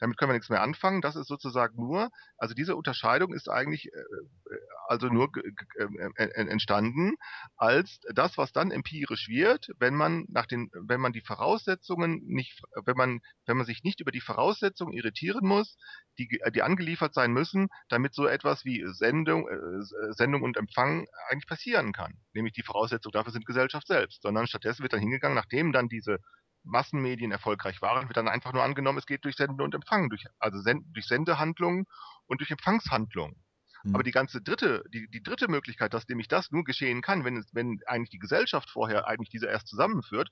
damit 0.00 0.16
können 0.16 0.30
wir 0.30 0.34
nichts 0.34 0.48
mehr 0.50 0.62
anfangen. 0.62 1.00
Das 1.02 1.16
ist 1.16 1.28
sozusagen 1.28 1.76
nur, 1.76 2.10
also 2.38 2.54
diese 2.54 2.74
Unterscheidung 2.76 3.32
ist 3.32 3.48
eigentlich 3.48 3.86
äh, 3.86 3.98
äh, 3.98 4.58
also 4.88 5.06
nur 5.08 5.30
ge- 5.30 5.44
äh, 5.78 5.84
äh, 6.16 6.48
entstanden 6.48 7.14
als 7.56 8.00
das, 8.14 8.36
was 8.38 8.52
dann 8.52 8.70
empirisch 8.72 9.28
wird, 9.28 9.68
wenn 9.78 9.94
man 9.94 10.24
nach 10.28 10.46
den, 10.46 10.70
wenn 10.74 11.00
man 11.00 11.12
die 11.12 11.20
Voraussetzungen 11.20 12.22
nicht, 12.26 12.60
wenn 12.84 12.96
man, 12.96 13.20
wenn 13.46 13.56
man 13.56 13.66
sich 13.66 13.84
nicht 13.84 14.00
über 14.00 14.10
die 14.10 14.20
Voraussetzungen 14.20 14.92
irritieren 14.92 15.46
muss, 15.46 15.76
die, 16.18 16.40
die 16.54 16.62
angeliefert 16.62 17.14
sein 17.14 17.32
müssen, 17.32 17.68
damit 17.88 18.14
so 18.14 18.26
etwas 18.26 18.64
wie 18.64 18.84
Sendung, 18.86 19.48
äh, 19.48 20.12
Sendung 20.12 20.42
und 20.42 20.56
Empfang 20.56 21.06
eigentlich 21.28 21.46
passieren 21.46 21.92
kann. 21.92 22.14
Nämlich 22.32 22.54
die 22.54 22.62
Voraussetzung 22.62 23.12
dafür 23.12 23.32
sind 23.32 23.46
Gesellschaft 23.46 23.86
selbst. 23.86 24.22
Sondern 24.22 24.46
stattdessen 24.46 24.82
wird 24.82 24.92
dann 24.92 25.00
hingegangen, 25.00 25.36
nachdem 25.36 25.72
dann 25.72 25.88
diese 25.88 26.18
Massenmedien 26.64 27.32
erfolgreich 27.32 27.80
waren, 27.82 28.08
wird 28.08 28.16
dann 28.16 28.28
einfach 28.28 28.52
nur 28.52 28.62
angenommen, 28.62 28.98
es 28.98 29.06
geht 29.06 29.24
durch 29.24 29.36
Senden 29.36 29.60
und 29.60 29.74
Empfangen, 29.74 30.08
durch, 30.10 30.24
also 30.38 30.60
Send, 30.60 30.84
durch 30.94 31.06
Sendehandlungen 31.06 31.86
und 32.26 32.40
durch 32.40 32.50
Empfangshandlungen. 32.50 33.42
Hm. 33.82 33.94
Aber 33.94 34.02
die 34.02 34.10
ganze 34.10 34.42
dritte, 34.42 34.84
die, 34.92 35.08
die 35.08 35.22
dritte 35.22 35.48
Möglichkeit, 35.48 35.94
dass 35.94 36.06
nämlich 36.08 36.28
das 36.28 36.50
nur 36.50 36.64
geschehen 36.64 37.00
kann, 37.02 37.24
wenn 37.24 37.36
es, 37.36 37.48
wenn 37.54 37.80
eigentlich 37.86 38.10
die 38.10 38.18
Gesellschaft 38.18 38.70
vorher 38.70 39.06
eigentlich 39.06 39.30
diese 39.30 39.46
erst 39.46 39.68
zusammenführt, 39.68 40.28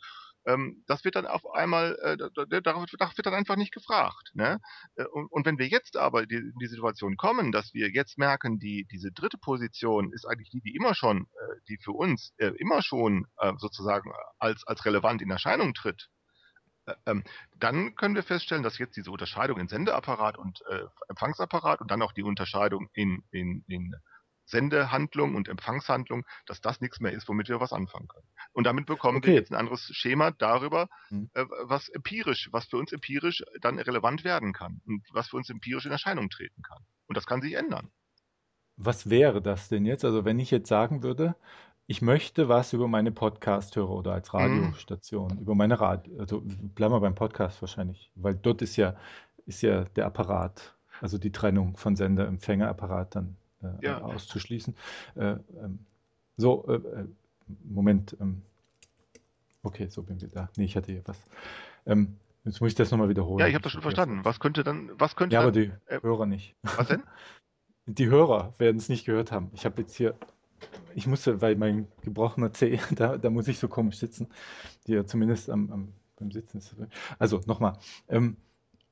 ähm, 0.46 0.84
das 0.86 1.04
wird 1.04 1.16
dann 1.16 1.26
auf 1.26 1.42
einmal, 1.54 1.98
äh, 2.02 2.16
da- 2.16 2.28
da- 2.46 2.60
darauf, 2.60 2.84
wird 2.90 3.26
dann 3.26 3.34
einfach 3.34 3.56
nicht 3.56 3.72
gefragt. 3.72 4.30
Ne? 4.34 4.58
Äh, 4.96 5.04
Und, 5.04 5.26
und 5.30 5.46
wenn 5.46 5.58
wir 5.58 5.66
jetzt 5.66 5.96
aber 5.96 6.26
die, 6.26 6.36
in 6.36 6.58
die 6.60 6.66
Situation 6.66 7.16
kommen, 7.16 7.52
dass 7.52 7.72
wir 7.74 7.90
jetzt 7.90 8.18
merken, 8.18 8.58
die, 8.58 8.86
diese 8.90 9.12
dritte 9.12 9.38
Position 9.38 10.12
ist 10.12 10.26
eigentlich 10.26 10.50
die, 10.50 10.60
die 10.60 10.74
immer 10.76 10.94
schon, 10.94 11.22
äh, 11.22 11.54
die 11.68 11.78
für 11.82 11.92
uns 11.92 12.32
äh, 12.38 12.52
immer 12.58 12.82
schon 12.82 13.26
äh, 13.38 13.52
sozusagen 13.58 14.12
als, 14.38 14.66
als 14.66 14.84
relevant 14.84 15.22
in 15.22 15.30
Erscheinung 15.30 15.74
tritt, 15.74 16.08
ähm, 17.06 17.24
dann 17.58 17.94
können 17.96 18.14
wir 18.14 18.22
feststellen, 18.22 18.62
dass 18.62 18.78
jetzt 18.78 18.96
diese 18.96 19.10
Unterscheidung 19.10 19.58
in 19.60 19.68
Sendeapparat 19.68 20.38
und 20.38 20.62
äh, 20.68 20.84
Empfangsapparat 21.08 21.80
und 21.80 21.90
dann 21.90 22.02
auch 22.02 22.12
die 22.12 22.22
Unterscheidung 22.22 22.88
in, 22.92 23.24
in, 23.30 23.64
in 23.68 23.94
Sendehandlung 24.46 25.34
und 25.34 25.48
Empfangshandlung, 25.48 26.24
dass 26.46 26.60
das 26.60 26.80
nichts 26.80 27.00
mehr 27.00 27.12
ist, 27.12 27.28
womit 27.28 27.48
wir 27.48 27.60
was 27.60 27.72
anfangen 27.72 28.08
können. 28.08 28.26
Und 28.52 28.64
damit 28.64 28.86
bekommen 28.86 29.22
wir 29.22 29.30
Okay. 29.30 29.40
jetzt 29.40 29.50
ein 29.50 29.56
anderes 29.56 29.82
Schema 29.94 30.30
darüber, 30.30 30.88
Hm. 31.10 31.24
äh, 31.34 31.44
was 31.64 31.88
empirisch, 31.90 32.48
was 32.52 32.66
für 32.66 32.78
uns 32.78 32.92
empirisch 32.92 33.42
dann 33.60 33.78
relevant 33.78 34.24
werden 34.24 34.52
kann 34.52 34.80
und 34.86 35.06
was 35.12 35.28
für 35.28 35.36
uns 35.36 35.50
empirisch 35.50 35.84
in 35.86 35.92
Erscheinung 35.92 36.30
treten 36.30 36.62
kann. 36.62 36.84
Und 37.06 37.16
das 37.16 37.26
kann 37.26 37.42
sich 37.42 37.54
ändern. 37.54 37.90
Was 38.76 39.10
wäre 39.10 39.42
das 39.42 39.68
denn 39.68 39.84
jetzt? 39.86 40.04
Also 40.04 40.24
wenn 40.24 40.38
ich 40.38 40.50
jetzt 40.50 40.68
sagen 40.68 41.02
würde, 41.02 41.34
ich 41.90 42.02
möchte 42.02 42.48
was 42.50 42.74
über 42.74 42.86
meine 42.86 43.10
Podcast-Hörer 43.10 43.90
oder 43.90 44.12
als 44.12 44.32
Mhm. 44.32 44.38
Radiostation, 44.38 45.38
über 45.38 45.54
meine 45.54 45.80
Radio, 45.80 46.20
also 46.20 46.42
bleiben 46.44 46.92
wir 46.94 47.00
beim 47.00 47.14
Podcast 47.14 47.62
wahrscheinlich, 47.62 48.10
weil 48.14 48.34
dort 48.34 48.60
ist 48.62 48.76
ja, 48.76 48.94
ist 49.46 49.62
ja 49.62 49.84
der 49.96 50.04
Apparat, 50.06 50.76
also 51.00 51.16
die 51.16 51.32
Trennung 51.32 51.76
von 51.78 51.96
Sender-Empfängerapparat 51.96 53.16
dann 53.16 53.36
äh, 53.62 53.86
Ja. 53.86 54.02
auszuschließen. 54.02 54.76
Äh, 55.16 55.36
ähm, 55.62 55.78
so, 56.36 56.66
äh, 56.68 56.74
äh, 56.74 57.04
Moment, 57.64 58.16
ähm, 58.20 58.42
okay, 59.62 59.88
so 59.88 60.02
bin 60.02 60.20
wir 60.20 60.28
da. 60.28 60.50
Nee, 60.58 60.64
ich 60.66 60.76
hatte 60.76 60.92
hier 60.92 61.02
was. 61.06 61.16
Ähm, 61.86 62.16
jetzt 62.44 62.60
muss 62.60 62.68
ich 62.68 62.74
das 62.76 62.90
nochmal 62.90 63.08
wiederholen. 63.08 63.38
Ja, 63.40 63.46
ich 63.46 63.54
habe 63.54 63.62
das 63.62 63.72
schon 63.72 63.80
verstanden. 63.80 64.20
Was 64.24 64.40
könnte 64.40 64.62
dann, 64.62 64.90
was 65.00 65.16
könnte 65.16 65.32
Ja, 65.34 65.40
aber 65.40 65.52
dann, 65.52 65.62
die 65.88 65.92
äh, 65.92 66.02
Hörer 66.02 66.26
nicht. 66.26 66.54
was 66.62 66.88
denn? 66.88 67.02
Die 67.90 68.10
Hörer 68.10 68.52
werden 68.58 68.76
es 68.76 68.90
nicht 68.90 69.06
gehört 69.06 69.32
haben. 69.32 69.50
Ich 69.54 69.64
habe 69.64 69.80
jetzt 69.80 69.94
hier, 69.96 70.14
ich 70.94 71.06
musste, 71.06 71.40
weil 71.40 71.56
mein 71.56 71.88
gebrochener 72.02 72.52
Zeh, 72.52 72.78
da, 72.94 73.18
da 73.18 73.30
muss 73.30 73.48
ich 73.48 73.58
so 73.58 73.68
komisch 73.68 73.98
sitzen, 73.98 74.28
hier 74.86 75.06
zumindest 75.06 75.50
am, 75.50 75.70
am, 75.70 75.92
beim 76.16 76.30
Sitzen. 76.30 76.60
Also 77.18 77.40
nochmal, 77.46 77.78
ähm, 78.08 78.36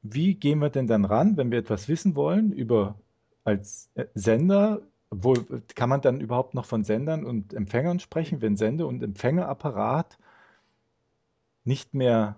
wie 0.03 0.35
gehen 0.35 0.61
wir 0.61 0.71
denn 0.71 0.87
dann 0.87 1.05
ran, 1.05 1.37
wenn 1.37 1.51
wir 1.51 1.59
etwas 1.59 1.89
wissen 1.89 2.15
wollen 2.15 2.53
über 2.53 2.99
als 3.45 3.91
äh, 3.95 4.07
Sender? 4.15 4.83
Wo 5.11 5.35
kann 5.75 5.89
man 5.89 6.01
dann 6.01 6.21
überhaupt 6.21 6.55
noch 6.55 6.65
von 6.65 6.85
Sendern 6.85 7.25
und 7.25 7.55
Empfängern 7.55 8.01
sprechen, 8.01 8.41
wenn 8.43 8.57
Sende- 8.57 8.87
und 8.87 9.03
Empfängerapparat 9.03 10.19
nicht 11.65 11.95
mehr 11.95 12.37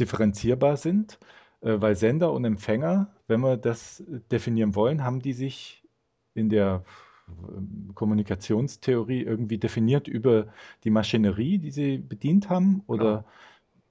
differenzierbar 0.00 0.76
sind? 0.76 1.18
Äh, 1.60 1.80
weil 1.80 1.96
Sender 1.96 2.32
und 2.32 2.44
Empfänger, 2.44 3.14
wenn 3.26 3.40
wir 3.40 3.56
das 3.56 4.02
definieren 4.30 4.74
wollen, 4.74 5.04
haben 5.04 5.20
die 5.20 5.32
sich 5.32 5.84
in 6.34 6.48
der 6.48 6.84
Kommunikationstheorie 7.94 9.22
irgendwie 9.22 9.58
definiert 9.58 10.08
über 10.08 10.48
die 10.84 10.90
Maschinerie, 10.90 11.58
die 11.58 11.70
sie 11.70 11.98
bedient 11.98 12.50
haben? 12.50 12.82
Oder 12.86 13.24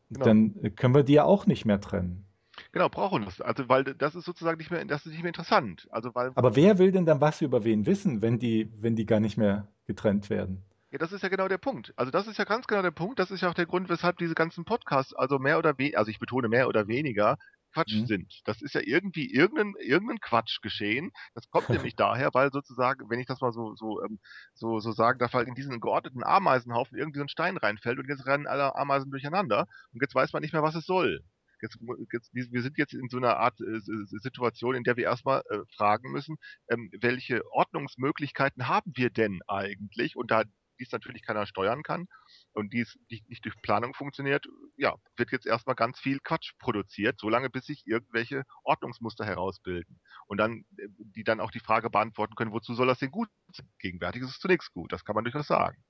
Genau. 0.10 0.26
dann 0.26 0.56
äh, 0.63 0.69
können 0.71 0.95
wir 0.95 1.04
die 1.04 1.13
ja 1.13 1.23
auch 1.26 1.47
nicht 1.47 1.65
mehr 1.65 1.82
trennen. 1.82 2.26
Genau, 2.71 2.88
brauchen 2.89 3.26
das. 3.26 3.41
Also, 3.41 3.67
weil 3.69 3.84
das 3.84 4.15
ist 4.15 4.26
sozusagen 4.26 4.58
nicht 4.58 4.71
mehr, 4.71 4.84
das 4.86 5.06
ist 5.06 5.12
nicht 5.12 5.21
mehr 5.23 5.30
interessant. 5.30 5.88
Also, 5.91 6.13
weil, 6.15 6.34
Aber 6.36 6.56
wer 6.56 6.78
will 6.78 6.93
denn 6.93 7.06
dann 7.06 7.19
was 7.19 7.41
über 7.41 7.65
wen 7.65 7.86
wissen, 7.86 8.21
wenn 8.21 8.39
die, 8.39 8.71
wenn 8.80 8.95
die 8.95 9.06
gar 9.06 9.19
nicht 9.19 9.36
mehr 9.38 9.67
getrennt 9.88 10.30
werden? 10.30 10.63
ja, 10.91 10.97
das 10.97 11.12
ist 11.12 11.21
ja 11.21 11.30
genau 11.30 11.47
der 11.47 11.58
Punkt. 11.58 11.93
Also, 11.97 12.12
das 12.12 12.28
ist 12.28 12.38
ja 12.38 12.45
ganz 12.45 12.67
genau 12.67 12.82
der 12.82 12.91
Punkt. 12.91 13.19
Das 13.19 13.32
ist 13.32 13.41
ja 13.41 13.50
auch 13.50 13.54
der 13.54 13.65
Grund, 13.65 13.89
weshalb 13.89 14.17
diese 14.17 14.36
ganzen 14.36 14.65
Podcasts, 14.65 15.13
also 15.13 15.38
mehr 15.39 15.58
oder 15.60 15.78
weniger, 15.78 16.00
also 16.00 16.10
ich 16.12 16.19
betone 16.19 16.47
mehr 16.47 16.67
oder 16.67 16.88
weniger, 16.88 17.38
Quatsch 17.78 18.02
Mhm. 18.02 18.08
sind. 18.08 18.42
Das 18.46 18.62
ist 18.62 18.74
ja 18.76 18.82
irgendwie 18.84 19.32
irgendein, 19.34 19.74
irgendein 19.80 20.20
Quatsch 20.20 20.62
geschehen. 20.62 21.12
Das 21.34 21.50
kommt 21.50 21.70
nämlich 21.72 21.96
daher, 21.96 22.30
weil 22.34 22.52
sozusagen, 22.52 23.10
wenn 23.10 23.20
ich 23.20 23.26
das 23.28 23.42
mal 23.42 23.52
so, 23.52 23.76
so, 23.76 24.02
ähm, 24.04 24.20
so, 24.54 24.80
so 24.80 24.92
sagen 24.92 25.20
darf, 25.20 25.34
halt 25.34 25.48
in 25.48 25.56
diesen 25.56 25.80
geordneten 25.80 26.24
Ameisenhaufen 26.24 26.98
irgendwie 26.98 27.20
so 27.20 27.26
ein 27.26 27.30
Stein 27.30 27.58
reinfällt 27.58 28.00
und 28.00 28.10
jetzt 28.10 28.26
rennen 28.26 28.48
alle 28.48 28.76
Ameisen 28.76 29.12
durcheinander 29.12 29.68
und 29.92 30.02
jetzt 30.02 30.16
weiß 30.16 30.34
man 30.34 30.42
nicht 30.42 30.54
mehr, 30.54 30.63
was 30.63 30.76
es 30.76 30.86
soll. 30.86 31.22
Jetzt, 31.62 31.80
jetzt, 32.13 32.34
wir 32.34 32.62
sind 32.62 32.78
jetzt 32.78 32.94
in 32.94 33.10
so 33.10 33.18
einer 33.18 33.38
Art 33.38 33.60
äh, 33.62 33.80
Situation, 34.22 34.76
in 34.76 34.84
der 34.84 34.96
wir 34.96 35.06
erstmal 35.06 35.42
äh, 35.50 35.60
fragen 35.76 36.12
müssen, 36.12 36.38
ähm, 36.70 36.92
welche 37.02 37.42
Ordnungsmöglichkeiten 37.52 38.68
haben 38.68 38.92
wir 38.96 39.10
denn 39.10 39.40
eigentlich? 39.48 40.16
Und 40.16 40.30
da 40.32 40.44
dies 40.80 40.92
natürlich 40.92 41.24
keiner 41.24 41.46
steuern 41.46 41.84
kann 41.84 42.08
und 42.54 42.74
dies 42.74 42.98
nicht, 43.10 43.28
nicht 43.30 43.46
durch 43.46 43.56
Planung 43.62 43.94
funktioniert, 43.94 44.46
ja, 44.78 44.96
wird 45.16 45.32
jetzt 45.32 45.46
erstmal 45.46 45.76
ganz 45.76 46.00
viel 46.00 46.20
Quatsch 46.20 46.54
produziert, 46.60 47.20
solange 47.20 47.50
bis 47.50 47.66
sich 47.66 47.86
irgendwelche 47.86 48.44
Ordnungsmuster 48.63 49.26
herausbilden. 49.26 50.00
Und 50.28 50.38
dann, 50.38 50.66
äh, 50.78 50.88
die 50.98 51.24
dann 51.24 51.40
auch 51.40 51.52
die 51.52 51.60
Frage 51.60 51.90
beantworten 51.90 52.36
können, 52.36 52.52
wozu 52.52 52.74
soll 52.74 52.88
das 52.88 53.00
denn 53.00 53.12
gut 53.12 53.30
sein? 53.52 53.70
Gegenwärtig 53.80 54.24
ist 54.24 54.30
es 54.30 54.40
zunächst 54.40 54.74
gut, 54.74 54.92
das 54.92 55.06
kann 55.06 55.16
man 55.16 55.24
durchaus 55.24 55.48
sagen. 55.48 55.84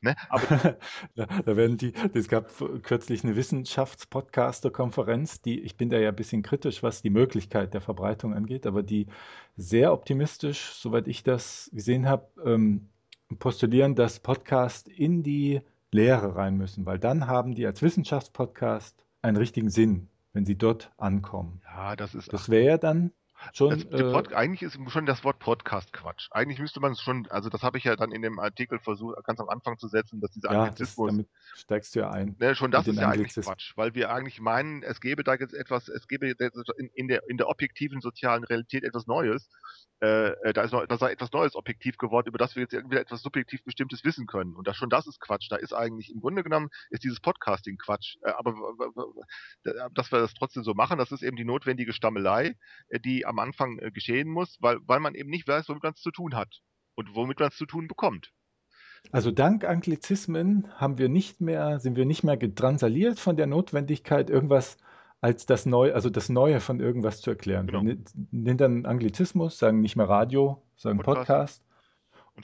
Ne? 0.00 0.14
Da, 1.14 1.26
da 1.26 1.56
werden 1.56 1.76
die, 1.76 1.92
es 2.14 2.28
gab 2.28 2.52
kürzlich 2.82 3.24
eine 3.24 3.36
Wissenschaftspodcaster-Konferenz, 3.36 5.42
die, 5.42 5.60
ich 5.60 5.76
bin 5.76 5.90
da 5.90 5.98
ja 5.98 6.10
ein 6.10 6.16
bisschen 6.16 6.42
kritisch, 6.42 6.82
was 6.82 7.02
die 7.02 7.10
Möglichkeit 7.10 7.74
der 7.74 7.80
Verbreitung 7.80 8.34
angeht, 8.34 8.66
aber 8.66 8.82
die 8.82 9.08
sehr 9.56 9.92
optimistisch, 9.92 10.72
soweit 10.74 11.08
ich 11.08 11.24
das 11.24 11.70
gesehen 11.72 12.08
habe, 12.08 12.28
ähm, 12.44 12.88
postulieren, 13.36 13.94
dass 13.94 14.20
Podcast 14.20 14.88
in 14.88 15.22
die 15.22 15.60
Lehre 15.90 16.36
rein 16.36 16.56
müssen, 16.56 16.86
weil 16.86 16.98
dann 16.98 17.26
haben 17.26 17.54
die 17.54 17.66
als 17.66 17.82
Wissenschaftspodcast 17.82 19.04
einen 19.22 19.36
richtigen 19.36 19.70
Sinn, 19.70 20.08
wenn 20.32 20.44
sie 20.44 20.56
dort 20.56 20.92
ankommen. 20.96 21.60
ja, 21.64 21.96
das 21.96 22.14
ist 22.14 22.32
Das 22.32 22.48
wäre 22.48 22.66
ja 22.66 22.78
dann 22.78 23.12
schon. 23.52 23.70
Das, 23.70 23.84
Äh, 23.84 24.12
Pod, 24.12 24.32
eigentlich 24.32 24.62
ist 24.62 24.78
schon 24.90 25.06
das 25.06 25.24
Wort 25.24 25.38
Podcast 25.38 25.92
Quatsch. 25.92 26.28
Eigentlich 26.30 26.58
müsste 26.58 26.80
man 26.80 26.92
es 26.92 27.00
schon, 27.00 27.26
also 27.30 27.48
das 27.48 27.62
habe 27.62 27.78
ich 27.78 27.84
ja 27.84 27.96
dann 27.96 28.12
in 28.12 28.22
dem 28.22 28.38
Artikel 28.38 28.78
versucht, 28.78 29.22
ganz 29.24 29.40
am 29.40 29.48
Anfang 29.48 29.78
zu 29.78 29.88
setzen, 29.88 30.20
dass 30.20 30.30
dieser 30.32 30.52
ja, 30.52 30.54
das, 30.54 30.68
Anglizismus, 30.68 31.10
damit 31.10 31.28
steigst 31.54 31.94
du 31.94 32.00
ja 32.00 32.10
ein. 32.10 32.36
ne, 32.38 32.54
schon 32.54 32.70
das 32.70 32.86
ist 32.86 32.98
ja 32.98 33.08
eigentlich. 33.08 33.34
Quatsch, 33.34 33.72
weil 33.76 33.94
wir 33.94 34.12
eigentlich 34.12 34.40
meinen, 34.40 34.82
es 34.82 35.00
gäbe 35.00 35.24
da 35.24 35.34
jetzt 35.34 35.54
etwas, 35.54 35.88
es 35.88 36.08
gäbe 36.08 36.28
in, 36.28 36.90
in, 36.94 37.08
der, 37.08 37.28
in 37.28 37.36
der 37.36 37.48
objektiven 37.48 38.00
sozialen 38.00 38.44
Realität 38.44 38.84
etwas 38.84 39.06
Neues. 39.06 39.48
Äh, 40.00 40.28
äh, 40.42 40.52
da, 40.52 40.62
ist 40.62 40.72
noch, 40.72 40.86
da 40.86 40.96
sei 40.96 41.10
etwas 41.10 41.32
Neues 41.32 41.56
objektiv 41.56 41.98
geworden, 41.98 42.28
über 42.28 42.38
das 42.38 42.54
wir 42.54 42.62
jetzt 42.62 42.72
irgendwie 42.72 42.98
etwas 42.98 43.20
subjektiv 43.20 43.64
Bestimmtes 43.64 44.04
wissen 44.04 44.26
können. 44.26 44.54
Und 44.54 44.68
das 44.68 44.76
schon 44.76 44.90
das 44.90 45.08
ist 45.08 45.20
Quatsch. 45.20 45.50
Da 45.50 45.56
ist 45.56 45.72
eigentlich 45.72 46.12
im 46.12 46.20
Grunde 46.20 46.44
genommen 46.44 46.68
ist 46.90 47.02
dieses 47.02 47.18
Podcasting 47.18 47.78
Quatsch. 47.78 48.16
Äh, 48.22 48.30
aber 48.30 48.54
dass 49.94 50.12
wir 50.12 50.20
das 50.20 50.34
trotzdem 50.34 50.62
so 50.62 50.74
machen, 50.74 50.98
das 50.98 51.10
ist 51.10 51.22
eben 51.22 51.36
die 51.36 51.44
notwendige 51.44 51.92
Stammelei, 51.92 52.54
äh, 52.88 53.00
die 53.00 53.26
am 53.28 53.38
Anfang 53.38 53.78
äh, 53.78 53.90
geschehen 53.90 54.28
muss, 54.28 54.56
weil, 54.60 54.78
weil 54.86 55.00
man 55.00 55.14
eben 55.14 55.30
nicht 55.30 55.46
weiß, 55.46 55.68
womit 55.68 55.82
man 55.82 55.92
es 55.92 56.00
zu 56.00 56.10
tun 56.10 56.34
hat 56.34 56.60
und 56.94 57.14
womit 57.14 57.38
man 57.38 57.48
es 57.48 57.56
zu 57.56 57.66
tun 57.66 57.86
bekommt. 57.88 58.32
Also 59.12 59.30
dank 59.30 59.64
Anglizismen 59.64 60.68
haben 60.74 60.98
wir 60.98 61.08
nicht 61.08 61.40
mehr, 61.40 61.78
sind 61.78 61.96
wir 61.96 62.04
nicht 62.04 62.24
mehr 62.24 62.36
gedrangsaliert 62.36 63.20
von 63.20 63.36
der 63.36 63.46
Notwendigkeit, 63.46 64.28
irgendwas 64.28 64.76
als 65.20 65.46
das 65.46 65.66
Neue, 65.66 65.94
also 65.94 66.10
das 66.10 66.28
Neue 66.28 66.60
von 66.60 66.80
irgendwas 66.80 67.20
zu 67.20 67.30
erklären. 67.30 67.66
Genau. 67.66 67.84
Wir 67.84 67.94
ne- 67.94 68.04
nennen 68.30 68.58
dann 68.58 68.86
Anglizismus, 68.86 69.58
sagen 69.58 69.80
nicht 69.80 69.96
mehr 69.96 70.08
Radio, 70.08 70.62
sagen 70.76 70.98
Podcast. 70.98 71.28
Podcast. 71.28 71.64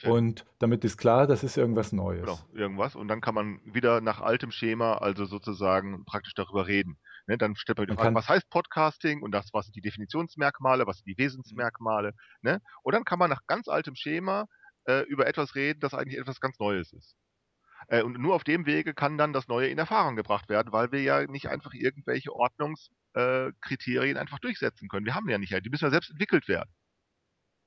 Und. 0.05 0.11
Und 0.11 0.45
damit 0.59 0.85
ist 0.85 0.97
klar, 0.97 1.29
das 1.29 1.45
ist 1.45 1.57
irgendwas 1.57 1.93
Neues. 1.93 2.23
Genau, 2.23 2.39
irgendwas. 2.53 2.97
Und 2.97 3.07
dann 3.07 3.21
kann 3.21 3.35
man 3.35 3.61
wieder 3.65 4.01
nach 4.01 4.21
altem 4.21 4.51
Schema, 4.51 4.95
also 4.95 5.25
sozusagen 5.25 6.05
praktisch 6.05 6.35
darüber 6.35 6.67
reden. 6.67 6.99
Ne, 7.27 7.39
dann 7.39 7.57
stellt 7.57 7.79
man 7.79 7.87
die 7.87 7.95
Frage, 7.95 8.15
was 8.15 8.29
heißt 8.29 8.51
Podcasting 8.51 9.23
und 9.23 9.33
das, 9.33 9.49
was 9.53 9.67
sind 9.67 9.77
die 9.77 9.81
Definitionsmerkmale, 9.81 10.87
was 10.87 10.99
sind 10.99 11.07
die 11.07 11.17
Wesensmerkmale. 11.17 12.13
Ne? 12.43 12.61
Und 12.83 12.95
dann 12.95 13.05
kann 13.05 13.19
man 13.19 13.31
nach 13.31 13.41
ganz 13.47 13.67
altem 13.67 13.95
Schema 13.95 14.47
äh, 14.85 15.01
über 15.07 15.27
etwas 15.27 15.55
reden, 15.55 15.81
das 15.81 15.95
eigentlich 15.95 16.19
etwas 16.19 16.41
ganz 16.41 16.59
Neues 16.59 16.93
ist. 16.93 17.17
Äh, 17.89 18.03
und 18.03 18.19
nur 18.19 18.35
auf 18.35 18.45
dem 18.45 18.67
Wege 18.67 18.93
kann 18.93 19.17
dann 19.17 19.33
das 19.33 19.49
Neue 19.49 19.69
in 19.69 19.79
Erfahrung 19.79 20.17
gebracht 20.17 20.49
werden, 20.49 20.73
weil 20.73 20.93
wir 20.93 21.03
ja 21.03 21.27
nicht 21.27 21.49
einfach 21.49 21.73
irgendwelche 21.73 22.33
Ordnungskriterien 22.33 24.17
äh, 24.17 24.21
einfach 24.21 24.39
durchsetzen 24.41 24.89
können. 24.89 25.07
Wir 25.07 25.15
haben 25.15 25.29
ja 25.29 25.39
nicht, 25.39 25.53
die 25.65 25.71
müssen 25.71 25.85
ja 25.85 25.91
selbst 25.91 26.11
entwickelt 26.11 26.47
werden. 26.49 26.71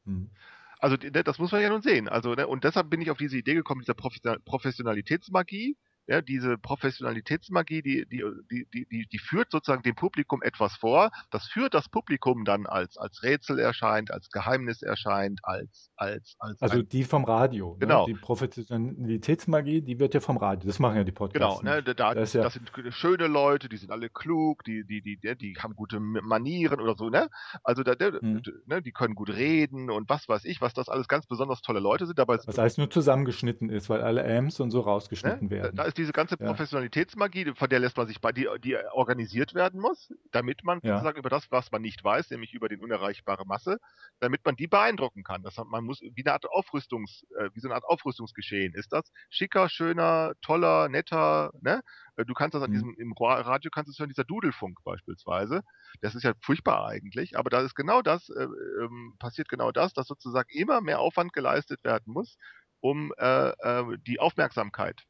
Hm. 0.05 0.31
Also 0.79 0.95
das 0.97 1.39
muss 1.39 1.51
man 1.51 1.61
ja 1.61 1.69
nun 1.69 1.81
sehen. 1.81 2.07
Also 2.07 2.35
ne, 2.35 2.47
und 2.47 2.63
deshalb 2.63 2.89
bin 2.89 3.01
ich 3.01 3.09
auf 3.09 3.17
diese 3.17 3.37
Idee 3.37 3.55
gekommen, 3.55 3.81
dieser 3.81 3.95
Professional- 3.95 4.39
Professionalitätsmagie. 4.45 5.75
Ja, 6.07 6.21
diese 6.21 6.57
Professionalitätsmagie, 6.57 7.81
die, 7.81 8.05
die, 8.07 8.23
die, 8.51 8.85
die, 8.89 9.07
die, 9.07 9.19
führt 9.19 9.51
sozusagen 9.51 9.83
dem 9.83 9.95
Publikum 9.95 10.41
etwas 10.41 10.73
vor. 10.75 11.11
Das 11.31 11.47
führt 11.47 11.73
das 11.73 11.89
Publikum 11.89 12.45
dann 12.45 12.65
als, 12.65 12.97
als 12.97 13.23
Rätsel 13.23 13.59
erscheint, 13.59 14.11
als 14.11 14.29
Geheimnis 14.29 14.81
erscheint, 14.81 15.39
als, 15.43 15.91
als, 15.97 16.35
als 16.39 16.61
Also 16.61 16.81
die 16.81 17.03
vom 17.03 17.25
Radio. 17.25 17.75
Genau. 17.79 18.07
Ne? 18.07 18.13
Die 18.13 18.19
Professionalitätsmagie, 18.19 19.81
die 19.81 19.99
wird 19.99 20.13
ja 20.13 20.19
vom 20.19 20.37
Radio. 20.37 20.67
Das 20.67 20.79
machen 20.79 20.97
ja 20.97 21.03
die 21.03 21.11
Podcasts. 21.11 21.59
Genau, 21.61 21.75
ne, 21.75 21.83
da, 21.83 22.13
Das 22.13 22.31
das, 22.31 22.33
ja- 22.33 22.49
sind 22.49 22.71
schöne 22.93 23.27
Leute, 23.27 23.69
die 23.69 23.77
sind 23.77 23.91
alle 23.91 24.09
klug, 24.09 24.63
die, 24.63 24.85
die, 24.85 25.01
die, 25.01 25.17
die, 25.37 25.55
haben 25.59 25.75
gute 25.75 25.99
Manieren 25.99 26.79
oder 26.79 26.95
so, 26.95 27.09
ne? 27.09 27.27
Also 27.63 27.83
da, 27.83 27.95
Mhm. 28.21 28.41
ne, 28.65 28.81
die 28.81 28.91
können 28.91 29.15
gut 29.15 29.29
reden 29.29 29.89
und 29.89 30.07
was 30.09 30.29
weiß 30.29 30.45
ich, 30.45 30.61
was 30.61 30.73
das 30.73 30.87
alles 30.87 31.07
ganz 31.07 31.25
besonders 31.25 31.61
tolle 31.61 31.79
Leute 31.79 32.05
sind. 32.05 32.17
Dabei 32.17 32.37
Was 32.45 32.59
alles 32.59 32.77
nur 32.77 32.89
zusammengeschnitten 32.89 33.69
ist, 33.69 33.89
weil 33.89 34.01
alle 34.01 34.23
Ams 34.25 34.59
und 34.59 34.71
so 34.71 34.79
rausgeschnitten 34.81 35.47
Ne? 35.47 35.51
werden. 35.51 35.75
Da 35.75 35.83
ist 35.83 35.96
diese 35.97 36.11
ganze. 36.13 36.37
Professionalitätsmagie, 36.37 37.53
von 37.55 37.69
der 37.69 37.79
lässt 37.79 37.97
man 37.97 38.07
sich 38.07 38.21
bei, 38.21 38.31
die, 38.31 38.47
die 38.63 38.77
organisiert 38.77 39.53
werden 39.53 39.79
muss, 39.81 40.13
damit 40.31 40.63
man 40.63 40.81
Ja. 40.81 41.03
sozusagen 41.03 41.17
über 41.19 41.29
das, 41.29 41.51
was 41.51 41.71
man 41.71 41.81
nicht 41.81 42.03
weiß, 42.03 42.29
nämlich 42.31 42.53
über 42.53 42.69
die 42.69 42.77
unerreichbare 42.77 43.45
Masse, 43.45 43.77
damit 44.19 44.45
man 44.45 44.55
die 44.55 44.67
beeindrucken 44.67 45.23
kann. 45.23 45.43
Das, 45.43 45.57
hat- 45.57 45.67
man 45.67 45.83
muss 45.83 46.01
wie 46.01 46.23
eine 46.23 46.33
Art 46.33 46.45
Aufrüstungs, 46.49 47.23
äh, 47.37 47.49
wie 47.53 47.59
so 47.59 47.67
eine 47.67 47.75
Art 47.75 47.85
Aufrüstungsgeschehen 47.85 48.73
ist 48.73 48.93
das. 48.93 49.11
Schicker, 49.29 49.69
schöner, 49.69 50.33
toller, 50.41 50.89
netter, 50.89 51.51
ne? 51.61 51.81
Äh, 52.15 52.25
Du 52.25 52.33
kannst 52.33 52.55
das 52.55 52.63
an 52.63 52.69
Mhm. 52.69 52.71
diesem, 52.71 52.95
im 52.97 53.13
Ra- 53.13 53.41
Radio 53.41 53.69
kannst 53.71 53.87
du 53.89 53.91
es 53.91 53.99
hören, 53.99 54.09
dieser 54.09 54.23
Dudelfunk 54.25 54.79
beispielsweise. 54.83 55.61
Das 56.01 56.15
ist 56.15 56.23
ja 56.23 56.33
furchtbar 56.41 56.85
eigentlich, 56.87 57.37
aber 57.37 57.49
da 57.49 57.61
ist 57.61 57.75
genau 57.75 58.01
das, 58.01 58.29
äh, 58.29 58.43
ähm, 58.43 59.15
passiert 59.19 59.49
genau 59.49 59.71
das, 59.71 59.93
dass 59.93 60.07
sozusagen 60.07 60.49
immer 60.51 60.81
mehr 60.81 60.99
Aufwand 60.99 61.33
geleistet 61.33 61.83
werden 61.83 62.13
muss, 62.13 62.37
um 62.79 63.11
äh, 63.17 63.49
äh, 63.49 63.97
die 64.05 64.19
Aufmerksamkeit 64.19 65.03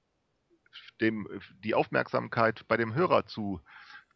dem 1.02 1.28
die 1.64 1.76
Aufmerksamkeit 1.76 2.68
bei 2.68 2.78
dem 2.78 2.94
Hörer 2.96 3.26
zu 3.26 3.62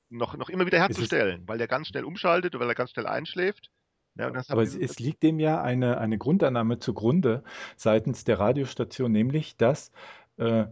noch, 0.09 0.36
noch 0.36 0.49
immer 0.49 0.65
wieder 0.65 0.79
herzustellen, 0.79 1.43
weil 1.47 1.57
der 1.57 1.67
ganz 1.67 1.88
schnell 1.88 2.03
umschaltet, 2.03 2.57
weil 2.59 2.67
er 2.67 2.75
ganz 2.75 2.91
schnell 2.91 3.07
einschläft. 3.07 3.71
Ja, 4.15 4.32
Aber 4.49 4.61
es, 4.61 4.75
es 4.75 4.99
liegt 4.99 5.23
dem 5.23 5.39
ja 5.39 5.61
eine, 5.61 5.97
eine 5.97 6.17
Grundannahme 6.17 6.79
zugrunde 6.79 7.43
seitens 7.77 8.25
der 8.25 8.39
Radiostation, 8.39 9.11
nämlich, 9.11 9.55
dass 9.55 9.91
äh, 10.36 10.65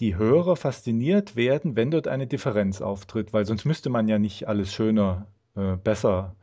die 0.00 0.16
Hörer 0.16 0.56
fasziniert 0.56 1.36
werden, 1.36 1.76
wenn 1.76 1.90
dort 1.90 2.08
eine 2.08 2.26
Differenz 2.26 2.80
auftritt, 2.80 3.32
weil 3.32 3.44
sonst 3.44 3.64
müsste 3.64 3.90
man 3.90 4.08
ja 4.08 4.18
nicht 4.18 4.48
alles 4.48 4.72
schöner, 4.72 5.26
äh, 5.56 5.76
besser, 5.76 6.36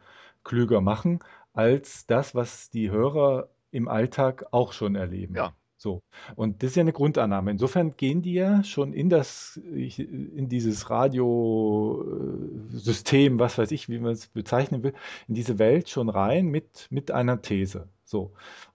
klüger 0.43 0.81
machen, 0.81 1.19
als 1.53 2.05
das, 2.05 2.35
was 2.35 2.69
die 2.69 2.91
Hörer 2.91 3.49
im 3.71 3.87
Alltag 3.87 4.45
auch 4.51 4.73
schon 4.73 4.95
erleben. 4.95 5.35
Ja. 5.35 5.55
So. 5.77 6.01
Und 6.35 6.63
das 6.63 6.71
ist 6.71 6.75
ja 6.77 6.81
eine 6.81 6.93
Grundannahme. 6.93 7.51
Insofern 7.51 7.95
gehen 7.97 8.21
die 8.21 8.33
ja 8.33 8.63
schon 8.63 8.93
in 8.93 9.09
das, 9.09 9.57
in 9.57 10.47
dieses 10.49 10.89
Radiosystem, 10.89 13.39
was 13.39 13.57
weiß 13.57 13.71
ich, 13.71 13.89
wie 13.89 13.99
man 13.99 14.13
es 14.13 14.27
bezeichnen 14.27 14.83
will, 14.83 14.93
in 15.27 15.35
diese 15.35 15.59
Welt 15.59 15.89
schon 15.89 16.09
rein 16.09 16.47
mit, 16.47 16.87
mit 16.89 17.11
einer 17.11 17.41
These. 17.41 17.89
So. 18.03 18.31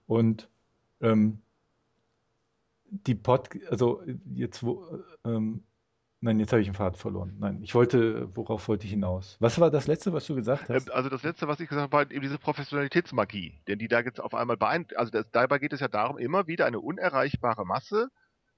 Und 0.07 0.49
ähm, 1.01 1.39
die 2.91 3.15
Pod, 3.15 3.49
also 3.69 4.01
jetzt 4.33 4.63
wo, 4.63 4.85
ähm, 5.25 5.63
nein, 6.21 6.39
jetzt 6.39 6.51
habe 6.51 6.61
ich 6.61 6.67
den 6.67 6.73
Faden 6.75 6.97
verloren. 6.97 7.35
Nein, 7.39 7.61
ich 7.63 7.75
wollte, 7.75 8.35
worauf 8.35 8.67
wollte 8.67 8.85
ich 8.85 8.91
hinaus? 8.91 9.37
Was 9.39 9.59
war 9.59 9.69
das 9.71 9.87
letzte, 9.87 10.13
was 10.13 10.25
du 10.27 10.35
gesagt 10.35 10.69
hast? 10.69 10.89
Ähm, 10.89 10.93
Also 10.93 11.09
das 11.09 11.23
letzte, 11.23 11.47
was 11.47 11.59
ich 11.59 11.69
gesagt 11.69 11.83
habe, 11.91 11.93
war 11.93 12.11
eben 12.11 12.21
diese 12.21 12.37
Professionalitätsmagie, 12.39 13.61
denn 13.67 13.79
die 13.79 13.87
da 13.87 13.99
jetzt 14.01 14.19
auf 14.21 14.33
einmal 14.33 14.57
beeint, 14.57 14.95
also 14.97 15.11
das, 15.11 15.29
dabei 15.31 15.59
geht 15.59 15.73
es 15.73 15.79
ja 15.79 15.87
darum, 15.87 16.17
immer 16.17 16.47
wieder 16.47 16.65
eine 16.65 16.79
unerreichbare 16.79 17.65
Masse 17.65 18.09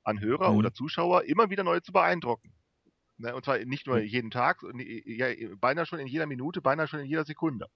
an 0.03 0.19
Hörer 0.21 0.53
Mhm. 0.53 0.57
oder 0.57 0.73
Zuschauer 0.73 1.23
immer 1.25 1.49
wieder 1.49 1.63
neu 1.63 1.79
zu 1.79 1.91
beeindrucken. 1.93 2.53
Ne, 3.17 3.35
und 3.35 3.45
zwar 3.45 3.59
nicht 3.59 3.87
nur 3.87 3.99
Mhm. 3.99 4.05
jeden 4.05 4.31
Tag, 4.31 4.63
ja, 5.05 5.27
beinahe 5.59 5.85
schon 5.85 5.99
in 5.99 6.07
jeder 6.07 6.27
Minute, 6.27 6.61
beinahe 6.61 6.87
schon 6.87 7.01
in 7.01 7.07
jeder 7.07 7.25
Sekunde. 7.25 7.67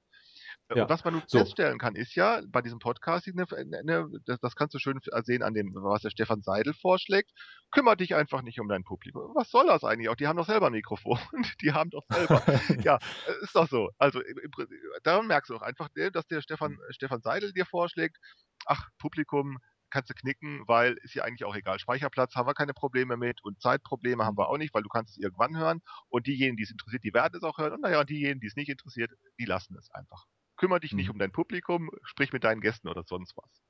Äh, 0.69 0.77
Ja, 0.77 0.83
Und 0.83 0.89
was 0.89 1.03
man 1.03 1.13
nun 1.13 1.23
so. 1.27 1.39
feststellen 1.39 1.77
kann, 1.79 1.95
ist 1.95 2.15
ja 2.15 2.41
bei 2.47 2.61
diesem 2.61 2.79
Podcasting, 2.79 3.35
ne, 3.35 3.45
ne, 3.83 4.09
das, 4.25 4.39
das 4.39 4.55
kannst 4.55 4.73
du 4.75 4.79
schön 4.79 4.99
sehen 5.23 5.43
an 5.43 5.53
dem, 5.53 5.73
was 5.75 6.01
der 6.01 6.09
Stefan 6.09 6.41
Seidel 6.41 6.73
vorschlägt. 6.73 7.31
Kümmere 7.71 7.97
dich 7.97 8.15
einfach 8.15 8.41
nicht 8.41 8.59
um 8.59 8.67
dein 8.67 8.83
Publikum. 8.83 9.31
Was 9.35 9.49
soll 9.49 9.67
das 9.67 9.83
eigentlich 9.83 10.09
auch? 10.09 10.15
Die 10.15 10.27
haben 10.27 10.37
doch 10.37 10.45
selber 10.45 10.67
ein 10.67 10.73
Mikrofon. 10.73 11.19
Die 11.61 11.71
haben 11.73 11.89
doch 11.89 12.03
selber. 12.09 12.43
ja, 12.83 12.97
äh, 13.27 13.43
ist 13.43 13.55
doch 13.55 13.67
so. 13.67 13.89
Also 13.97 14.21
daran 15.03 15.27
merkst 15.27 15.49
du 15.49 15.55
auch 15.55 15.61
einfach, 15.61 15.89
ne, 15.95 16.11
dass 16.11 16.27
der 16.27 16.41
Stefan, 16.41 16.77
Stefan 16.89 17.21
Seidel 17.21 17.53
dir 17.53 17.65
vorschlägt, 17.65 18.17
ach, 18.65 18.89
Publikum, 18.99 19.59
kannst 19.89 20.09
du 20.09 20.13
knicken, 20.13 20.63
weil 20.67 20.97
ist 21.03 21.13
ja 21.15 21.23
eigentlich 21.23 21.45
auch 21.45 21.55
egal. 21.55 21.79
Speicherplatz 21.79 22.35
haben 22.35 22.47
wir 22.47 22.53
keine 22.53 22.73
Probleme 22.73 23.17
mit 23.17 23.41
und 23.43 23.61
Zeitprobleme 23.61 24.25
haben 24.25 24.37
wir 24.37 24.49
auch 24.49 24.57
nicht, 24.57 24.73
weil 24.73 24.83
du 24.83 24.89
kannst 24.89 25.11
es 25.11 25.17
irgendwann 25.23 25.57
hören. 25.57 25.81
Und 26.09 26.27
diejenigen, 26.27 26.57
die 26.57 26.63
es 26.63 26.71
interessiert, 26.71 27.03
die 27.03 27.13
werden 27.13 27.35
es 27.37 27.43
auch 27.43 27.57
hören. 27.57 27.73
Und 27.73 27.81
naja, 27.81 28.03
diejenigen, 28.03 28.41
die 28.41 28.47
es 28.47 28.55
nicht 28.55 28.69
interessiert, 28.69 29.11
die 29.39 29.45
lassen 29.45 29.77
es 29.77 29.89
einfach. 29.91 30.25
Kümmere 30.57 30.79
dich 30.81 30.95
nicht 30.95 31.09
Mhm. 31.09 31.11
um 31.11 31.19
dein 31.19 31.31
Publikum, 31.31 31.89
sprich 32.03 32.33
mit 32.33 32.43
deinen 32.43 32.61
Gästen 32.61 32.87
oder 32.89 33.03
sonst 33.05 33.35
was. 33.37 33.61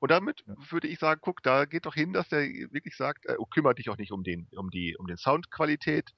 Und 0.00 0.10
damit 0.10 0.44
Ja. 0.46 0.56
würde 0.70 0.88
ich 0.88 0.98
sagen, 0.98 1.20
guck, 1.22 1.42
da 1.42 1.64
geht 1.66 1.86
doch 1.86 1.94
hin, 1.94 2.12
dass 2.12 2.28
der 2.28 2.42
wirklich 2.42 2.96
sagt, 2.96 3.26
äh, 3.26 3.36
kümmere 3.52 3.74
dich 3.74 3.90
auch 3.90 3.98
nicht 3.98 4.12
um 4.12 4.22
den, 4.24 4.48
um 4.56 4.70
die, 4.70 4.96
um 4.98 5.06
den 5.06 5.16
Soundqualität. 5.18 6.10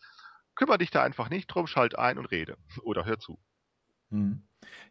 Kümmere 0.56 0.78
dich 0.78 0.90
da 0.90 1.02
einfach 1.04 1.30
nicht 1.30 1.48
drum, 1.48 1.66
schalt 1.66 1.98
ein 1.98 2.18
und 2.18 2.26
rede. 2.26 2.56
Oder 2.82 3.04
hör 3.04 3.18
zu. 3.18 3.40
Hm. 4.12 4.42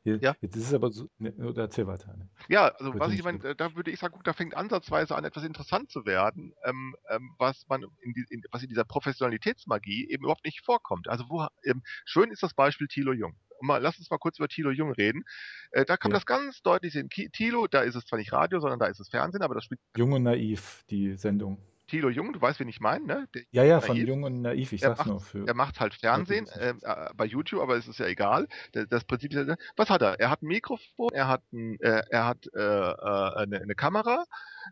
Je- 0.03 0.17
Ja. 0.22 0.36
Jetzt 0.41 0.55
ist 0.57 0.67
es 0.67 0.74
aber 0.74 0.91
so, 0.91 1.07
ne, 1.17 1.34
erzähl 1.55 1.88
weiter. 1.88 2.15
Ne? 2.17 2.30
Ja, 2.49 2.67
also 2.67 2.93
was 2.99 3.13
ich 3.13 3.24
meine, 3.24 3.55
da 3.55 3.76
würde 3.76 3.89
ich 3.91 3.99
sagen, 3.99 4.13
guck, 4.13 4.24
da 4.26 4.34
fängt 4.34 4.55
ansatzweise 4.57 5.15
an, 5.15 5.24
etwas 5.24 5.43
interessant 5.45 5.89
zu 5.89 6.05
werden, 6.05 6.53
ähm, 6.65 6.95
ähm, 7.09 7.32
was 7.38 7.65
man 7.69 7.84
in, 8.01 8.13
die, 8.13 8.26
in, 8.30 8.43
was 8.51 8.63
in 8.63 8.69
dieser 8.69 8.84
Professionalitätsmagie 8.84 10.09
eben 10.09 10.24
überhaupt 10.24 10.43
nicht 10.43 10.65
vorkommt. 10.65 11.07
Also 11.07 11.30
wo 11.30 11.47
ähm, 11.63 11.84
schön 12.05 12.32
ist 12.32 12.43
das 12.43 12.53
Beispiel 12.53 12.88
Thilo 12.88 13.13
Jung. 13.13 13.36
Mal, 13.63 13.78
lass 13.78 13.99
uns 13.99 14.09
mal 14.09 14.17
kurz 14.17 14.39
über 14.39 14.47
Thilo 14.47 14.72
Jung 14.72 14.91
reden. 14.91 15.24
Äh, 15.69 15.86
da 15.86 15.95
kann 15.95 16.09
man 16.09 16.15
Ja. 16.15 16.19
das 16.19 16.26
ganz 16.26 16.61
deutlich 16.63 16.93
sehen. 16.93 17.09
Thilo, 17.09 17.67
da 17.67 17.82
ist 17.82 17.95
es 17.95 18.05
zwar 18.05 18.17
nicht 18.17 18.34
Radio, 18.34 18.59
sondern 18.59 18.80
da 18.80 18.88
ist 18.88 18.99
es 18.99 19.07
Fernsehen, 19.09 19.43
aber 19.43 19.53
das 19.53 19.65
spielt 19.65 19.80
Jung 19.95 20.11
und 20.13 20.24
naiv, 20.24 20.84
die 20.89 21.15
Sendung. 21.15 21.59
Thilo 21.91 22.09
Jung, 22.09 22.31
du 22.31 22.41
weißt, 22.41 22.59
wen 22.61 22.69
ich 22.69 22.79
meine, 22.79 23.05
ne? 23.05 23.27
Der, 23.35 23.41
Ja, 23.51 23.63
ja, 23.63 23.81
von. 23.81 23.97
Jung 23.97 24.23
und 24.23 24.41
naiv, 24.41 24.71
ich 24.71 24.79
sag's 24.81 24.99
macht- 24.99 25.07
nur 25.09 25.19
für. 25.19 25.45
er 25.45 25.53
macht 25.53 25.79
halt 25.81 25.93
Fernsehen 25.93 26.47
ähm, 26.57 26.79
äh, 26.83 27.09
bei 27.15 27.25
YouTube, 27.25 27.61
aber 27.61 27.75
es 27.75 27.87
ist 27.87 27.99
ja 27.99 28.07
egal. 28.07 28.47
Das, 28.71 28.87
das 28.87 29.03
Prinzip 29.03 29.33
ist 29.33 29.47
ja, 29.47 29.55
was 29.75 29.89
hat 29.89 30.01
er? 30.01 30.19
Er 30.19 30.29
hat 30.29 30.41
ein 30.41 30.47
Mikrofon, 30.47 31.09
er 31.13 31.27
hat 31.27 31.43
ein, 31.51 31.77
äh, 31.81 32.01
er 32.09 32.25
hat 32.25 32.47
äh, 32.55 32.59
äh, 32.59 33.35
eine, 33.35 33.61
eine 33.61 33.75
Kamera 33.75 34.23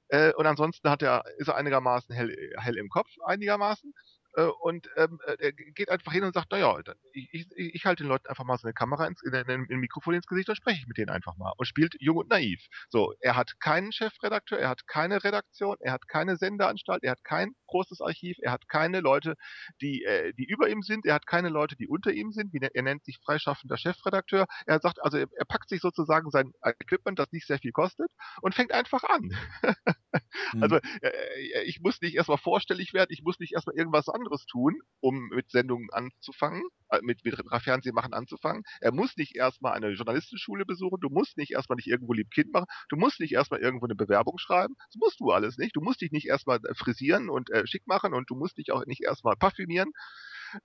äh, 0.07 0.33
und 0.33 0.45
ansonsten 0.45 0.89
hat 0.89 1.01
er 1.01 1.23
ist 1.37 1.49
er 1.49 1.57
einigermaßen 1.57 2.15
hell, 2.15 2.33
hell 2.57 2.77
im 2.77 2.89
Kopf 2.89 3.09
einigermaßen 3.25 3.93
Äh, 4.35 4.43
und 4.61 4.89
ähm, 4.95 5.19
äh, 5.25 5.37
er 5.39 5.51
geht 5.51 5.89
einfach 5.89 6.11
hin 6.11 6.23
und 6.23 6.33
sagt, 6.33 6.51
naja, 6.51 6.77
ich, 7.13 7.29
ich, 7.31 7.47
ich 7.55 7.85
halte 7.85 8.03
den 8.03 8.09
Leuten 8.09 8.27
einfach 8.27 8.43
mal 8.43 8.57
so 8.57 8.67
eine 8.67 8.73
Kamera 8.73 9.07
ins, 9.07 9.21
in, 9.23 9.33
in, 9.33 9.65
in 9.65 9.79
Mikrofon 9.79 10.13
ins 10.13 10.27
Gesicht, 10.27 10.49
dann 10.49 10.55
spreche 10.55 10.79
ich 10.79 10.87
mit 10.87 10.97
denen 10.97 11.09
einfach 11.09 11.35
mal 11.37 11.53
und 11.57 11.65
spielt 11.65 11.95
jung 11.99 12.17
und 12.17 12.29
naiv. 12.29 12.67
So, 12.89 13.13
er 13.19 13.35
hat 13.35 13.59
keinen 13.59 13.91
Chefredakteur, 13.91 14.59
er 14.59 14.69
hat 14.69 14.87
keine 14.87 15.23
Redaktion, 15.23 15.77
er 15.79 15.93
hat 15.93 16.07
keine 16.07 16.37
Sendeanstalt, 16.37 17.03
er 17.03 17.11
hat 17.11 17.23
kein 17.23 17.53
großes 17.67 18.01
Archiv, 18.01 18.37
er 18.41 18.51
hat 18.51 18.67
keine 18.67 18.99
Leute, 18.99 19.35
die, 19.81 20.03
äh, 20.03 20.33
die 20.33 20.45
über 20.45 20.69
ihm 20.69 20.81
sind, 20.81 21.05
er 21.05 21.15
hat 21.15 21.27
keine 21.27 21.49
Leute, 21.49 21.75
die 21.75 21.87
unter 21.87 22.11
ihm 22.11 22.31
sind, 22.31 22.53
wie, 22.53 22.59
er 22.61 22.83
nennt 22.83 23.05
sich 23.05 23.19
freischaffender 23.23 23.77
Chefredakteur. 23.77 24.45
Er 24.65 24.79
sagt, 24.79 25.01
also 25.01 25.17
er, 25.17 25.27
er 25.35 25.45
packt 25.45 25.69
sich 25.69 25.81
sozusagen 25.81 26.29
sein 26.29 26.53
Equipment, 26.63 27.19
das 27.19 27.31
nicht 27.31 27.47
sehr 27.47 27.59
viel 27.59 27.71
kostet 27.71 28.11
und 28.41 28.55
fängt 28.55 28.73
einfach 28.73 29.03
an. 29.03 29.31
Also 30.59 30.77
äh, 31.01 31.63
ich 31.65 31.81
muss 31.81 32.01
nicht 32.01 32.15
erstmal 32.15 32.39
vorstellig 32.39 32.93
werden, 32.93 33.09
ich 33.11 33.21
muss 33.21 33.39
nicht 33.39 33.53
erstmal 33.53 33.75
irgendwas 33.75 34.09
anderes 34.19 34.45
tun, 34.45 34.81
um 34.99 35.29
mit 35.29 35.49
Sendungen 35.51 35.89
anzufangen, 35.91 36.63
äh, 36.89 36.99
mit, 37.01 37.23
mit 37.23 37.35
Fernsehmachen 37.61 38.13
anzufangen. 38.13 38.63
Er 38.81 38.91
muss 38.91 39.15
nicht 39.17 39.35
erstmal 39.35 39.73
eine 39.73 39.89
Journalistenschule 39.89 40.65
besuchen, 40.65 40.99
du 41.01 41.09
musst 41.09 41.37
nicht 41.37 41.51
erstmal 41.51 41.75
nicht 41.77 41.87
irgendwo 41.87 42.13
lieb 42.13 42.31
Kind 42.31 42.51
machen, 42.53 42.67
du 42.89 42.95
musst 42.95 43.19
nicht 43.19 43.33
erstmal 43.33 43.59
irgendwo 43.59 43.85
eine 43.85 43.95
Bewerbung 43.95 44.37
schreiben, 44.37 44.75
das 44.87 44.95
musst 44.99 45.19
du 45.19 45.31
alles 45.31 45.57
nicht. 45.57 45.75
Du 45.75 45.81
musst 45.81 46.01
dich 46.01 46.11
nicht 46.11 46.27
erstmal 46.27 46.57
äh, 46.57 46.75
frisieren 46.75 47.29
und 47.29 47.49
äh, 47.51 47.65
schick 47.67 47.87
machen 47.87 48.13
und 48.13 48.29
du 48.29 48.35
musst 48.35 48.57
dich 48.57 48.71
auch 48.71 48.85
nicht 48.85 49.03
erstmal 49.03 49.35
parfümieren. 49.35 49.91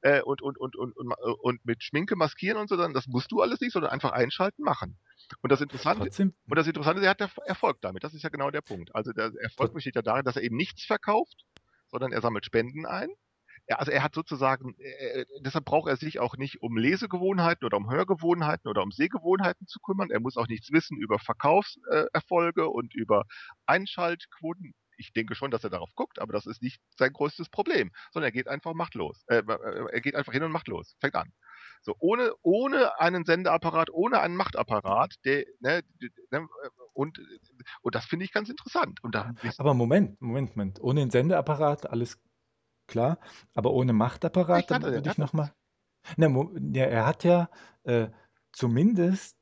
Äh, 0.00 0.22
und, 0.22 0.40
und, 0.40 0.58
und, 0.58 0.76
und, 0.76 0.96
und, 0.96 1.12
und 1.12 1.64
mit 1.66 1.82
Schminke 1.82 2.16
maskieren 2.16 2.56
und 2.56 2.68
so, 2.68 2.76
dann 2.76 2.94
das 2.94 3.06
musst 3.06 3.30
du 3.32 3.42
alles 3.42 3.60
nicht, 3.60 3.72
sondern 3.72 3.90
einfach 3.92 4.12
einschalten, 4.12 4.62
machen. 4.62 4.98
Und 5.42 5.52
das 5.52 5.60
Interessante, 5.60 6.04
und 6.04 6.58
das 6.58 6.66
Interessante 6.66 7.00
ist, 7.00 7.06
er 7.06 7.10
hat 7.10 7.20
Erfolg 7.46 7.78
damit. 7.82 8.02
Das 8.02 8.14
ist 8.14 8.22
ja 8.22 8.30
genau 8.30 8.50
der 8.50 8.62
Punkt. 8.62 8.94
Also 8.94 9.12
der 9.12 9.32
Erfolg 9.40 9.74
besteht 9.74 9.96
ja 9.96 10.02
darin, 10.02 10.24
dass 10.24 10.36
er 10.36 10.42
eben 10.42 10.56
nichts 10.56 10.84
verkauft, 10.84 11.44
sondern 11.88 12.12
er 12.12 12.20
sammelt 12.20 12.44
Spenden 12.44 12.86
ein 12.86 13.10
also 13.68 13.90
er 13.90 14.02
hat 14.02 14.14
sozusagen, 14.14 14.74
äh, 14.78 15.24
deshalb 15.40 15.64
braucht 15.64 15.88
er 15.88 15.96
sich 15.96 16.20
auch 16.20 16.36
nicht 16.36 16.62
um 16.62 16.76
Lesegewohnheiten 16.76 17.64
oder 17.64 17.76
um 17.76 17.90
Hörgewohnheiten 17.90 18.68
oder 18.68 18.82
um 18.82 18.90
Sehgewohnheiten 18.90 19.66
zu 19.66 19.80
kümmern. 19.80 20.10
Er 20.10 20.20
muss 20.20 20.36
auch 20.36 20.48
nichts 20.48 20.70
wissen 20.72 20.98
über 20.98 21.18
Verkaufserfolge 21.18 22.62
äh, 22.62 22.66
und 22.66 22.94
über 22.94 23.24
Einschaltquoten. 23.66 24.74
Ich 24.96 25.12
denke 25.12 25.34
schon, 25.34 25.50
dass 25.50 25.64
er 25.64 25.70
darauf 25.70 25.94
guckt, 25.94 26.20
aber 26.20 26.32
das 26.32 26.46
ist 26.46 26.62
nicht 26.62 26.80
sein 26.96 27.12
größtes 27.12 27.48
Problem, 27.48 27.90
sondern 28.12 28.28
er 28.28 28.32
geht 28.32 28.48
einfach 28.48 28.74
macht 28.74 28.94
los. 28.94 29.24
Äh, 29.28 29.38
äh, 29.38 29.86
er 29.92 30.00
geht 30.00 30.14
einfach 30.14 30.32
hin 30.32 30.42
und 30.42 30.52
macht 30.52 30.68
los, 30.68 30.96
fängt 31.00 31.16
an. 31.16 31.32
So, 31.82 31.94
ohne, 31.98 32.32
ohne 32.42 32.98
einen 32.98 33.24
Sendeapparat, 33.24 33.90
ohne 33.90 34.20
einen 34.20 34.36
Machtapparat, 34.36 35.16
der, 35.24 35.44
ne, 35.60 35.82
ne, 36.30 36.48
und, 36.92 37.20
und 37.82 37.94
das 37.94 38.06
finde 38.06 38.24
ich 38.24 38.32
ganz 38.32 38.48
interessant. 38.48 39.00
Da, 39.10 39.32
aber 39.58 39.74
Moment, 39.74 40.20
Moment, 40.22 40.56
Moment. 40.56 40.80
Ohne 40.80 41.02
einen 41.02 41.10
Sendeapparat, 41.10 41.90
alles 41.90 42.18
klar, 42.86 43.18
aber 43.54 43.72
ohne 43.72 43.92
Machtapparat, 43.92 44.70
dann 44.70 44.82
würde 44.82 45.10
ich 45.10 45.18
nochmal. 45.18 45.52
Na, 46.16 46.28
ja, 46.72 46.84
er 46.84 47.06
hat 47.06 47.24
ja 47.24 47.48
äh, 47.84 48.08
zumindest 48.52 49.36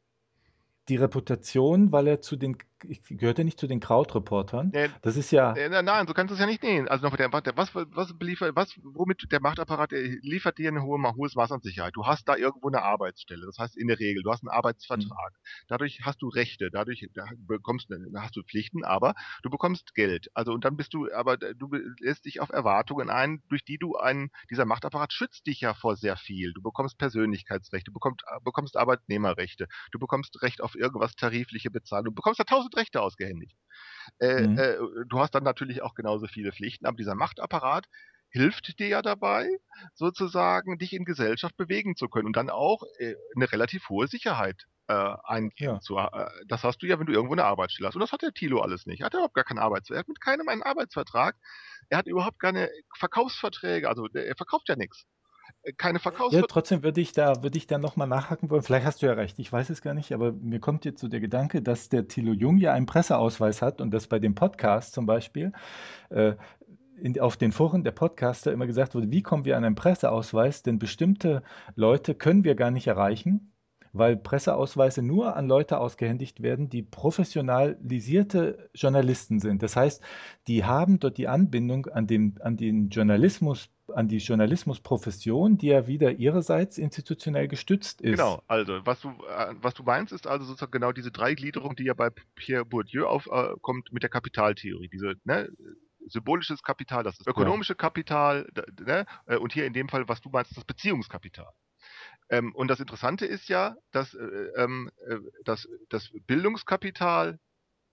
die 0.89 0.97
Reputation, 0.97 1.93
weil 1.93 2.07
er 2.07 2.21
zu 2.21 2.37
den 2.37 2.57
ich 2.89 3.03
gehörte 3.05 3.45
nicht 3.45 3.59
zu 3.59 3.67
den 3.67 3.81
Krautreportern. 3.81 4.71
Nee, 4.73 4.89
das 5.03 5.17
ist 5.17 5.31
ja. 5.31 5.53
Nee, 5.53 5.69
nein, 5.69 6.07
so 6.07 6.15
kannst 6.15 6.31
du 6.31 6.35
es 6.35 6.41
ja 6.41 6.47
nicht 6.47 6.63
nehmen. 6.63 6.89
Also 6.89 7.09
der, 7.09 7.29
der 7.29 7.57
was, 7.57 7.75
was 7.75 8.19
beliefert, 8.19 8.53
was, 8.55 8.79
womit 8.83 9.31
der 9.31 9.41
Machtapparat 9.41 9.93
der 9.93 10.03
liefert 10.23 10.59
dir 10.59 10.71
ein 10.71 10.83
hohe, 10.83 10.99
hohes 11.17 11.35
Maß 11.35 11.53
an 11.53 11.61
Sicherheit. 11.61 11.93
Du 11.95 12.07
hast 12.07 12.29
da 12.29 12.37
irgendwo 12.37 12.69
eine 12.69 12.83
Arbeitsstelle. 12.83 13.47
Das 13.47 13.59
heißt 13.59 13.77
in 13.77 13.89
der 13.89 13.99
Regel, 13.99 14.23
du 14.23 14.31
hast 14.31 14.43
einen 14.43 14.51
Arbeitsvertrag. 14.51 15.33
Mhm. 15.33 15.67
Dadurch 15.69 16.01
hast 16.03 16.23
du 16.23 16.29
Rechte, 16.29 16.71
dadurch 16.71 17.07
da 17.15 17.25
bekommst 17.47 17.89
hast 18.17 18.37
du 18.37 18.43
Pflichten, 18.43 18.85
aber 18.85 19.15
du 19.43 19.51
bekommst 19.51 19.95
Geld. 19.95 20.29
Also 20.35 20.53
und 20.53 20.65
dann 20.65 20.77
bist 20.77 20.95
du, 20.95 21.13
aber 21.13 21.37
du 21.37 21.71
lässt 22.01 22.25
dich 22.25 22.41
auf 22.41 22.51
Erwartungen 22.51 23.11
ein, 23.11 23.43
durch 23.49 23.65
die 23.65 23.79
du 23.79 23.97
einen, 23.97 24.31
dieser 24.51 24.65
Machtapparat 24.65 25.13
schützt 25.13 25.47
dich 25.47 25.61
ja 25.61 25.75
vor 25.75 25.97
sehr 25.97 26.17
viel. 26.17 26.53
Du 26.53 26.63
bekommst 26.63 26.99
Persönlichkeitsrechte, 26.99 27.91
du 27.91 27.95
bekommst, 27.95 28.25
bekommst 28.45 28.77
Arbeitnehmerrechte, 28.77 29.67
du 29.91 29.99
bekommst 29.99 30.43
Recht 30.43 30.61
auf 30.61 30.75
irgendwas 30.75 31.15
tarifliche 31.17 31.71
Bezahlung, 31.71 32.07
du 32.07 32.15
bekommst 32.15 32.41
da 32.41 32.45
tausend 32.45 32.72
tausend 32.73 32.77
Rechte 32.77 33.01
ausgehändigt. 33.01 33.57
Äh, 34.19 34.47
mhm. 34.47 34.59
äh, 34.59 34.77
du 35.09 35.19
hast 35.21 35.35
dann 35.35 35.45
natürlich 35.45 35.83
auch 35.83 35.95
genauso 35.95 36.27
viele 36.27 36.53
Pflichten, 36.53 36.87
aber 36.87 36.97
dieser 36.97 37.15
Machtapparat 37.15 37.87
hilft 38.31 38.79
dir 38.79 38.89
ja 38.89 39.03
dabei, 39.03 39.49
sozusagen 39.95 40.79
dich 40.79 40.95
in 40.95 41.05
Gesellschaft 41.05 41.57
bewegen 41.57 41.97
zu 41.97 42.09
können 42.09 42.27
und 42.27 42.37
dann 42.37 42.51
auch 42.51 42.83
äh, 42.99 43.15
eine 43.37 43.51
relativ 43.53 43.89
hohe 43.91 44.09
Sicherheit 44.09 44.65
äh, 44.89 45.15
eingehen 45.25 45.75
ja. 45.75 45.81
zu. 45.81 45.99
Äh, 45.99 46.27
das 46.49 46.65
hast 46.65 46.79
du 46.83 46.87
ja, 46.87 46.99
wenn 46.99 47.07
du 47.07 47.13
irgendwo 47.13 47.35
eine 47.35 47.45
Arbeitsstelle 47.45 47.89
hast. 47.89 47.95
Und 47.95 48.01
das 48.01 48.13
hat 48.13 48.23
der 48.23 48.33
Thilo 48.33 48.61
alles 48.61 48.87
nicht. 48.87 49.01
Er 49.01 49.07
hat 49.07 49.15
überhaupt 49.15 49.35
gar 49.35 49.45
keinen 49.45 49.59
Arbeitsvertrag. 49.59 49.97
Er 49.97 50.01
hat 50.01 50.09
mit 50.09 50.21
keinem 50.21 50.49
einen 50.49 50.63
Arbeitsvertrag. 50.63 51.37
Er 51.91 51.99
hat 51.99 52.07
überhaupt 52.07 52.41
keine 52.41 52.71
Verkaufsverträge. 52.97 53.89
Also 53.89 54.09
er 54.13 54.37
verkauft 54.37 54.69
ja 54.69 54.77
nichts 54.77 55.05
keine 55.77 55.99
Verkaufs 55.99 56.35
Ja, 56.35 56.43
trotzdem 56.43 56.83
würde 56.83 57.01
ich 57.01 57.13
da, 57.13 57.43
würde 57.43 57.57
ich 57.57 57.67
da 57.67 57.79
nochmal 57.79 58.09
nachhaken 58.09 58.51
wollen. 58.51 58.63
Vielleicht 58.63 58.87
hast 58.87 59.03
du 59.03 59.07
ja 59.07 59.13
recht, 59.13 59.39
ich 59.39 59.53
weiß 59.53 59.71
es 59.71 59.83
gar 59.83 59.95
nicht, 59.95 60.13
aber 60.13 60.33
mir 60.33 60.61
kommt 60.61 60.85
jetzt 60.85 61.01
so 61.01 61.09
der 61.09 61.21
Gedanke, 61.21 61.63
dass 61.63 61.89
der 61.89 62.09
Thilo 62.09 62.33
Jung 62.33 62.59
ja 62.59 62.73
einen 62.73 62.87
Presseausweis 62.87 63.63
hat 63.63 63.81
und 63.81 63.93
dass 63.93 64.07
bei 64.07 64.19
dem 64.19 64.35
Podcast 64.35 64.93
zum 64.93 65.07
Beispiel 65.07 65.53
äh, 66.11 66.35
in, 67.01 67.19
auf 67.21 67.37
den 67.37 67.53
Foren 67.53 67.85
der 67.85 67.93
Podcaster 67.93 68.53
immer 68.53 68.67
gesagt 68.67 68.95
wurde, 68.95 69.11
wie 69.11 69.23
kommen 69.23 69.45
wir 69.45 69.57
an 69.57 69.65
einen 69.65 69.75
Presseausweis? 69.75 70.63
Denn 70.63 70.79
bestimmte 70.79 71.43
Leute 71.75 72.15
können 72.15 72.45
wir 72.45 72.55
gar 72.55 72.71
nicht 72.71 72.87
erreichen, 72.87 73.52
weil 73.93 74.17
Presseausweise 74.17 75.03
nur 75.03 75.37
an 75.37 75.49
Leute 75.49 75.79
ausgehändigt 75.79 76.43
werden, 76.43 76.69
die 76.69 76.83
professionalisierte 76.83 78.71
Journalisten 78.75 79.39
sind. 79.39 79.63
Das 79.63 79.77
heißt, 79.77 80.03
die 80.49 80.65
haben 80.65 80.99
dort 80.99 81.19
die 81.19 81.29
Anbindung 81.29 81.87
an 81.87 82.07
den, 82.07 82.39
an 82.41 82.57
den 82.57 82.89
Journalismus 82.89 83.71
an 83.95 84.09
die 84.09 84.19
Journalismusprofession, 84.19 85.59
die 85.59 85.67
ja 85.67 85.87
wieder 85.87 86.13
ihrerseits 86.13 86.79
institutionell 86.79 87.47
gestützt 87.47 88.01
ist. 88.01 88.13
Genau, 88.13 88.43
also 88.47 88.81
was 88.87 89.01
du, 89.01 89.09
äh, 89.09 89.55
was 89.61 89.75
du 89.75 89.83
meinst, 89.83 90.13
ist 90.13 90.27
also 90.27 90.47
sozusagen 90.47 90.73
genau 90.73 90.93
diese 90.93 91.11
Dreigliederung, 91.11 91.77
die 91.77 91.85
ja 91.85 91.93
bei 91.93 92.09
Pierre 92.35 92.65
Bourdieu 92.65 93.07
aufkommt 93.07 93.89
äh, 93.89 93.93
mit 93.93 94.03
der 94.03 94.09
Kapitaltheorie. 94.09 94.89
Diese 94.89 95.15
ne, 95.25 95.51
symbolisches 96.07 96.63
Kapital, 96.63 97.03
das 97.03 97.21
ist 97.21 97.27
ökonomische 97.27 97.73
ja. 97.73 97.77
Kapital, 97.77 98.49
ne, 98.81 99.05
äh, 99.27 99.37
und 99.37 99.53
hier 99.53 99.67
in 99.67 99.73
dem 99.73 99.89
Fall, 99.89 100.09
was 100.09 100.21
du 100.21 100.31
meinst, 100.31 100.57
das 100.57 100.65
Beziehungskapital. 100.65 101.53
Ähm, 102.29 102.55
und 102.55 102.69
das 102.69 102.81
Interessante 102.81 103.27
ist 103.27 103.49
ja, 103.49 103.77
dass 103.91 104.15
äh, 104.15 104.25
ähm, 104.57 104.91
äh, 105.07 105.17
das, 105.45 105.69
das 105.89 106.11
Bildungskapital 106.27 107.39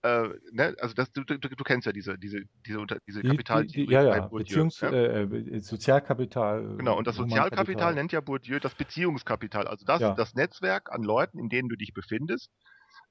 äh, 0.01 0.29
ne, 0.51 0.75
also 0.79 0.93
das, 0.93 1.11
du, 1.11 1.23
du, 1.25 1.37
du, 1.37 1.63
kennst 1.63 1.85
ja 1.85 1.91
diese, 1.91 2.17
diese, 2.17 2.41
diese, 2.65 2.85
diese 3.05 3.21
Kapital. 3.21 3.65
Die, 3.65 3.85
die, 3.85 3.91
ja, 3.91 4.01
ja, 4.01 4.27
Beziehungs-, 4.27 4.81
ja? 4.81 4.91
Äh, 4.91 5.23
äh 5.23 5.59
Sozialkapital. 5.59 6.77
Genau, 6.77 6.97
und 6.97 7.05
das 7.05 7.17
Sozialkapital 7.17 7.95
nennt 7.95 8.13
ja 8.13 8.21
Bourdieu 8.21 8.59
das 8.59 8.75
Beziehungskapital. 8.75 9.67
Also 9.67 9.85
das, 9.85 9.99
ja. 9.99 10.13
das 10.13 10.35
Netzwerk 10.35 10.89
an 10.91 11.03
Leuten, 11.03 11.37
in 11.37 11.49
denen 11.49 11.67
du 11.67 11.75
dich 11.75 11.93
befindest, 11.93 12.49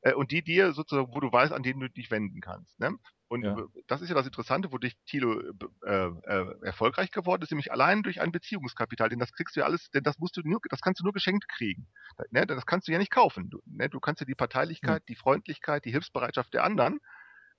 äh, 0.02 0.12
und 0.12 0.30
die 0.30 0.42
dir 0.42 0.72
sozusagen, 0.72 1.14
wo 1.14 1.20
du 1.20 1.32
weißt, 1.32 1.52
an 1.52 1.62
denen 1.62 1.80
du 1.80 1.88
dich 1.88 2.10
wenden 2.10 2.40
kannst. 2.40 2.78
Ne? 2.78 2.96
Und 3.28 3.44
ja. 3.44 3.56
das 3.86 4.00
ist 4.00 4.08
ja 4.08 4.14
das 4.14 4.26
Interessante, 4.26 4.72
wodurch 4.72 4.96
Thilo 5.06 5.40
äh, 5.84 6.06
äh, 6.06 6.46
erfolgreich 6.62 7.10
geworden 7.10 7.42
ist, 7.42 7.50
nämlich 7.50 7.70
allein 7.70 8.02
durch 8.02 8.20
ein 8.20 8.32
Beziehungskapital. 8.32 9.10
Denn 9.10 9.18
das 9.18 9.32
kriegst 9.32 9.54
du 9.54 9.60
ja 9.60 9.66
alles, 9.66 9.90
denn 9.90 10.02
das 10.02 10.18
musst 10.18 10.36
du 10.36 10.40
nur, 10.42 10.60
das 10.70 10.80
kannst 10.80 11.00
du 11.00 11.04
nur 11.04 11.12
geschenkt 11.12 11.46
kriegen. 11.48 11.88
Ne? 12.30 12.46
Das 12.46 12.64
kannst 12.64 12.88
du 12.88 12.92
ja 12.92 12.98
nicht 12.98 13.10
kaufen. 13.10 13.50
Du, 13.50 13.60
ne? 13.66 13.88
du 13.90 14.00
kannst 14.00 14.20
ja 14.20 14.26
die 14.26 14.34
Parteilichkeit, 14.34 15.02
ja. 15.02 15.06
die 15.08 15.16
Freundlichkeit, 15.16 15.84
die 15.84 15.90
Hilfsbereitschaft 15.90 16.54
der 16.54 16.64
anderen, 16.64 17.00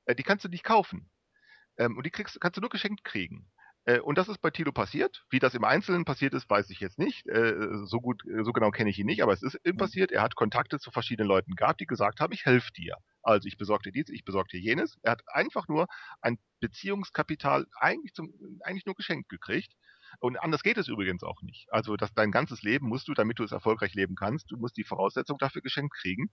äh, 0.06 0.16
die 0.16 0.24
kannst 0.24 0.44
du 0.44 0.50
nicht 0.50 0.64
kaufen. 0.64 1.10
Ähm, 1.78 1.98
und 1.98 2.06
die 2.06 2.12
kriegst, 2.12 2.42
kannst 2.42 2.58
du 2.58 2.62
nur 2.62 2.72
geschenkt 2.72 3.04
kriegen. 3.04 3.52
Äh, 3.90 4.00
und 4.02 4.18
das 4.20 4.28
ist 4.30 4.40
bei 4.40 4.52
Tilo 4.52 4.72
passiert. 4.72 5.26
Wie 5.32 5.40
das 5.40 5.56
im 5.56 5.64
Einzelnen 5.64 6.06
passiert 6.06 6.36
ist, 6.36 6.48
weiß 6.50 6.70
ich 6.70 6.80
jetzt 6.80 7.00
nicht. 7.00 7.28
Äh, 7.28 7.56
so 7.86 8.00
gut, 8.00 8.24
äh, 8.28 8.44
so 8.44 8.54
genau 8.54 8.70
kenne 8.70 8.92
ich 8.92 9.00
ihn 9.00 9.08
nicht, 9.08 9.24
aber 9.24 9.34
es 9.34 9.42
ist 9.42 9.60
ihm 9.66 9.78
passiert. 9.78 10.12
Er 10.12 10.22
hat 10.22 10.36
Kontakte 10.36 10.78
zu 10.80 10.92
verschiedenen 10.92 11.28
Leuten 11.28 11.56
gehabt, 11.56 11.80
die 11.80 11.88
gesagt 11.88 12.20
haben, 12.20 12.32
ich 12.32 12.46
helfe 12.46 12.72
dir. 12.72 12.98
Also 13.24 13.48
ich 13.48 13.58
besorge 13.58 13.84
dir 13.84 13.92
dies, 13.92 14.10
ich 14.10 14.24
besorge 14.24 14.50
dir 14.50 14.60
jenes. 14.60 14.98
Er 15.02 15.14
hat 15.14 15.24
einfach 15.28 15.68
nur 15.68 15.88
ein 16.22 16.38
Beziehungskapital 16.60 17.66
eigentlich, 17.80 18.14
zum, 18.14 18.32
eigentlich 18.62 18.86
nur 18.86 18.96
geschenkt 18.96 19.28
gekriegt. 19.30 19.74
Und 20.20 20.38
anders 20.38 20.62
geht 20.62 20.78
es 20.78 20.88
übrigens 20.88 21.24
auch 21.24 21.42
nicht. 21.42 21.68
Also 21.72 21.96
das, 21.96 22.14
dein 22.14 22.32
ganzes 22.32 22.62
Leben 22.62 22.88
musst 22.88 23.08
du, 23.08 23.14
damit 23.14 23.40
du 23.40 23.44
es 23.44 23.52
erfolgreich 23.52 23.96
leben 23.96 24.16
kannst, 24.16 24.52
du 24.52 24.58
musst 24.58 24.78
die 24.78 24.84
Voraussetzung 24.84 25.38
dafür 25.40 25.62
geschenkt 25.62 25.96
kriegen. 25.96 26.32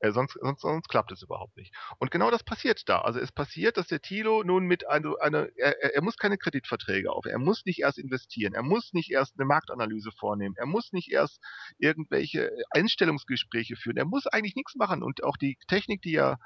Äh, 0.00 0.12
sonst, 0.12 0.38
sonst, 0.40 0.60
sonst 0.60 0.88
klappt 0.88 1.12
es 1.12 1.22
überhaupt 1.22 1.56
nicht. 1.56 1.74
Und 1.98 2.10
genau 2.10 2.30
das 2.30 2.42
passiert 2.42 2.88
da. 2.88 3.00
Also 3.00 3.20
es 3.20 3.32
passiert, 3.32 3.76
dass 3.76 3.88
der 3.88 4.00
Tilo 4.00 4.42
nun 4.42 4.64
mit 4.64 4.88
einer, 4.88 5.14
eine, 5.20 5.50
er, 5.56 5.94
er 5.94 6.02
muss 6.02 6.16
keine 6.16 6.38
Kreditverträge 6.38 7.10
auf, 7.12 7.26
er 7.26 7.38
muss 7.38 7.64
nicht 7.64 7.80
erst 7.80 7.98
investieren, 7.98 8.54
er 8.54 8.62
muss 8.62 8.92
nicht 8.92 9.10
erst 9.10 9.34
eine 9.38 9.46
Marktanalyse 9.46 10.10
vornehmen, 10.12 10.56
er 10.58 10.66
muss 10.66 10.92
nicht 10.92 11.10
erst 11.12 11.40
irgendwelche 11.78 12.52
Einstellungsgespräche 12.70 13.76
führen, 13.76 13.96
er 13.96 14.04
muss 14.04 14.26
eigentlich 14.26 14.56
nichts 14.56 14.74
machen. 14.74 15.02
Und 15.02 15.22
auch 15.24 15.36
die 15.36 15.56
Technik, 15.68 16.02
die 16.02 16.16
er 16.16 16.38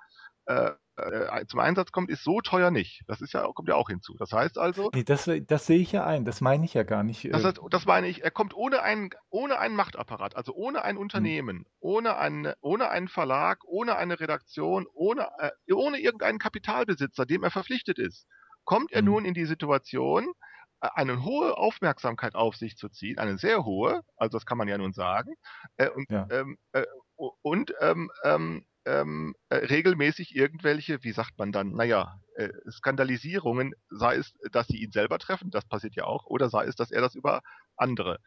äh, 0.46 0.72
äh, 0.98 1.46
zum 1.46 1.60
Einsatz 1.60 1.92
kommt, 1.92 2.10
ist 2.10 2.24
so 2.24 2.40
teuer 2.40 2.70
nicht. 2.70 3.02
Das 3.06 3.20
ist 3.20 3.32
ja, 3.32 3.46
kommt 3.54 3.68
ja 3.68 3.74
auch 3.74 3.88
hinzu. 3.88 4.14
Das 4.18 4.32
heißt 4.32 4.58
also. 4.58 4.90
Nee, 4.94 5.04
das, 5.04 5.30
das 5.46 5.66
sehe 5.66 5.78
ich 5.78 5.92
ja 5.92 6.04
ein, 6.04 6.24
das 6.24 6.40
meine 6.40 6.64
ich 6.64 6.74
ja 6.74 6.82
gar 6.82 7.02
nicht. 7.02 7.32
Das, 7.32 7.44
heißt, 7.44 7.60
das 7.70 7.86
meine 7.86 8.08
ich, 8.08 8.24
er 8.24 8.30
kommt 8.30 8.54
ohne 8.54 8.82
einen, 8.82 9.10
ohne 9.30 9.58
einen 9.58 9.76
Machtapparat, 9.76 10.36
also 10.36 10.52
ohne 10.54 10.82
ein 10.84 10.96
hm. 10.96 11.02
Unternehmen, 11.02 11.56
hm. 11.58 11.66
ohne, 11.80 12.16
einen, 12.18 12.52
ohne 12.60 12.90
einen 12.90 13.08
Verlag, 13.08 13.60
ohne 13.64 13.96
eine 13.96 14.20
Redaktion, 14.20 14.86
ohne, 14.92 15.28
äh, 15.38 15.72
ohne 15.72 15.98
irgendeinen 15.98 16.38
Kapitalbesitzer, 16.38 17.26
dem 17.26 17.44
er 17.44 17.50
verpflichtet 17.50 17.98
ist, 17.98 18.26
kommt 18.64 18.92
er 18.92 19.00
hm. 19.00 19.06
nun 19.06 19.24
in 19.24 19.34
die 19.34 19.46
Situation, 19.46 20.32
eine 20.80 21.24
hohe 21.24 21.56
Aufmerksamkeit 21.56 22.34
auf 22.34 22.56
sich 22.56 22.76
zu 22.76 22.88
ziehen, 22.88 23.18
eine 23.18 23.38
sehr 23.38 23.64
hohe, 23.64 24.02
also 24.16 24.38
das 24.38 24.46
kann 24.46 24.58
man 24.58 24.68
ja 24.68 24.78
nun 24.78 24.92
sagen, 24.92 25.34
äh, 25.76 25.88
und, 25.88 26.06
Ja. 26.10 26.26
ähm, 26.30 26.56
äh, 26.72 26.84
und 27.16 27.74
ähm, 27.80 28.10
ähm, 28.22 28.64
ähm, 28.88 29.34
äh, 29.50 29.56
regelmäßig 29.56 30.34
irgendwelche, 30.34 31.02
wie 31.04 31.12
sagt 31.12 31.38
man 31.38 31.52
dann, 31.52 31.72
naja, 31.72 32.20
äh, 32.36 32.48
Skandalisierungen, 32.70 33.74
sei 33.90 34.16
es, 34.16 34.34
dass 34.52 34.66
sie 34.66 34.82
ihn 34.82 34.92
selber 34.92 35.18
treffen, 35.18 35.50
das 35.50 35.66
passiert 35.66 35.94
ja 35.94 36.04
auch, 36.04 36.26
oder 36.26 36.48
sei 36.48 36.64
es, 36.64 36.76
dass 36.76 36.90
er 36.90 37.00
das 37.00 37.14
über 37.14 37.42
andere 37.76 38.18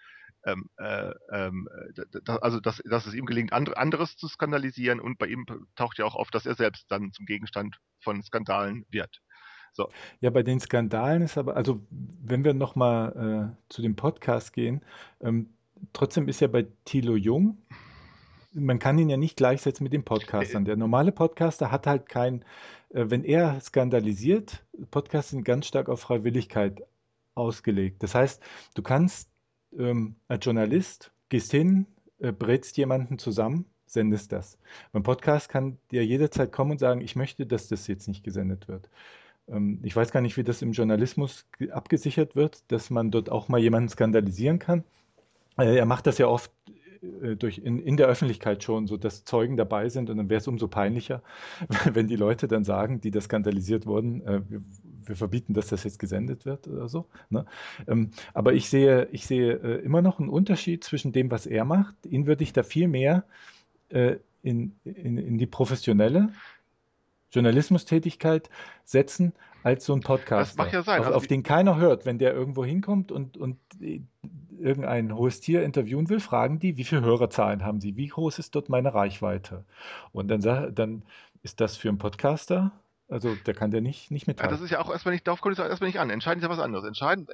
ähm, 0.45 0.69
äh, 0.77 1.11
ähm, 1.31 1.67
d- 1.95 2.19
also 2.41 2.59
dass, 2.59 2.81
dass 2.85 3.05
es 3.05 3.13
ihm 3.13 3.25
gelingt, 3.25 3.53
andre, 3.53 3.77
anderes 3.77 4.15
zu 4.15 4.27
skandalisieren 4.27 4.99
und 4.99 5.17
bei 5.17 5.27
ihm 5.27 5.45
taucht 5.75 5.97
ja 5.99 6.05
auch 6.05 6.15
auf, 6.15 6.31
dass 6.31 6.45
er 6.45 6.55
selbst 6.55 6.89
dann 6.89 7.11
zum 7.11 7.25
Gegenstand 7.25 7.77
von 7.99 8.21
Skandalen 8.23 8.85
wird. 8.89 9.21
Ja, 10.19 10.29
bei 10.31 10.43
den 10.43 10.59
Skandalen 10.59 11.21
ist 11.21 11.37
aber, 11.37 11.55
also 11.55 11.85
wenn 11.89 12.43
wir 12.43 12.53
nochmal 12.53 13.55
äh, 13.55 13.73
zu 13.73 13.81
dem 13.81 13.95
Podcast 13.95 14.51
gehen, 14.53 14.83
ähm, 15.21 15.53
trotzdem 15.93 16.27
ist 16.27 16.41
ja 16.41 16.47
bei 16.47 16.67
Thilo 16.85 17.15
Jung, 17.15 17.57
man 18.53 18.79
kann 18.79 18.97
ihn 18.97 19.09
ja 19.09 19.17
nicht 19.17 19.37
gleichsetzen 19.37 19.83
mit 19.83 19.93
den 19.93 20.03
Podcastern. 20.03 20.65
Der 20.65 20.75
normale 20.75 21.11
Podcaster 21.11 21.71
hat 21.71 21.87
halt 21.87 22.09
kein, 22.09 22.43
äh, 22.89 23.05
wenn 23.07 23.23
er 23.23 23.59
skandalisiert, 23.61 24.63
Podcasts 24.91 25.31
sind 25.31 25.43
ganz 25.43 25.67
stark 25.67 25.89
auf 25.89 26.01
Freiwilligkeit 26.01 26.83
ausgelegt. 27.35 28.03
Das 28.03 28.15
heißt, 28.15 28.41
du 28.75 28.81
kannst 28.81 29.29
ähm, 29.77 30.15
als 30.27 30.43
Journalist, 30.45 31.11
gehst 31.29 31.51
hin, 31.51 31.85
äh, 32.19 32.31
brätst 32.31 32.77
jemanden 32.77 33.17
zusammen, 33.17 33.65
sendest 33.85 34.31
das. 34.31 34.57
Beim 34.91 35.03
Podcast 35.03 35.49
kann 35.49 35.77
der 35.91 36.05
jederzeit 36.05 36.51
kommen 36.51 36.71
und 36.71 36.79
sagen, 36.79 37.01
ich 37.01 37.15
möchte, 37.15 37.45
dass 37.45 37.67
das 37.67 37.87
jetzt 37.87 38.07
nicht 38.07 38.23
gesendet 38.23 38.67
wird. 38.67 38.89
Ähm, 39.47 39.79
ich 39.83 39.95
weiß 39.95 40.11
gar 40.11 40.21
nicht, 40.21 40.35
wie 40.37 40.43
das 40.43 40.61
im 40.61 40.73
Journalismus 40.73 41.45
ge- 41.57 41.71
abgesichert 41.71 42.35
wird, 42.35 42.69
dass 42.71 42.89
man 42.89 43.11
dort 43.11 43.29
auch 43.29 43.47
mal 43.47 43.59
jemanden 43.59 43.89
skandalisieren 43.89 44.59
kann. 44.59 44.83
Äh, 45.57 45.77
Er 45.77 45.85
macht 45.85 46.07
das 46.07 46.17
ja 46.17 46.27
oft 46.27 46.51
durch 47.35 47.57
in, 47.57 47.79
in 47.79 47.97
der 47.97 48.07
Öffentlichkeit 48.07 48.63
schon, 48.63 48.85
so 48.85 48.95
dass 48.95 49.25
Zeugen 49.25 49.57
dabei 49.57 49.89
sind 49.89 50.09
und 50.09 50.17
dann 50.17 50.29
wäre 50.29 50.39
es 50.39 50.47
umso 50.47 50.67
peinlicher, 50.67 51.23
wenn 51.93 52.07
die 52.07 52.15
Leute 52.15 52.47
dann 52.47 52.63
sagen, 52.63 53.01
die 53.01 53.11
da 53.11 53.21
skandalisiert 53.21 53.85
wurden, 53.85 54.21
äh, 54.21 54.41
wir, 54.47 54.61
wir 55.05 55.15
verbieten, 55.15 55.53
dass 55.53 55.67
das 55.67 55.83
jetzt 55.83 55.97
gesendet 55.97 56.45
wird 56.45 56.67
oder 56.67 56.87
so. 56.87 57.07
Ne? 57.29 57.45
Ähm, 57.87 58.11
aber 58.33 58.53
ich 58.53 58.69
sehe, 58.69 59.07
ich 59.11 59.25
sehe 59.25 59.53
äh, 59.53 59.83
immer 59.83 60.01
noch 60.01 60.19
einen 60.19 60.29
Unterschied 60.29 60.83
zwischen 60.83 61.11
dem, 61.11 61.31
was 61.31 61.47
er 61.47 61.65
macht. 61.65 61.95
Ihn 62.05 62.27
würde 62.27 62.43
ich 62.43 62.53
da 62.53 62.61
viel 62.61 62.87
mehr 62.87 63.23
äh, 63.89 64.17
in, 64.43 64.75
in, 64.83 65.17
in 65.17 65.37
die 65.37 65.47
professionelle 65.47 66.29
Journalismustätigkeit 67.31 68.49
setzen 68.83 69.33
als 69.63 69.85
so 69.85 69.93
ein 69.93 70.01
Podcast, 70.01 70.57
ja 70.57 70.79
auf, 70.79 70.87
Also 70.87 71.13
auf 71.13 71.27
den 71.27 71.43
keiner 71.43 71.77
hört. 71.77 72.05
Wenn 72.05 72.17
der 72.17 72.33
irgendwo 72.33 72.65
hinkommt 72.65 73.11
und, 73.11 73.37
und 73.37 73.57
äh, 73.79 74.01
irgendein 74.61 75.15
hohes 75.15 75.41
Tier 75.41 75.63
interviewen 75.63 76.09
will, 76.09 76.19
fragen 76.19 76.59
die, 76.59 76.77
wie 76.77 76.83
viele 76.83 77.01
Hörerzahlen 77.01 77.63
haben 77.65 77.81
sie? 77.81 77.95
Wie 77.97 78.07
groß 78.07 78.39
ist 78.39 78.55
dort 78.55 78.69
meine 78.69 78.93
Reichweite? 78.93 79.65
Und 80.13 80.29
dann, 80.29 80.41
dann 80.75 81.03
ist 81.43 81.59
das 81.61 81.77
für 81.77 81.89
einen 81.89 81.97
Podcaster, 81.97 82.71
also 83.09 83.35
der 83.35 83.53
kann 83.53 83.71
der 83.71 83.81
nicht, 83.81 84.11
nicht 84.11 84.27
Ja, 84.39 84.47
mithalten. 84.47 84.47
das 84.47 84.61
ist 84.61 84.71
ja 84.71 84.79
auch 84.79 84.89
erstmal 84.89 85.13
nicht, 85.13 85.27
darauf 85.27 85.41
kommt 85.41 85.53
es 85.53 85.59
auch 85.59 85.67
erstmal 85.69 85.89
nicht 85.89 85.99
an. 85.99 86.09
Entscheidend 86.09 86.43
ist 86.43 86.47
ja 86.49 86.49
was 86.49 86.63
anderes. 86.63 86.85
Entscheidend, 86.85 87.29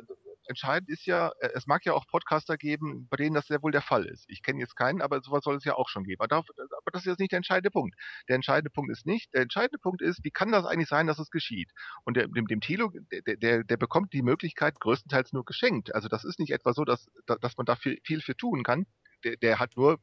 entscheidend 0.48 0.90
ist 0.90 1.06
ja, 1.06 1.32
äh, 1.40 1.50
es 1.54 1.68
mag 1.68 1.86
ja 1.86 1.94
auch 1.94 2.08
Podcaster 2.08 2.58
geben, 2.58 3.08
bei 3.10 3.18
denen 3.18 3.36
das 3.36 3.48
sehr 3.48 3.62
wohl 3.64 3.72
der 3.72 3.82
Fall 3.82 4.06
ist. 4.06 4.26
Ich 4.28 4.42
kenne 4.42 4.60
jetzt 4.60 4.76
keinen, 4.76 5.02
aber 5.02 5.22
sowas 5.22 5.44
soll 5.44 5.56
es 5.58 5.64
ja 5.64 5.76
auch 5.76 5.90
schon 5.90 6.04
geben. 6.04 6.22
Aber, 6.22 6.44
das 6.92 7.02
ist 7.02 7.08
jetzt 7.08 7.20
nicht 7.20 7.32
der 7.32 7.38
entscheidende 7.38 7.72
Punkt. 7.72 7.96
Der 8.30 8.36
entscheidende 8.36 8.70
Punkt 8.70 8.92
ist 8.92 9.06
nicht, 9.06 9.34
der 9.34 9.42
entscheidende 9.42 9.78
Punkt 9.80 10.02
ist, 10.02 10.24
wie 10.24 10.32
kann 10.32 10.52
das 10.52 10.66
eigentlich 10.66 10.90
sein, 10.90 11.08
dass 11.08 11.20
es 11.20 11.30
geschieht? 11.30 11.72
Und 12.06 12.18
der, 12.18 12.28
dem, 12.28 12.48
dem 12.48 12.62
Thilo, 12.62 12.92
der, 13.12 13.38
der, 13.38 13.64
der 13.64 13.78
bekommt 13.78 14.14
die 14.14 14.22
Möglichkeit 14.22 14.80
größtenteils 14.80 15.34
nur 15.34 15.46
geschenkt. 15.46 15.94
Also 15.94 16.08
das 16.08 16.24
ist 16.24 16.40
nicht 16.40 16.52
etwa 16.52 16.74
so, 16.74 16.86
dass, 16.86 17.08
dass 17.26 17.58
man 17.58 17.66
da 17.66 17.76
viel, 17.76 18.00
viel 18.04 18.22
für 18.22 18.36
tun 18.36 18.64
kann. 18.64 18.86
Der, 19.24 19.38
der 19.38 19.60
hat 19.60 19.76
nur, 19.76 20.00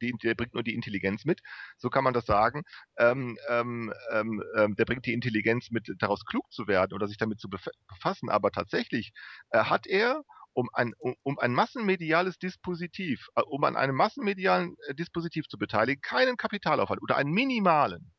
die, 0.00 0.12
der 0.22 0.34
bringt 0.34 0.54
nur 0.54 0.62
die 0.62 0.74
Intelligenz 0.74 1.24
mit. 1.24 1.40
So 1.76 1.90
kann 1.90 2.04
man 2.04 2.14
das 2.14 2.26
sagen 2.26 2.62
ähm, 2.98 3.38
ähm, 3.48 3.92
ähm, 4.12 4.42
ähm, 4.56 4.76
der 4.76 4.84
bringt 4.84 5.06
die 5.06 5.12
Intelligenz 5.12 5.70
mit, 5.70 5.88
daraus 5.98 6.24
klug 6.24 6.50
zu 6.52 6.66
werden 6.66 6.94
oder 6.94 7.08
sich 7.08 7.16
damit 7.16 7.40
zu 7.40 7.48
bef- 7.48 7.70
befassen. 7.88 8.28
Aber 8.28 8.50
tatsächlich 8.50 9.12
äh, 9.50 9.64
hat 9.64 9.86
er 9.86 10.22
um 10.52 10.68
ein, 10.72 10.92
um, 10.98 11.14
um 11.22 11.38
ein 11.38 11.52
massenmediales 11.52 12.38
Dispositiv, 12.38 13.28
äh, 13.36 13.42
um 13.42 13.64
an 13.64 13.76
einem 13.76 13.96
massenmedialen 13.96 14.74
äh, 14.88 14.94
Dispositiv 14.94 15.46
zu 15.48 15.58
beteiligen, 15.58 16.00
keinen 16.00 16.36
Kapitalaufwand 16.36 17.02
oder 17.02 17.16
einen 17.16 17.30
minimalen, 17.30 18.12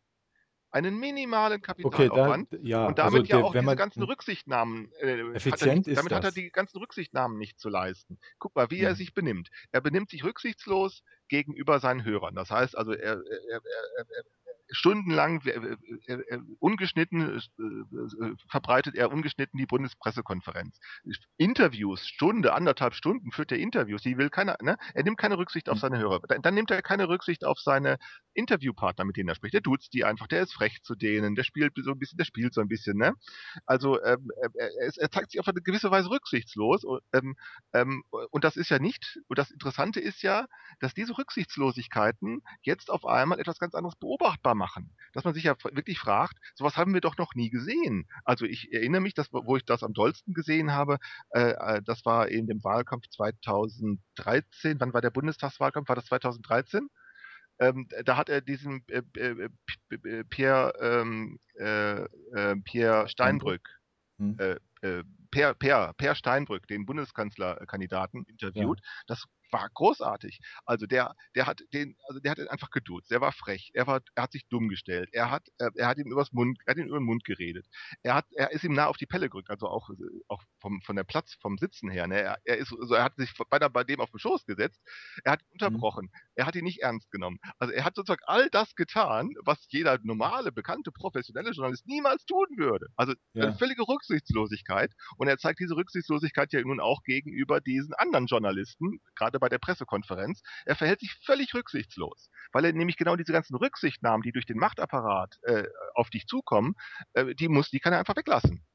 einen 0.71 0.99
minimalen 0.99 1.61
Okay, 1.81 2.09
da, 2.09 2.33
Kapitalaufwand. 2.33 2.49
ja, 2.61 2.87
und 2.87 2.99
also 2.99 3.21
damit 3.21 3.27
ja 3.27 3.37
der, 3.37 3.39
auch 3.39 3.55
wenn 3.55 3.61
diese 3.61 3.65
man, 3.65 3.77
ganzen 3.77 4.03
Rücksichtnahmen, 4.03 4.91
äh, 4.99 5.23
hat 5.49 5.61
er 5.61 5.69
Effizient 5.69 5.87
ist 5.87 5.93
damit 5.93 6.13
hat 6.13 6.23
er 6.23 6.31
das. 6.31 6.33
die 6.33 6.51
ganzen 6.51 6.77
Rücksichtnahmen 6.79 7.37
nicht 7.37 7.59
zu 7.59 7.69
leisten. 7.69 8.19
Guck 8.39 8.55
mal, 8.55 8.69
wie 8.71 8.81
er 8.81 8.93
Mhm. 8.93 8.95
sich 8.95 9.13
benimmt. 9.13 9.49
Er 9.71 9.81
benimmt 9.81 10.09
sich 10.11 10.23
rücksichtslos 10.23 11.03
gegenüber 11.27 11.79
seinen 11.79 12.03
Hörern. 12.05 12.35
Das 12.35 12.51
heißt 12.51 12.77
also, 12.77 12.91
er, 12.93 13.13
er, 13.15 13.21
er, 13.51 13.61
er, 13.97 14.05
er 14.09 14.23
stundenlang 14.71 15.41
äh, 15.45 15.77
äh, 16.07 16.13
äh, 16.13 16.39
ungeschnitten 16.59 17.41
verbreitet 18.49 18.95
er 18.95 19.11
ungeschnitten 19.11 19.57
die 19.57 19.65
Bundespressekonferenz. 19.65 20.79
Interviews, 21.37 22.05
Stunde, 22.07 22.53
anderthalb 22.53 22.93
Stunden 22.93 23.31
führt 23.31 23.51
er 23.51 23.59
Interviews, 23.59 24.01
die 24.01 24.17
will 24.17 24.29
keiner, 24.29 24.57
ne? 24.61 24.77
Er 24.93 25.03
nimmt 25.03 25.17
keine 25.17 25.37
Rücksicht 25.37 25.69
auf 25.69 25.77
Mhm. 25.77 25.81
seine 25.81 25.99
Hörer. 25.99 26.21
Dann, 26.27 26.41
dann 26.41 26.53
nimmt 26.53 26.71
er 26.71 26.81
keine 26.81 27.09
Rücksicht 27.09 27.45
auf 27.45 27.59
seine 27.59 27.97
Interviewpartner, 28.33 29.05
mit 29.05 29.17
denen 29.17 29.29
er 29.29 29.35
spricht. 29.35 29.53
Der 29.53 29.61
duzt 29.61 29.93
die 29.93 30.05
einfach, 30.05 30.27
der 30.27 30.43
ist 30.43 30.53
frech 30.53 30.81
zu 30.83 30.95
denen, 30.95 31.35
der 31.35 31.43
spielt 31.43 31.73
so 31.77 31.91
ein 31.91 31.99
bisschen, 31.99 32.17
der 32.17 32.25
spielt 32.25 32.53
so 32.53 32.61
ein 32.61 32.67
bisschen, 32.67 32.97
ne? 32.97 33.13
Also 33.65 34.01
ähm, 34.03 34.29
er, 34.41 34.49
er, 34.79 34.91
er 34.97 35.11
zeigt 35.11 35.31
sich 35.31 35.39
auf 35.39 35.47
eine 35.47 35.61
gewisse 35.61 35.91
Weise 35.91 36.09
rücksichtslos. 36.09 36.83
Und, 36.83 37.01
ähm, 37.13 37.35
ähm, 37.73 38.03
und 38.31 38.43
das 38.43 38.55
ist 38.57 38.69
ja 38.69 38.79
nicht, 38.79 39.19
und 39.27 39.39
das 39.39 39.51
Interessante 39.51 39.99
ist 39.99 40.21
ja, 40.21 40.45
dass 40.79 40.93
diese 40.93 41.17
Rücksichtslosigkeiten 41.17 42.41
jetzt 42.61 42.89
auf 42.89 43.05
einmal 43.05 43.39
etwas 43.39 43.59
ganz 43.59 43.75
anderes 43.75 43.95
beobachtbar 43.97 44.55
machen. 44.59 44.93
Dass 45.13 45.23
man 45.23 45.33
sich 45.33 45.45
ja 45.45 45.55
wirklich 45.63 45.97
fragt, 45.99 46.37
sowas 46.53 46.77
haben 46.77 46.93
wir 46.93 47.01
doch 47.01 47.17
noch 47.17 47.33
nie 47.33 47.49
gesehen. 47.49 48.07
Also 48.25 48.45
ich 48.45 48.71
erinnere 48.71 49.01
mich, 49.01 49.15
dass, 49.15 49.33
wo 49.33 49.57
ich 49.57 49.65
das 49.65 49.81
am 49.83 49.93
dollsten 49.93 50.35
gesehen 50.35 50.71
habe, 50.73 50.99
äh, 51.31 51.53
äh, 51.53 51.81
das 51.83 52.05
war 52.05 52.27
in 52.29 52.45
dem 52.45 52.63
Wahlkampf 52.63 53.07
2013. 53.09 54.79
Wann 54.79 54.93
war 54.93 55.01
der 55.01 55.09
Bundestagswahlkampf? 55.09 55.89
War 55.89 55.95
das 55.95 56.05
2013? 56.05 56.89
Ähm, 57.59 57.87
da 58.05 58.17
hat 58.17 58.29
er 58.29 58.41
diesen 58.41 58.83
äh, 58.89 59.01
äh, 59.17 59.49
P- 59.89 59.97
P- 59.97 60.23
Pierre, 60.25 60.73
ähm, 60.79 61.39
äh, 61.59 62.03
äh, 62.35 62.55
Pierre 62.63 63.09
Steinbrück, 63.09 63.67
Hm. 64.19 64.37
äh, 64.39 64.55
äh, 64.81 65.03
Per, 65.31 65.53
per, 65.53 65.93
per 65.93 66.15
Steinbrück, 66.15 66.65
den 66.67 66.87
Bundeskanzlerkandidaten, 66.87 68.23
interviewt. 68.25 68.79
Das 69.07 69.25
war 69.51 69.69
großartig. 69.73 70.39
Also 70.65 70.85
der, 70.85 71.15
der 71.35 71.45
hat 71.47 71.61
den, 71.73 71.95
also 72.07 72.19
der 72.19 72.31
hat 72.31 72.37
ihn 72.39 72.47
einfach 72.47 72.69
geduzt. 72.69 73.11
Der 73.11 73.21
war 73.21 73.31
frech. 73.31 73.71
Er 73.73 73.87
war, 73.87 74.01
er 74.15 74.23
hat 74.23 74.31
sich 74.31 74.47
dumm 74.47 74.69
gestellt. 74.69 75.09
Er 75.13 75.31
hat, 75.31 75.47
äh, 75.57 75.69
er 75.75 75.87
hat 75.87 75.97
ihm 75.97 76.11
übers 76.11 76.31
Mund, 76.31 76.59
er 76.65 76.71
hat 76.71 76.77
ihn 76.77 76.87
über 76.87 76.99
den 76.99 77.05
Mund 77.05 77.23
geredet. 77.23 77.67
Er 78.03 78.15
hat, 78.15 78.25
er 78.35 78.51
ist 78.51 78.63
ihm 78.63 78.73
nah 78.73 78.87
auf 78.87 78.97
die 78.97 79.05
Pelle 79.05 79.29
gerückt, 79.29 79.49
also 79.49 79.67
auch, 79.67 79.89
auch 80.27 80.43
vom, 80.59 80.81
von 80.81 80.95
der 80.95 81.03
Platz, 81.03 81.35
vom 81.41 81.57
Sitzen 81.57 81.89
her. 81.89 82.07
Ne? 82.07 82.21
Er, 82.21 82.37
er 82.43 82.57
ist, 82.57 82.73
also 82.73 82.93
er 82.93 83.03
hat 83.03 83.15
sich 83.17 83.33
beinahe 83.49 83.69
bei 83.69 83.83
dem 83.83 83.99
auf 84.01 84.11
den 84.11 84.19
Schoß 84.19 84.45
gesetzt. 84.45 84.81
Er 85.23 85.33
hat 85.33 85.41
ihn 85.41 85.47
unterbrochen. 85.53 86.09
Er 86.35 86.45
hat 86.45 86.55
ihn 86.55 86.63
nicht 86.63 86.81
ernst 86.81 87.11
genommen. 87.11 87.39
Also 87.57 87.73
er 87.73 87.83
hat 87.85 87.95
sozusagen 87.95 88.23
all 88.25 88.49
das 88.49 88.75
getan, 88.75 89.33
was 89.43 89.65
jeder 89.69 89.97
normale, 90.03 90.51
bekannte, 90.51 90.91
professionelle 90.91 91.51
Journalist 91.51 91.85
niemals 91.87 92.25
tun 92.25 92.47
würde. 92.57 92.87
Also 92.95 93.13
Ja. 93.33 93.43
eine 93.45 93.53
völlige 93.55 93.83
Rücksichtslosigkeit. 93.87 94.93
Und 95.17 95.27
er 95.27 95.37
zeigt 95.37 95.59
diese 95.59 95.75
Rücksichtslosigkeit 95.75 96.53
ja 96.53 96.61
nun 96.61 96.79
auch 96.79 97.03
gegenüber 97.03 97.61
diesen 97.61 97.93
anderen 97.93 98.27
Journalisten, 98.27 98.99
gerade 99.15 99.38
bei 99.39 99.49
der 99.49 99.59
Pressekonferenz. 99.59 100.41
Er 100.65 100.75
verhält 100.75 100.99
sich 100.99 101.15
völlig 101.25 101.53
rücksichtslos, 101.53 102.29
weil 102.51 102.65
er 102.65 102.73
nämlich 102.73 102.97
genau 102.97 103.15
diese 103.15 103.33
ganzen 103.33 103.55
Rücksichtnahmen, 103.55 104.21
die 104.21 104.31
durch 104.31 104.45
den 104.45 104.57
Machtapparat 104.57 105.37
äh, 105.43 105.63
auf 105.93 106.09
dich 106.09 106.27
zukommen, 106.27 106.75
äh, 107.13 107.35
die 107.35 107.47
muss, 107.47 107.69
die 107.69 107.79
kann 107.79 107.93
er 107.93 107.99
einfach 107.99 108.15
weglassen. 108.15 108.65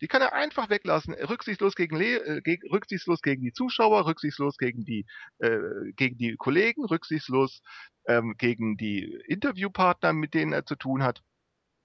Die 0.00 0.06
kann 0.06 0.22
er 0.22 0.32
einfach 0.32 0.70
weglassen, 0.70 1.14
rücksichtslos 1.14 1.74
gegen, 1.74 1.96
Le 1.96 2.24
äh, 2.24 2.40
geg 2.40 2.62
rücksichtslos 2.70 3.20
gegen 3.20 3.42
die 3.42 3.52
Zuschauer, 3.52 4.06
rücksichtslos 4.06 4.56
gegen 4.56 4.84
die, 4.84 5.06
äh, 5.38 5.58
gegen 5.96 6.16
die 6.16 6.36
Kollegen, 6.36 6.84
rücksichtslos 6.84 7.62
ähm, 8.06 8.34
gegen 8.38 8.76
die 8.76 9.20
Interviewpartner, 9.26 10.12
mit 10.12 10.34
denen 10.34 10.52
er 10.52 10.64
zu 10.64 10.76
tun 10.76 11.02
hat. 11.02 11.22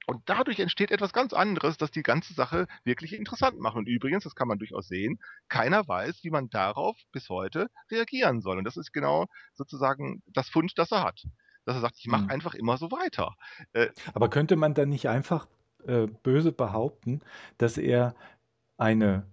Und 0.06 0.22
dadurch 0.26 0.60
entsteht 0.60 0.92
etwas 0.92 1.14
ganz 1.14 1.34
anderes, 1.34 1.78
das 1.78 1.92
die 1.92 2.04
ganze 2.04 2.34
Sache 2.34 2.68
wirklich 2.84 3.14
interessant 3.14 3.60
macht. 3.60 3.76
Und 3.76 3.88
übrigens, 3.88 4.24
das 4.24 4.36
kann 4.36 4.48
man 4.48 4.60
durchaus 4.60 4.88
sehen, 4.88 5.20
keiner 5.50 5.88
weiß, 5.88 6.24
wie 6.24 6.30
man 6.30 6.50
darauf 6.50 6.98
bis 7.12 7.30
heute 7.30 7.68
reagieren 7.92 8.42
soll. 8.42 8.58
Und 8.58 8.66
das 8.66 8.78
ist 8.78 8.92
genau 8.94 9.28
sozusagen 9.54 10.22
das 10.28 10.50
Fund, 10.50 10.74
das 10.78 10.92
er 10.92 11.04
hat. 11.04 11.24
Dass 11.66 11.76
er 11.76 11.82
sagt, 11.82 11.96
ich 12.00 12.08
mache 12.08 12.24
Hm. 12.24 12.30
einfach 12.30 12.54
immer 12.56 12.78
so 12.78 12.92
weiter. 12.92 13.36
Äh, 13.74 13.90
Aber 14.14 14.30
könnte 14.30 14.56
man 14.56 14.74
dann 14.74 14.90
nicht 14.90 15.08
einfach 15.08 15.48
äh, 15.86 16.08
böse 16.08 16.52
behaupten, 16.52 17.22
dass 17.58 17.78
er 17.78 18.16
eine 18.78 19.26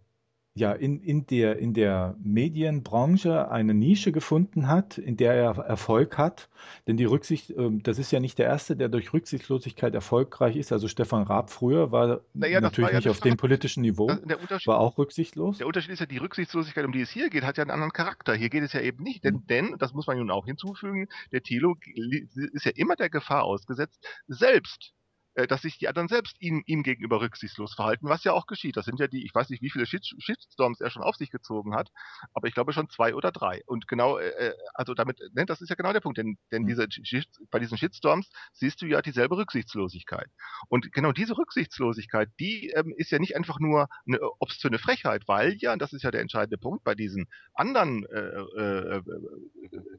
ja, 0.55 0.73
in, 0.73 1.01
in 1.01 1.27
der, 1.27 1.59
in 1.59 1.75
der 1.75 2.17
Medienbranche 2.23 3.51
eine 3.51 3.73
Nische 3.73 4.13
gefunden 4.13 4.67
hat, 4.69 4.99
in 4.99 5.17
der 5.17 5.35
er 5.35 5.57
Erfolg 5.59 6.19
hat. 6.19 6.49
Denn 6.87 6.97
die 6.97 7.05
Rücksicht, 7.05 7.51
ähm, 7.51 7.83
das 7.83 7.99
ist 7.99 8.11
ja 8.11 8.21
nicht 8.21 8.39
der 8.39 8.47
Erste, 8.47 8.77
der 8.77 8.89
durch 8.89 9.13
Rücksichtslosigkeit 9.13 9.95
erfolgreich 9.95 10.57
ist. 10.57 10.73
Also 10.73 10.89
Stefan 10.89 11.23
Raab 11.23 11.51
früher 11.51 11.93
war 11.93 12.21
Naja, 12.35 12.61
natürlich 12.61 12.89
war 12.89 12.93
ja 12.93 12.99
nicht 12.99 13.09
auf 13.09 13.21
dem 13.21 13.37
politischen 13.37 13.83
Niveau, 13.83 14.09
war 14.09 14.79
auch 14.81 14.99
rücksichtslos. 14.99 15.59
der 15.59 15.67
Unterschied 15.69 15.93
ist 15.93 16.01
ja, 16.01 16.07
die 16.07 16.19
Rücksichtslosigkeit, 16.19 16.85
um 16.85 16.93
die 16.93 17.01
es 17.03 17.11
hier 17.11 17.31
geht, 17.31 17.45
hat 17.45 17.57
ja 17.57 17.63
einen 17.63 17.71
anderen 17.71 17.93
Charakter. 17.93 18.35
Hier 18.35 18.51
geht 18.51 18.65
es 18.65 18.73
ja 18.73 18.81
eben 18.81 19.03
nicht, 19.05 19.25
denn, 19.25 19.35
Mhm. 19.35 19.47
denn 19.49 19.77
das 19.79 19.95
muss 19.95 20.07
man 20.09 20.19
nun 20.19 20.31
auch 20.31 20.47
hinzufügen, 20.47 21.09
der 21.33 21.43
Thilo 21.43 21.77
li- 21.95 22.29
ist 22.53 22.65
ja 22.65 22.73
immer 22.75 22.97
der 22.97 23.09
Gefahr 23.09 23.45
ausgesetzt, 23.45 24.05
selbst 24.27 24.93
äh, 24.93 25.00
dass 25.49 25.63
sich 25.63 25.79
die 25.79 25.89
anderen 25.89 26.09
selbst 26.09 26.37
ihm, 26.41 26.63
ihm 26.67 26.83
gegenüber 26.83 27.21
rücksichtslos 27.21 27.75
verhalten, 27.75 28.09
was 28.09 28.25
ja 28.25 28.33
auch 28.33 28.47
geschieht. 28.47 28.77
Das 28.77 28.85
sind 28.85 29.01
ja 29.01 29.07
die, 29.09 29.25
ich 29.25 29.35
weiß 29.35 29.51
nicht, 29.51 29.63
wie 29.63 29.71
viele 29.71 29.87
Shit 29.87 30.07
Shitstorms 30.19 30.81
er 30.81 30.91
schon 30.91 31.03
auf 31.03 31.17
sich 31.17 31.31
gezogen 31.31 31.75
hat, 31.75 31.91
aber 32.35 32.49
ich 32.49 32.55
glaube 32.55 32.73
schon 32.73 32.89
zwei 32.91 33.15
oder 33.15 33.33
drei. 33.33 33.63
Und 33.67 33.89
genau, 33.89 34.19
äh, 34.19 34.29
äh, 34.31 34.55
also 34.75 34.95
damit, 34.95 35.21
ne, 35.35 35.47
das 35.47 35.61
ist 35.61 35.69
ja 35.69 35.77
genau 35.77 35.93
der 35.93 36.01
Punkt, 36.01 36.19
denn, 36.19 36.39
denn 36.53 36.65
Mhm. 36.65 36.67
diese 36.67 36.87
Shit, 36.91 37.29
bei 37.51 37.59
diesen 37.59 37.79
Shitstorms 37.79 38.31
siehst 38.53 38.81
du 38.83 38.87
ja 38.87 39.03
dieselbe 39.03 39.37
Rücksichtslosigkeit. 39.37 40.29
Und 40.69 40.93
genau 40.93 41.13
diese 41.13 41.37
Rücksichtslosigkeit, 41.37 42.29
die 42.41 42.71
ähm, 42.71 42.93
ist 42.97 43.11
ja 43.11 43.19
nicht 43.19 43.37
einfach 43.37 43.59
nur 43.61 43.89
eine 44.07 44.21
obszöne 44.41 44.79
Frechheit, 44.79 45.25
weil 45.29 45.57
ja, 45.59 45.73
und 45.73 45.83
das 45.83 45.93
ist 45.93 46.03
ja 46.03 46.11
der 46.11 46.21
entscheidende 46.23 46.59
Punkt 46.59 46.85
bei 46.85 46.95
diesen 46.95 47.27
anderen, 47.55 48.05
äh, 48.07 48.19
äh, 48.19 48.97
äh, 48.99 49.03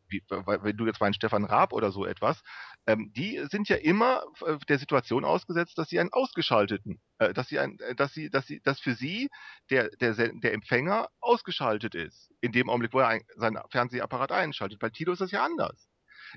wie, 0.09 0.23
wenn 0.29 0.77
du 0.77 0.85
jetzt 0.85 0.99
meinst 1.01 1.17
Stefan 1.17 1.45
Raab 1.45 1.73
oder 1.73 1.91
so 1.91 2.05
etwas, 2.05 2.41
ähm, 2.87 3.11
die 3.15 3.41
sind 3.49 3.69
ja 3.69 3.77
immer 3.77 4.23
äh, 4.45 4.57
der 4.67 4.79
Situation 4.79 5.20
ausgesetzt, 5.25 5.77
dass 5.77 5.89
sie 5.89 5.99
einen 5.99 6.11
ausgeschalteten, 6.13 7.01
äh, 7.19 7.33
dass 7.33 7.47
sie 7.47 7.59
ein, 7.59 7.79
äh, 7.79 7.95
dass 7.95 8.13
sie, 8.13 8.29
dass 8.29 8.47
sie, 8.47 8.61
dass 8.61 8.79
für 8.79 8.95
sie 8.95 9.29
der 9.69 9.89
der 9.89 10.13
der 10.13 10.53
Empfänger 10.53 11.09
ausgeschaltet 11.19 11.95
ist 11.95 12.31
in 12.41 12.51
dem 12.51 12.69
Augenblick, 12.69 12.93
wo 12.93 12.99
er 12.99 13.07
ein, 13.07 13.23
seinen 13.35 13.59
Fernsehapparat 13.69 14.31
einschaltet. 14.31 14.79
Bei 14.79 14.89
Tilo 14.89 15.13
ist 15.13 15.21
das 15.21 15.31
ja 15.31 15.43
anders. 15.43 15.87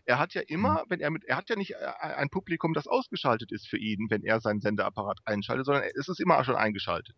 Er 0.07 0.19
hat 0.19 0.35
ja 0.35 0.43
immer, 0.47 0.85
wenn 0.89 1.01
er 1.01 1.11
mit, 1.11 1.25
er 1.25 1.37
hat 1.37 1.49
ja 1.51 1.57
nicht 1.57 1.73
äh, 1.73 1.93
ein 2.01 2.31
Publikum, 2.31 2.75
das 2.75 2.87
ausgeschaltet 2.87 3.53
ist 3.53 3.69
für 3.69 3.79
ihn, 3.79 4.07
wenn 4.11 4.23
er 4.23 4.41
seinen 4.41 4.61
Sendeapparat 4.61 5.21
einschaltet, 5.25 5.67
sondern 5.67 5.85
es 5.95 6.09
ist 6.09 6.21
immer 6.21 6.43
schon 6.45 6.57
eingeschaltet. 6.57 7.17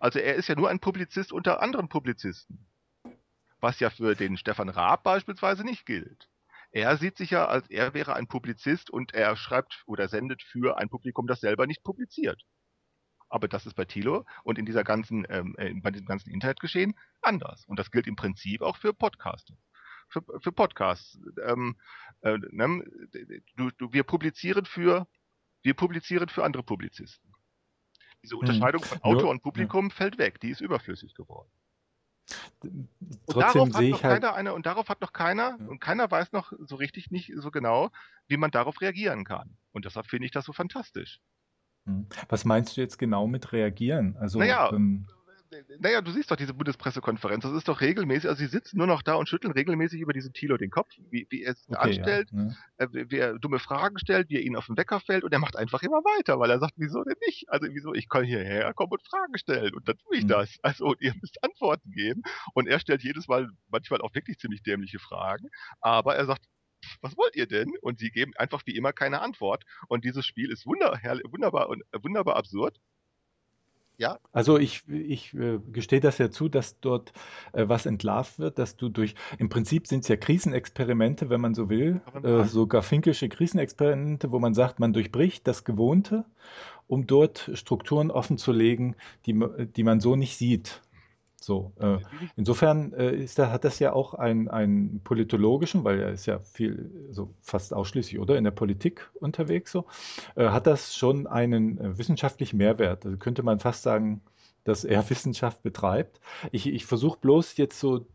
Also 0.00 0.18
er 0.18 0.34
ist 0.34 0.48
ja 0.48 0.54
nur 0.54 0.68
ein 0.68 0.80
Publizist 0.80 1.32
unter 1.32 1.62
anderen 1.62 1.88
Publizisten. 1.88 2.66
Was 3.60 3.80
ja 3.80 3.90
für 3.90 4.14
den 4.14 4.36
Stefan 4.36 4.68
Raab 4.68 5.02
beispielsweise 5.02 5.64
nicht 5.64 5.86
gilt. 5.86 6.28
Er 6.72 6.96
sieht 6.96 7.16
sich 7.16 7.30
ja 7.30 7.46
als, 7.46 7.68
er 7.70 7.94
wäre 7.94 8.14
ein 8.14 8.26
Publizist 8.26 8.90
und 8.90 9.14
er 9.14 9.36
schreibt 9.36 9.82
oder 9.86 10.08
sendet 10.08 10.42
für 10.42 10.78
ein 10.78 10.88
Publikum, 10.88 11.26
das 11.26 11.40
selber 11.40 11.66
nicht 11.66 11.82
publiziert. 11.82 12.42
Aber 13.28 13.48
das 13.48 13.66
ist 13.66 13.74
bei 13.74 13.84
Thilo 13.84 14.24
und 14.44 14.58
in 14.58 14.66
dieser 14.66 14.84
ganzen, 14.84 15.26
ähm, 15.28 15.54
äh, 15.58 15.74
bei 15.80 15.90
diesem 15.90 16.06
ganzen 16.06 16.30
Internetgeschehen 16.30 16.94
anders. 17.22 17.64
Und 17.66 17.78
das 17.78 17.90
gilt 17.90 18.06
im 18.06 18.16
Prinzip 18.16 18.62
auch 18.62 18.76
für 18.76 18.94
Podcasts. 18.94 19.52
Für, 20.08 20.22
für 20.40 20.52
Podcasts. 20.52 21.18
Ähm, 21.42 21.76
äh, 22.20 22.38
ne, 22.50 22.84
du, 23.56 23.70
du, 23.72 23.92
wir 23.92 24.04
publizieren 24.04 24.64
für, 24.64 25.08
wir 25.62 25.74
publizieren 25.74 26.28
für 26.28 26.44
andere 26.44 26.62
Publizisten. 26.62 27.32
Diese 28.22 28.36
Unterscheidung 28.36 28.84
von 28.84 28.98
Nur- 28.98 29.06
Autor 29.06 29.30
und 29.30 29.42
Publikum 29.42 29.90
fällt 29.90 30.18
weg. 30.18 30.38
Die 30.40 30.50
ist 30.50 30.60
überflüssig 30.60 31.14
geworden. 31.14 31.50
Und 32.62 32.88
Trotzdem 33.28 33.40
darauf, 33.40 33.68
hat 33.68 33.76
sehe 33.76 33.90
noch 33.90 33.98
ich 33.98 34.04
halt, 34.04 34.22
keiner 34.22 34.34
eine, 34.34 34.54
und 34.54 34.66
darauf 34.66 34.88
hat 34.88 35.00
noch 35.00 35.12
keiner, 35.12 35.56
Ja. 35.60 35.66
und 35.68 35.80
keiner 35.80 36.10
weiß 36.10 36.32
noch 36.32 36.52
so 36.58 36.76
richtig 36.76 37.10
nicht 37.10 37.32
so 37.36 37.50
genau, 37.50 37.90
wie 38.28 38.36
man 38.36 38.50
darauf 38.50 38.80
reagieren 38.80 39.24
kann. 39.24 39.56
Und 39.72 39.84
deshalb 39.84 40.06
finde 40.06 40.26
ich 40.26 40.32
das 40.32 40.44
so 40.44 40.52
fantastisch. 40.52 41.20
Hm. 41.86 42.06
was 42.28 42.44
meinst 42.44 42.76
du 42.76 42.80
jetzt 42.80 42.98
genau 42.98 43.28
mit 43.28 43.52
reagieren? 43.52 44.16
Also, 44.18 44.40
Naja, 44.40 44.72
ähm, 44.72 45.06
Naja, 45.78 46.00
du 46.00 46.10
siehst 46.10 46.30
doch 46.30 46.36
diese 46.36 46.54
Bundespressekonferenz, 46.54 47.44
das 47.44 47.52
ist 47.52 47.68
doch 47.68 47.80
regelmäßig, 47.80 48.28
also 48.28 48.38
sie 48.40 48.46
sitzen 48.46 48.78
nur 48.78 48.86
noch 48.86 49.02
da 49.02 49.14
und 49.14 49.28
schütteln 49.28 49.52
regelmäßig 49.52 50.00
über 50.00 50.12
diesen 50.12 50.32
Thilo 50.32 50.56
den 50.56 50.70
Kopf, 50.70 50.90
wie, 51.10 51.26
wie 51.30 51.42
er 51.42 51.52
es 51.52 51.64
okay, 51.68 51.78
anstellt, 51.78 52.30
ja, 52.32 52.38
ne? 52.38 52.56
äh, 52.78 52.88
wie 52.92 53.16
er 53.18 53.38
dumme 53.38 53.58
Fragen 53.58 53.98
stellt, 53.98 54.28
wie 54.30 54.36
er 54.36 54.42
ihn 54.42 54.56
auf 54.56 54.66
den 54.66 54.76
Wecker 54.76 55.00
fällt 55.00 55.24
und 55.24 55.32
er 55.32 55.38
macht 55.38 55.56
einfach 55.56 55.82
immer 55.82 55.98
weiter, 55.98 56.38
weil 56.40 56.50
er 56.50 56.58
sagt, 56.58 56.74
wieso 56.76 57.02
denn 57.04 57.16
nicht? 57.26 57.48
Also 57.48 57.66
wieso, 57.70 57.94
ich 57.94 58.08
kann 58.08 58.24
hierher 58.24 58.72
kommen 58.74 58.92
und 58.92 59.06
Fragen 59.06 59.36
stellen 59.38 59.74
und 59.74 59.88
dann 59.88 59.96
tue 59.98 60.16
ich 60.16 60.22
Hm. 60.22 60.28
das. 60.28 60.56
Also 60.62 60.86
und 60.86 61.00
ihr 61.00 61.14
müsst 61.20 61.42
Antworten 61.44 61.90
geben 61.92 62.22
und 62.54 62.66
er 62.68 62.78
stellt 62.80 63.02
jedes 63.02 63.28
Mal 63.28 63.48
manchmal 63.68 64.00
auch 64.00 64.14
wirklich 64.14 64.38
ziemlich 64.38 64.62
dämliche 64.62 64.98
Fragen, 64.98 65.48
aber 65.80 66.16
er 66.16 66.26
sagt, 66.26 66.44
was 67.00 67.16
wollt 67.16 67.34
ihr 67.36 67.46
denn? 67.46 67.72
Und 67.80 67.98
sie 67.98 68.10
geben 68.10 68.32
einfach 68.36 68.62
wie 68.66 68.76
immer 68.76 68.92
keine 68.92 69.20
Antwort 69.20 69.64
und 69.88 70.04
dieses 70.04 70.24
Spiel 70.26 70.50
ist 70.52 70.66
wunder, 70.66 70.96
herrlich- 70.96 71.24
wunderbar 71.30 71.68
und 71.68 71.82
äh, 71.92 71.98
wunderbar 72.02 72.36
absurd. 72.36 72.78
Also 74.32 74.58
ich, 74.58 74.86
ich 74.88 75.32
äh, 75.34 75.58
gestehe 75.72 76.00
das 76.00 76.18
ja 76.18 76.30
zu, 76.30 76.48
dass 76.48 76.78
dort 76.80 77.12
äh, 77.52 77.66
was 77.68 77.86
entlarvt 77.86 78.38
wird, 78.38 78.58
dass 78.58 78.76
du 78.76 78.88
durch, 78.88 79.14
im 79.38 79.48
Prinzip 79.48 79.86
sind 79.86 80.00
es 80.00 80.08
ja 80.08 80.16
Krisenexperimente, 80.16 81.30
wenn 81.30 81.40
man 81.40 81.54
so 81.54 81.70
will, 81.70 82.02
äh, 82.22 82.44
sogar 82.44 82.82
finkische 82.82 83.28
Krisenexperimente, 83.28 84.30
wo 84.32 84.38
man 84.38 84.54
sagt, 84.54 84.80
man 84.80 84.92
durchbricht 84.92 85.46
das 85.46 85.64
Gewohnte, 85.64 86.24
um 86.86 87.06
dort 87.06 87.50
Strukturen 87.54 88.10
offenzulegen, 88.10 88.96
die, 89.24 89.38
die 89.74 89.84
man 89.84 90.00
so 90.00 90.14
nicht 90.14 90.36
sieht. 90.36 90.82
So, 91.46 91.72
äh, 91.78 91.98
insofern 92.34 92.92
äh, 92.92 93.14
ist 93.14 93.38
da, 93.38 93.52
hat 93.52 93.62
das 93.62 93.78
ja 93.78 93.92
auch 93.92 94.14
einen, 94.14 94.48
einen 94.48 95.00
politologischen, 95.04 95.84
weil 95.84 96.00
er 96.00 96.10
ist 96.10 96.26
ja 96.26 96.40
viel, 96.40 96.90
so 97.10 97.32
fast 97.40 97.72
ausschließlich, 97.72 98.18
oder, 98.18 98.36
in 98.36 98.42
der 98.42 98.50
Politik 98.50 99.08
unterwegs, 99.20 99.70
so, 99.70 99.86
äh, 100.34 100.48
hat 100.48 100.66
das 100.66 100.96
schon 100.96 101.28
einen 101.28 101.78
äh, 101.78 101.98
wissenschaftlichen 101.98 102.56
Mehrwert. 102.56 103.06
Also 103.06 103.16
könnte 103.16 103.44
man 103.44 103.60
fast 103.60 103.84
sagen, 103.84 104.22
dass 104.64 104.82
er 104.82 105.08
Wissenschaft 105.10 105.62
betreibt. 105.62 106.20
Ich, 106.50 106.66
ich 106.66 106.84
versuche 106.84 107.20
bloß 107.20 107.56
jetzt 107.58 107.78
so 107.78 108.06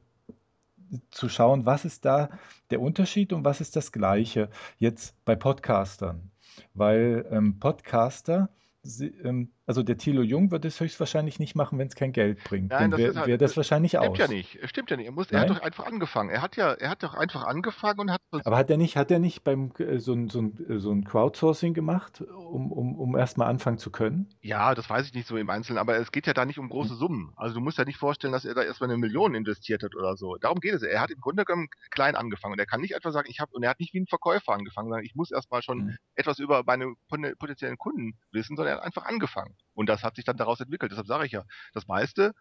zu 1.09 1.29
schauen, 1.29 1.65
was 1.65 1.85
ist 1.85 2.03
da 2.03 2.31
der 2.69 2.81
Unterschied 2.81 3.31
und 3.31 3.45
was 3.45 3.61
ist 3.61 3.77
das 3.77 3.93
Gleiche 3.93 4.49
jetzt 4.77 5.15
bei 5.23 5.37
Podcastern. 5.37 6.31
Weil 6.73 7.25
ähm, 7.31 7.59
Podcaster, 7.59 8.49
sie, 8.83 9.07
ähm, 9.23 9.51
also 9.71 9.83
der 9.83 9.97
Thilo 9.97 10.21
Jung 10.21 10.51
wird 10.51 10.65
es 10.65 10.77
höchstwahrscheinlich 10.81 11.39
nicht 11.39 11.55
machen, 11.55 11.79
wenn 11.79 11.87
es 11.87 11.95
kein 11.95 12.11
Geld 12.11 12.43
bringt. 12.43 12.71
Nein, 12.71 12.91
Dann 12.91 12.91
das 12.91 12.99
wäre 12.99 13.15
halt- 13.15 13.27
wär 13.27 13.37
das 13.37 13.55
wahrscheinlich 13.55 13.91
Stimmt 13.91 14.07
aus. 14.09 14.17
ja 14.17 14.27
nicht. 14.27 14.59
Stimmt 14.65 14.91
ja 14.91 14.97
nicht. 14.97 15.05
Er, 15.05 15.13
muss, 15.13 15.31
er 15.31 15.39
hat 15.39 15.49
doch 15.49 15.61
einfach 15.61 15.85
angefangen. 15.85 16.29
Er 16.29 16.41
hat 16.41 16.57
ja, 16.57 16.73
er 16.73 16.89
hat 16.89 17.03
doch 17.03 17.13
einfach 17.13 17.45
angefangen 17.45 17.99
und 18.01 18.11
hat 18.11 18.19
Aber 18.43 18.57
hat 18.57 18.69
er 18.69 18.75
nicht, 18.75 18.97
hat 18.97 19.11
er 19.11 19.19
nicht 19.19 19.45
beim 19.45 19.71
äh, 19.79 19.97
so 19.99 20.11
ein, 20.11 20.27
so 20.29 20.39
ein, 20.41 20.57
äh, 20.69 20.79
so 20.79 20.91
ein 20.91 21.05
Crowdsourcing 21.05 21.73
gemacht, 21.73 22.19
um, 22.21 22.69
um, 22.73 22.99
um 22.99 23.15
erstmal 23.15 23.47
anfangen 23.47 23.77
zu 23.77 23.91
können? 23.91 24.27
ja, 24.41 24.75
das 24.75 24.89
weiß 24.89 25.05
ich 25.07 25.13
nicht 25.13 25.27
so 25.27 25.37
im 25.37 25.49
Einzelnen, 25.49 25.77
aber 25.79 25.95
es 25.97 26.11
geht 26.11 26.27
ja 26.27 26.33
da 26.33 26.43
nicht 26.43 26.59
um 26.59 26.67
große 26.67 26.95
Summen. 26.95 27.31
Also 27.37 27.55
du 27.55 27.61
musst 27.61 27.77
ja 27.77 27.85
nicht 27.85 27.97
vorstellen, 27.97 28.33
dass 28.33 28.43
er 28.43 28.53
da 28.55 28.63
erstmal 28.63 28.89
eine 28.89 28.97
Million 28.97 29.33
investiert 29.35 29.83
hat 29.83 29.95
oder 29.95 30.17
so. 30.17 30.35
Darum 30.35 30.59
geht 30.59 30.73
es. 30.73 30.81
Er 30.83 30.99
hat 30.99 31.11
im 31.11 31.21
Grunde 31.21 31.45
genommen 31.45 31.69
klein 31.91 32.15
angefangen 32.17 32.53
und 32.53 32.59
er 32.59 32.65
kann 32.65 32.81
nicht 32.81 32.93
etwa 32.93 33.11
sagen, 33.11 33.29
ich 33.29 33.39
habe 33.39 33.51
und 33.53 33.63
er 33.63 33.69
hat 33.69 33.79
nicht 33.79 33.93
wie 33.93 33.99
ein 34.01 34.07
Verkäufer 34.07 34.51
angefangen, 34.51 34.89
sondern 34.89 35.05
ich 35.05 35.15
muss 35.15 35.31
erstmal 35.31 35.61
schon 35.61 35.77
Mhm. 35.77 35.95
etwas 36.15 36.39
über 36.39 36.63
meine 36.65 36.93
potenziellen 37.39 37.77
Kunden 37.77 38.17
wissen, 38.33 38.55
sondern 38.57 38.73
er 38.73 38.77
hat 38.79 38.85
einfach 38.85 39.05
angefangen 39.05 39.55
und 39.73 39.89
das 39.89 40.03
hat 40.03 40.15
sich 40.15 40.25
dann 40.25 40.37
daraus 40.37 40.59
entwickelt. 40.59 40.91
Deshalb 40.91 41.07
sage 41.07 41.25
ich 41.25 41.31
ja, 41.31 41.43
das 41.73 41.87
meiste 41.87 42.33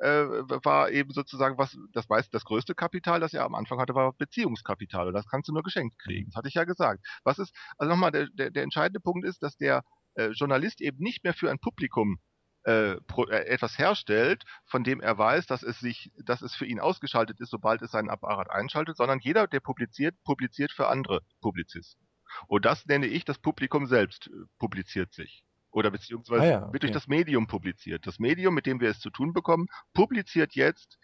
äh, 0.00 0.24
war 0.64 0.90
eben 0.90 1.12
sozusagen 1.12 1.58
was, 1.58 1.76
das 1.92 2.08
meiste, 2.08 2.30
das 2.32 2.44
größte 2.44 2.74
Kapital, 2.74 3.20
das 3.20 3.34
er 3.34 3.44
am 3.44 3.54
Anfang 3.54 3.80
hatte, 3.80 3.94
war 3.94 4.12
Beziehungskapital 4.14 5.08
und 5.08 5.14
das 5.14 5.26
kannst 5.26 5.48
du 5.48 5.52
nur 5.52 5.62
geschenkt 5.62 5.98
kriegen. 5.98 6.30
Das 6.30 6.36
hatte 6.36 6.48
ich 6.48 6.54
ja 6.54 6.64
gesagt. 6.64 7.04
Was 7.24 7.38
ist, 7.38 7.54
also 7.76 7.90
nochmal, 7.90 8.12
der, 8.12 8.28
der, 8.32 8.50
der 8.50 8.62
entscheidende 8.62 9.00
Punkt 9.00 9.26
ist, 9.26 9.42
dass 9.42 9.56
der 9.56 9.82
äh, 10.14 10.28
Journalist 10.28 10.80
eben 10.80 10.98
nicht 10.98 11.24
mehr 11.24 11.34
für 11.34 11.50
ein 11.50 11.58
Publikum 11.58 12.18
äh, 12.64 12.92
äh, 12.92 13.46
etwas 13.46 13.78
herstellt, 13.78 14.44
von 14.66 14.84
dem 14.84 15.00
er 15.00 15.16
weiß, 15.16 15.46
dass 15.46 15.62
es 15.62 15.78
sich, 15.80 16.10
dass 16.24 16.42
es 16.42 16.54
für 16.54 16.66
ihn 16.66 16.80
ausgeschaltet 16.80 17.40
ist, 17.40 17.50
sobald 17.50 17.80
es 17.82 17.90
seinen 17.90 18.10
Apparat 18.10 18.50
einschaltet, 18.50 18.96
sondern 18.96 19.18
jeder, 19.20 19.46
der 19.46 19.60
publiziert, 19.60 20.14
publiziert 20.24 20.70
für 20.72 20.88
andere 20.88 21.20
Publizisten. 21.40 22.06
Und 22.46 22.64
das 22.64 22.86
nenne 22.86 23.06
ich, 23.06 23.24
das 23.24 23.38
Publikum 23.38 23.86
selbst 23.86 24.26
äh, 24.26 24.30
publiziert 24.58 25.12
sich. 25.12 25.42
Oder 25.70 25.90
beziehungsweise 25.90 26.42
Ah 26.42 26.46
ja, 26.46 26.72
wird 26.72 26.82
durch 26.82 26.90
okay. 26.90 26.92
das 26.92 27.06
Medium 27.06 27.46
publiziert. 27.46 28.06
Das 28.06 28.18
Medium, 28.18 28.54
mit 28.54 28.66
dem 28.66 28.80
wir 28.80 28.90
es 28.90 28.98
zu 28.98 29.10
tun 29.10 29.32
bekommen, 29.32 29.66
publiziert 29.94 30.54
jetzt 30.54 30.98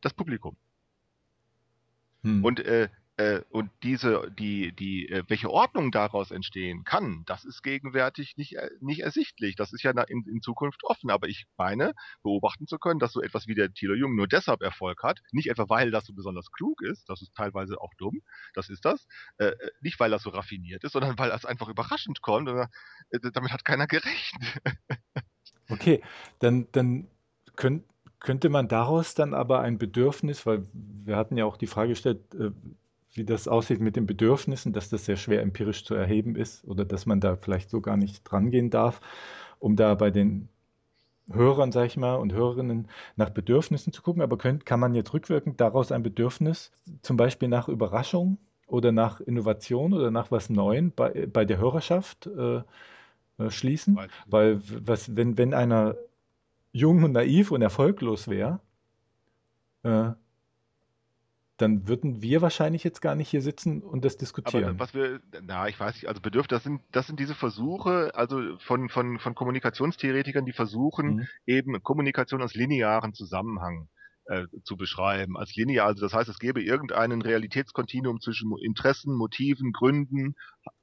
das 0.00 0.14
Publikum. 0.14 0.56
Hm. 2.22 2.44
Und, 2.44 2.60
äh, 2.60 2.88
äh, 3.18 3.40
und 3.50 3.70
diese, 3.82 4.30
die, 4.38 4.72
die, 4.72 5.08
äh, 5.08 5.24
welche 5.28 5.50
Ordnung 5.50 5.90
daraus 5.90 6.30
entstehen 6.30 6.84
kann, 6.84 7.22
das 7.26 7.44
ist 7.44 7.62
gegenwärtig 7.62 8.36
nicht, 8.36 8.56
äh, 8.56 8.68
nicht 8.80 9.00
ersichtlich. 9.00 9.56
Das 9.56 9.72
ist 9.72 9.82
ja 9.82 9.92
in, 9.92 10.24
in 10.26 10.42
Zukunft 10.42 10.84
offen. 10.84 11.10
Aber 11.10 11.26
ich 11.26 11.46
meine, 11.56 11.94
beobachten 12.22 12.66
zu 12.66 12.78
können, 12.78 13.00
dass 13.00 13.12
so 13.12 13.22
etwas 13.22 13.46
wie 13.46 13.54
der 13.54 13.72
Thilo 13.72 13.94
Jung 13.94 14.14
nur 14.16 14.28
deshalb 14.28 14.62
Erfolg 14.62 15.02
hat, 15.02 15.20
nicht 15.32 15.48
etwa 15.48 15.68
weil 15.68 15.90
das 15.90 16.04
so 16.04 16.12
besonders 16.12 16.50
klug 16.52 16.82
ist, 16.82 17.08
das 17.08 17.22
ist 17.22 17.34
teilweise 17.34 17.80
auch 17.80 17.94
dumm, 17.96 18.20
das 18.54 18.68
ist 18.68 18.84
das, 18.84 19.06
äh, 19.38 19.46
äh, 19.46 19.70
nicht 19.80 19.98
weil 19.98 20.10
das 20.10 20.22
so 20.22 20.30
raffiniert 20.30 20.84
ist, 20.84 20.92
sondern 20.92 21.18
weil 21.18 21.30
das 21.30 21.46
einfach 21.46 21.68
überraschend 21.68 22.20
kommt. 22.20 22.48
Oder, 22.48 22.68
äh, 23.10 23.18
damit 23.32 23.52
hat 23.52 23.64
keiner 23.64 23.86
gerechnet. 23.86 24.42
Okay, 25.68 26.00
dann, 26.38 26.68
dann 26.70 27.08
könnt, 27.56 27.82
könnte 28.20 28.50
man 28.50 28.68
daraus 28.68 29.14
dann 29.14 29.34
aber 29.34 29.62
ein 29.62 29.78
Bedürfnis, 29.78 30.46
weil 30.46 30.64
wir 30.72 31.16
hatten 31.16 31.36
ja 31.36 31.44
auch 31.44 31.56
die 31.56 31.66
Frage 31.66 31.88
gestellt, 31.88 32.20
wie 33.16 33.24
das 33.24 33.48
aussieht 33.48 33.80
mit 33.80 33.96
den 33.96 34.06
Bedürfnissen, 34.06 34.72
dass 34.72 34.88
das 34.88 35.04
sehr 35.04 35.16
schwer 35.16 35.42
empirisch 35.42 35.84
zu 35.84 35.94
erheben 35.94 36.36
ist 36.36 36.64
oder 36.64 36.84
dass 36.84 37.06
man 37.06 37.20
da 37.20 37.36
vielleicht 37.36 37.70
so 37.70 37.80
gar 37.80 37.96
nicht 37.96 38.24
drangehen 38.24 38.70
darf, 38.70 39.00
um 39.58 39.76
da 39.76 39.94
bei 39.94 40.10
den 40.10 40.48
Hörern, 41.30 41.72
sag 41.72 41.86
ich 41.86 41.96
mal, 41.96 42.16
und 42.16 42.32
Hörerinnen 42.32 42.88
nach 43.16 43.30
Bedürfnissen 43.30 43.92
zu 43.92 44.02
gucken, 44.02 44.22
aber 44.22 44.38
könnt, 44.38 44.64
kann 44.64 44.78
man 44.78 44.94
jetzt 44.94 45.12
rückwirkend 45.12 45.60
daraus 45.60 45.90
ein 45.90 46.02
Bedürfnis, 46.02 46.70
zum 47.02 47.16
Beispiel 47.16 47.48
nach 47.48 47.68
Überraschung 47.68 48.38
oder 48.68 48.92
nach 48.92 49.20
Innovation 49.20 49.92
oder 49.92 50.10
nach 50.10 50.30
was 50.30 50.50
Neuem 50.50 50.92
bei, 50.94 51.26
bei 51.26 51.44
der 51.44 51.58
Hörerschaft 51.58 52.26
äh, 52.26 52.62
äh, 53.38 53.50
schließen? 53.50 53.98
Weil 54.26 54.60
was, 54.86 55.16
wenn, 55.16 55.36
wenn 55.36 55.52
einer 55.52 55.96
jung 56.72 57.02
und 57.02 57.12
naiv 57.12 57.50
und 57.50 57.62
erfolglos 57.62 58.28
wäre, 58.28 58.60
äh, 59.82 60.10
dann 61.56 61.88
würden 61.88 62.20
wir 62.20 62.42
wahrscheinlich 62.42 62.84
jetzt 62.84 63.00
gar 63.00 63.14
nicht 63.14 63.28
hier 63.30 63.40
sitzen 63.40 63.82
und 63.82 64.04
das 64.04 64.16
diskutieren. 64.18 64.64
Aber 64.64 64.78
was 64.78 64.94
wir, 64.94 65.20
na, 65.42 65.68
ich 65.68 65.80
weiß 65.80 65.94
nicht, 65.94 66.08
also 66.08 66.20
bedürft, 66.20 66.52
das 66.52 66.62
sind, 66.62 66.82
das 66.92 67.06
sind 67.06 67.18
diese 67.18 67.34
Versuche, 67.34 68.12
also 68.14 68.58
von, 68.58 68.88
von, 68.88 69.18
von 69.18 69.34
Kommunikationstheoretikern, 69.34 70.44
die 70.44 70.52
versuchen, 70.52 71.16
mhm. 71.16 71.28
eben 71.46 71.82
Kommunikation 71.82 72.42
als 72.42 72.54
linearen 72.54 73.14
Zusammenhang 73.14 73.88
äh, 74.26 74.46
zu 74.64 74.76
beschreiben. 74.76 75.36
Als 75.36 75.54
linear, 75.54 75.86
also 75.86 76.04
das 76.04 76.12
heißt, 76.12 76.28
es 76.28 76.38
gäbe 76.38 76.62
irgendeinen 76.62 77.22
Realitätskontinuum 77.22 78.20
zwischen 78.20 78.50
Interessen, 78.62 79.14
Motiven, 79.14 79.72
Gründen, 79.72 80.34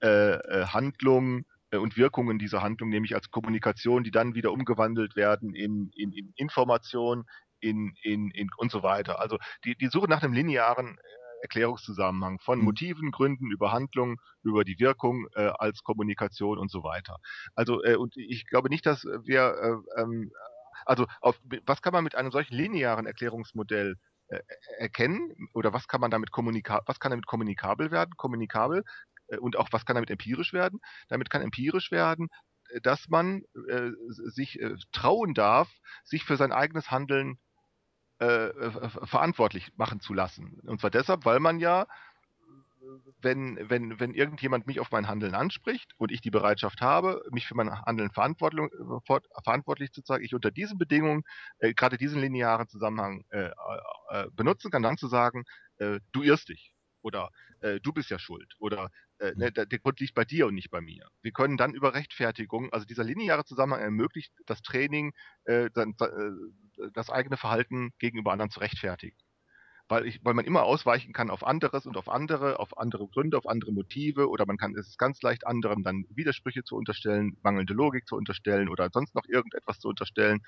äh, 0.02 0.34
äh, 0.36 0.66
Handlungen 0.68 1.46
äh, 1.70 1.78
und 1.78 1.98
Wirkungen 1.98 2.40
dieser 2.40 2.62
Handlung, 2.62 2.90
nämlich 2.90 3.16
als 3.16 3.30
Kommunikation, 3.30 4.04
die 4.04 4.12
dann 4.12 4.34
wieder 4.34 4.52
umgewandelt 4.52 5.16
werden 5.16 5.54
in, 5.54 5.92
in, 5.96 6.12
in 6.14 6.34
Information, 6.36 7.26
in, 7.64 7.94
in, 8.02 8.30
in 8.32 8.50
und 8.58 8.72
so 8.72 8.84
weiter. 8.84 9.20
Also 9.20 9.38
die, 9.64 9.76
die 9.76 9.88
Suche 9.88 10.10
nach 10.10 10.22
einem 10.22 10.34
linearen 10.34 10.98
äh, 10.98 11.02
Erklärungszusammenhang 11.44 12.40
von 12.40 12.60
mhm. 12.60 12.66
Motiven, 12.66 13.12
Gründen, 13.12 13.52
über 13.52 13.72
Handlung, 13.72 14.20
über 14.44 14.64
die 14.64 14.80
Wirkung 14.80 15.28
äh, 15.36 15.52
als 15.58 15.84
Kommunikation 15.84 16.58
und 16.58 16.72
so 16.72 16.84
weiter. 16.84 17.18
Also 17.56 17.84
äh, 17.84 17.96
und 17.96 18.16
ich 18.18 18.46
glaube 18.48 18.70
nicht, 18.70 18.86
dass 18.86 19.04
wir 19.04 19.84
äh, 19.98 20.02
ähm, 20.02 20.32
also 20.86 21.06
auf, 21.22 21.40
was 21.66 21.82
kann 21.82 21.94
man 21.94 22.04
mit 22.04 22.16
einem 22.16 22.32
solchen 22.32 22.56
linearen 22.56 23.06
Erklärungsmodell 23.06 23.96
äh, 24.28 24.40
erkennen 24.78 25.50
oder 25.54 25.74
was 25.74 25.88
kann 25.88 26.02
man 26.02 26.12
damit 26.12 26.32
kommunikabel, 26.32 26.84
was 26.88 27.00
kann 27.00 27.12
damit 27.12 27.28
kommunikabel 27.28 27.92
werden, 27.92 28.12
kommunikabel 28.18 28.84
äh, 29.28 29.38
und 29.38 29.58
auch 29.58 29.70
was 29.72 29.86
kann 29.86 29.96
damit 29.96 30.12
empirisch 30.12 30.54
werden? 30.54 30.80
Damit 31.08 31.30
kann 31.30 31.42
empirisch 31.42 31.92
werden, 31.92 32.30
dass 32.82 33.08
man 33.10 33.44
äh, 33.70 33.92
sich 34.08 34.60
äh, 34.60 34.76
trauen 34.92 35.34
darf, 35.34 35.70
sich 36.04 36.24
für 36.24 36.38
sein 36.38 36.52
eigenes 36.52 36.92
Handeln 36.92 37.38
äh, 38.24 38.48
äh, 38.48 38.90
verantwortlich 39.06 39.72
machen 39.76 40.00
zu 40.00 40.14
lassen. 40.14 40.60
Und 40.66 40.80
zwar 40.80 40.92
deshalb, 40.92 41.26
weil 41.26 41.40
man 41.40 41.60
ja, 41.60 41.88
wenn, 43.22 43.58
wenn, 43.70 44.00
wenn 44.00 44.14
irgendjemand 44.14 44.68
mich 44.68 44.80
auf 44.80 44.92
mein 44.92 45.08
Handeln 45.08 45.36
anspricht 45.36 45.94
und 45.98 46.12
ich 46.12 46.22
die 46.22 46.32
Bereitschaft 46.32 46.82
habe, 46.82 47.24
mich 47.32 47.48
für 47.48 47.56
mein 47.56 47.82
Handeln 47.82 48.12
verantwortlich, 48.12 49.92
zu 49.92 50.02
zeigen, 50.04 50.24
ich 50.24 50.36
unter 50.36 50.52
diesen 50.52 50.78
Bedingungen 50.78 51.24
äh, 51.60 51.74
gerade 51.74 51.98
diesen 51.98 52.22
linearen 52.22 52.68
Zusammenhang 52.68 53.24
äh, 53.30 53.52
äh, 54.10 54.28
benutzen 54.32 54.72
kann, 54.72 54.84
dann 54.84 54.98
zu 54.98 55.08
sagen, 55.08 55.44
du 56.12 56.22
irrst 56.22 56.50
dich 56.50 56.73
oder 57.04 57.30
äh, 57.62 57.80
du 57.80 57.94
bist 57.94 58.10
ja 58.10 58.20
schuld 58.20 58.56
oder 58.60 58.90
äh, 59.20 59.34
ne, 59.36 59.52
der, 59.52 59.66
der, 59.66 59.80
Grund 59.80 60.00
liegt 60.00 60.16
bei 60.16 60.26
dir 60.26 60.48
und 60.48 60.56
nicht 60.56 60.72
bei 60.72 60.82
mir. 60.82 61.08
Wir 61.22 61.32
können 61.32 61.58
dann 61.58 61.74
über 61.74 61.94
Rechtfertigung, 61.94 62.72
also 62.74 62.86
dieser 62.86 63.04
lineare 63.04 63.46
Zusammenhang 63.46 63.82
ermöglicht 63.82 64.34
das 64.46 64.62
Training, 64.62 65.14
äh, 65.46 65.70
dann, 65.74 65.96
äh, 66.00 66.88
das 66.94 67.10
eigene 67.10 67.38
Verhalten 67.38 67.92
gegenüber 68.00 68.32
anderen 68.32 68.52
zu 68.52 68.60
rechtfertigen. 68.60 69.18
Weil, 69.90 70.08
ich, 70.08 70.24
weil 70.24 70.34
man 70.34 70.46
immer 70.46 70.64
ausweichen 70.64 71.12
kann 71.12 71.30
auf 71.30 71.46
anderes 71.46 71.86
und 71.86 71.98
auf 71.98 72.08
andere, 72.08 72.58
auf 72.60 72.78
andere 72.78 73.06
Gründe, 73.08 73.38
auf 73.38 73.48
andere 73.48 73.74
Motive 73.74 74.30
oder 74.30 74.46
man 74.46 74.58
kann 74.58 74.76
es 74.76 74.88
ist 74.88 74.98
ganz 74.98 75.22
leicht 75.22 75.46
anderen 75.46 75.84
dann 75.84 76.06
Widersprüche 76.10 76.64
zu 76.64 76.78
unterstellen, 76.78 77.38
mangelnde 77.44 77.74
Logik 77.74 78.08
zu 78.08 78.16
unterstellen 78.16 78.70
oder 78.70 78.90
sonst 78.94 79.14
noch 79.14 79.26
irgendetwas 79.28 79.80
zu 79.80 79.90
unterstellen. 79.90 80.42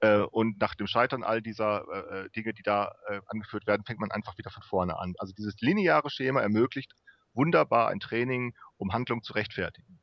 Äh, 0.00 0.18
und 0.18 0.60
nach 0.60 0.74
dem 0.74 0.86
Scheitern 0.86 1.22
all 1.22 1.40
dieser 1.42 1.84
äh, 1.88 2.24
äh, 2.24 2.30
Dinge, 2.30 2.52
die 2.52 2.62
da 2.62 2.92
angeführt 3.26 3.66
werden, 3.66 3.84
fängt 3.84 4.00
man 4.00 4.10
einfach 4.10 4.36
wieder 4.38 4.50
von 4.50 4.62
vorne 4.62 4.98
an. 4.98 5.14
Also 5.18 5.32
dieses 5.32 5.60
lineare 5.60 6.10
Schema 6.10 6.40
ermöglicht 6.40 6.92
wunderbar 7.34 7.88
ein 7.88 8.00
Training, 8.00 8.54
um 8.76 8.92
Handlung 8.92 9.22
zu 9.22 9.32
rechtfertigen. 9.32 10.00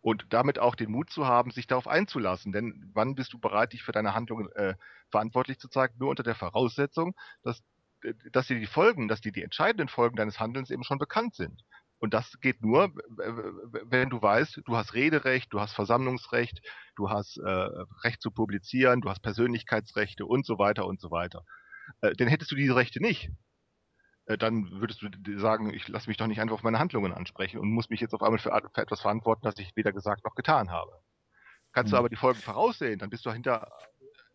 Und 0.00 0.26
damit 0.32 0.58
auch 0.58 0.74
den 0.74 0.90
Mut 0.90 1.10
zu 1.10 1.26
haben, 1.26 1.50
sich 1.50 1.66
darauf 1.66 1.88
einzulassen. 1.88 2.52
Denn 2.52 2.90
wann 2.94 3.14
bist 3.14 3.32
du 3.32 3.38
bereit, 3.38 3.72
dich 3.72 3.82
für 3.82 3.92
deine 3.92 4.14
Handlungen 4.14 4.50
äh, 4.52 4.74
verantwortlich 5.10 5.58
zu 5.58 5.68
zeigen? 5.68 5.94
Nur 5.98 6.10
unter 6.10 6.22
der 6.22 6.36
Voraussetzung, 6.36 7.14
dass, 7.42 7.62
dass 8.30 8.46
dir 8.46 8.60
die 8.60 8.66
Folgen, 8.66 9.08
dass 9.08 9.20
dir 9.20 9.32
die 9.32 9.42
entscheidenden 9.42 9.88
Folgen 9.88 10.16
deines 10.16 10.38
Handelns 10.38 10.70
eben 10.70 10.84
schon 10.84 10.98
bekannt 10.98 11.34
sind. 11.34 11.64
Und 11.98 12.14
das 12.14 12.38
geht 12.40 12.62
nur, 12.62 12.92
wenn 13.16 14.08
du 14.08 14.22
weißt, 14.22 14.62
du 14.64 14.76
hast 14.76 14.94
Rederecht, 14.94 15.52
du 15.52 15.60
hast 15.60 15.72
Versammlungsrecht, 15.72 16.62
du 16.94 17.10
hast 17.10 17.38
äh, 17.38 17.68
Recht 18.04 18.22
zu 18.22 18.30
publizieren, 18.30 19.00
du 19.00 19.10
hast 19.10 19.20
Persönlichkeitsrechte 19.20 20.24
und 20.24 20.46
so 20.46 20.58
weiter 20.58 20.86
und 20.86 21.00
so 21.00 21.10
weiter. 21.10 21.44
Äh, 22.00 22.12
denn 22.12 22.28
hättest 22.28 22.52
du 22.52 22.56
diese 22.56 22.76
Rechte 22.76 23.00
nicht, 23.02 23.30
äh, 24.26 24.38
dann 24.38 24.70
würdest 24.70 25.02
du 25.02 25.38
sagen, 25.38 25.74
ich 25.74 25.88
lasse 25.88 26.08
mich 26.08 26.16
doch 26.16 26.28
nicht 26.28 26.40
einfach 26.40 26.54
auf 26.54 26.62
meine 26.62 26.78
Handlungen 26.78 27.12
ansprechen 27.12 27.58
und 27.58 27.70
muss 27.70 27.90
mich 27.90 28.00
jetzt 28.00 28.14
auf 28.14 28.22
einmal 28.22 28.38
für, 28.38 28.50
für 28.50 28.82
etwas 28.82 29.00
verantworten, 29.00 29.42
das 29.42 29.58
ich 29.58 29.74
weder 29.74 29.92
gesagt 29.92 30.24
noch 30.24 30.34
getan 30.34 30.70
habe. 30.70 30.92
Kannst 31.72 31.90
mhm. 31.90 31.96
du 31.96 31.98
aber 31.98 32.08
die 32.08 32.16
Folgen 32.16 32.40
voraussehen, 32.40 32.98
dann 32.98 33.10
bist 33.10 33.26
du 33.26 33.32
hinter 33.32 33.72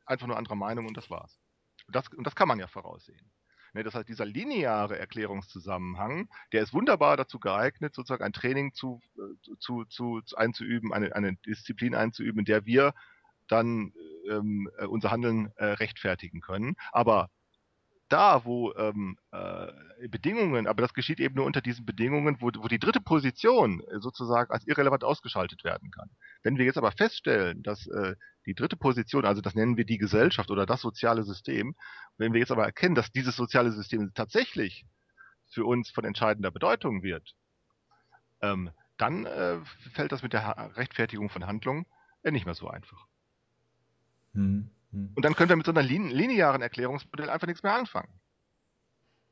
einfach 0.05 0.27
nur 0.27 0.37
anderer 0.37 0.55
Meinung 0.55 0.87
und 0.87 0.97
das 0.97 1.09
war's. 1.09 1.39
Und 1.87 1.95
das, 1.95 2.07
und 2.09 2.25
das 2.25 2.35
kann 2.35 2.47
man 2.47 2.59
ja 2.59 2.67
voraussehen. 2.67 3.31
Ne, 3.73 3.83
das 3.83 3.95
heißt, 3.95 4.07
dieser 4.07 4.25
lineare 4.25 4.99
Erklärungszusammenhang, 4.99 6.29
der 6.51 6.61
ist 6.61 6.73
wunderbar 6.73 7.17
dazu 7.17 7.39
geeignet, 7.39 7.95
sozusagen 7.95 8.23
ein 8.23 8.33
Training 8.33 8.73
zu, 8.73 9.01
äh, 9.17 9.57
zu, 9.59 9.85
zu, 9.85 10.21
zu 10.21 10.35
einzuüben, 10.37 10.93
eine, 10.93 11.15
eine 11.15 11.35
Disziplin 11.37 11.95
einzuüben, 11.95 12.39
in 12.39 12.45
der 12.45 12.67
wir 12.67 12.93
dann 13.47 13.93
ähm, 14.29 14.69
äh, 14.77 14.85
unser 14.85 15.09
Handeln 15.09 15.51
äh, 15.55 15.65
rechtfertigen 15.65 16.39
können. 16.39 16.75
Aber 16.91 17.29
da, 18.09 18.45
wo 18.45 18.73
ähm, 18.75 19.17
äh, 19.31 20.07
Bedingungen, 20.07 20.67
aber 20.67 20.81
das 20.81 20.93
geschieht 20.93 21.19
eben 21.19 21.35
nur 21.35 21.45
unter 21.45 21.61
diesen 21.61 21.85
Bedingungen, 21.85 22.37
wo, 22.39 22.51
wo 22.57 22.67
die 22.67 22.79
dritte 22.79 23.01
Position 23.01 23.81
äh, 23.81 23.99
sozusagen 23.99 24.51
als 24.51 24.67
irrelevant 24.67 25.03
ausgeschaltet 25.03 25.63
werden 25.63 25.89
kann. 25.91 26.09
Wenn 26.43 26.57
wir 26.57 26.65
jetzt 26.65 26.77
aber 26.77 26.91
feststellen, 26.91 27.63
dass 27.63 27.87
äh, 27.87 28.15
die 28.45 28.53
dritte 28.53 28.75
Position, 28.75 29.25
also 29.25 29.41
das 29.41 29.55
nennen 29.55 29.77
wir 29.77 29.85
die 29.85 29.97
Gesellschaft 29.97 30.51
oder 30.51 30.65
das 30.65 30.81
soziale 30.81 31.23
System, 31.23 31.75
wenn 32.17 32.33
wir 32.33 32.39
jetzt 32.39 32.51
aber 32.51 32.65
erkennen, 32.65 32.95
dass 32.95 33.11
dieses 33.11 33.35
soziale 33.35 33.71
System 33.71 34.11
tatsächlich 34.13 34.85
für 35.49 35.65
uns 35.65 35.89
von 35.89 36.03
entscheidender 36.03 36.51
Bedeutung 36.51 37.03
wird, 37.03 37.35
ähm, 38.41 38.71
dann 38.97 39.25
äh, 39.25 39.59
fällt 39.93 40.11
das 40.11 40.21
mit 40.21 40.33
der 40.33 40.75
Rechtfertigung 40.75 41.29
von 41.29 41.45
Handlungen 41.45 41.85
äh, 42.23 42.31
nicht 42.31 42.45
mehr 42.45 42.55
so 42.55 42.67
einfach. 42.67 43.07
Hm. 44.33 44.69
Hm. 44.93 45.11
Und 45.15 45.25
dann 45.25 45.35
können 45.35 45.49
wir 45.49 45.55
mit 45.55 45.65
so 45.65 45.71
einer 45.71 45.83
lin 45.83 46.09
linearen 46.09 46.61
Erklärungsmodell 46.61 47.29
einfach 47.29 47.47
nichts 47.47 47.63
mehr 47.63 47.75
anfangen. 47.75 48.09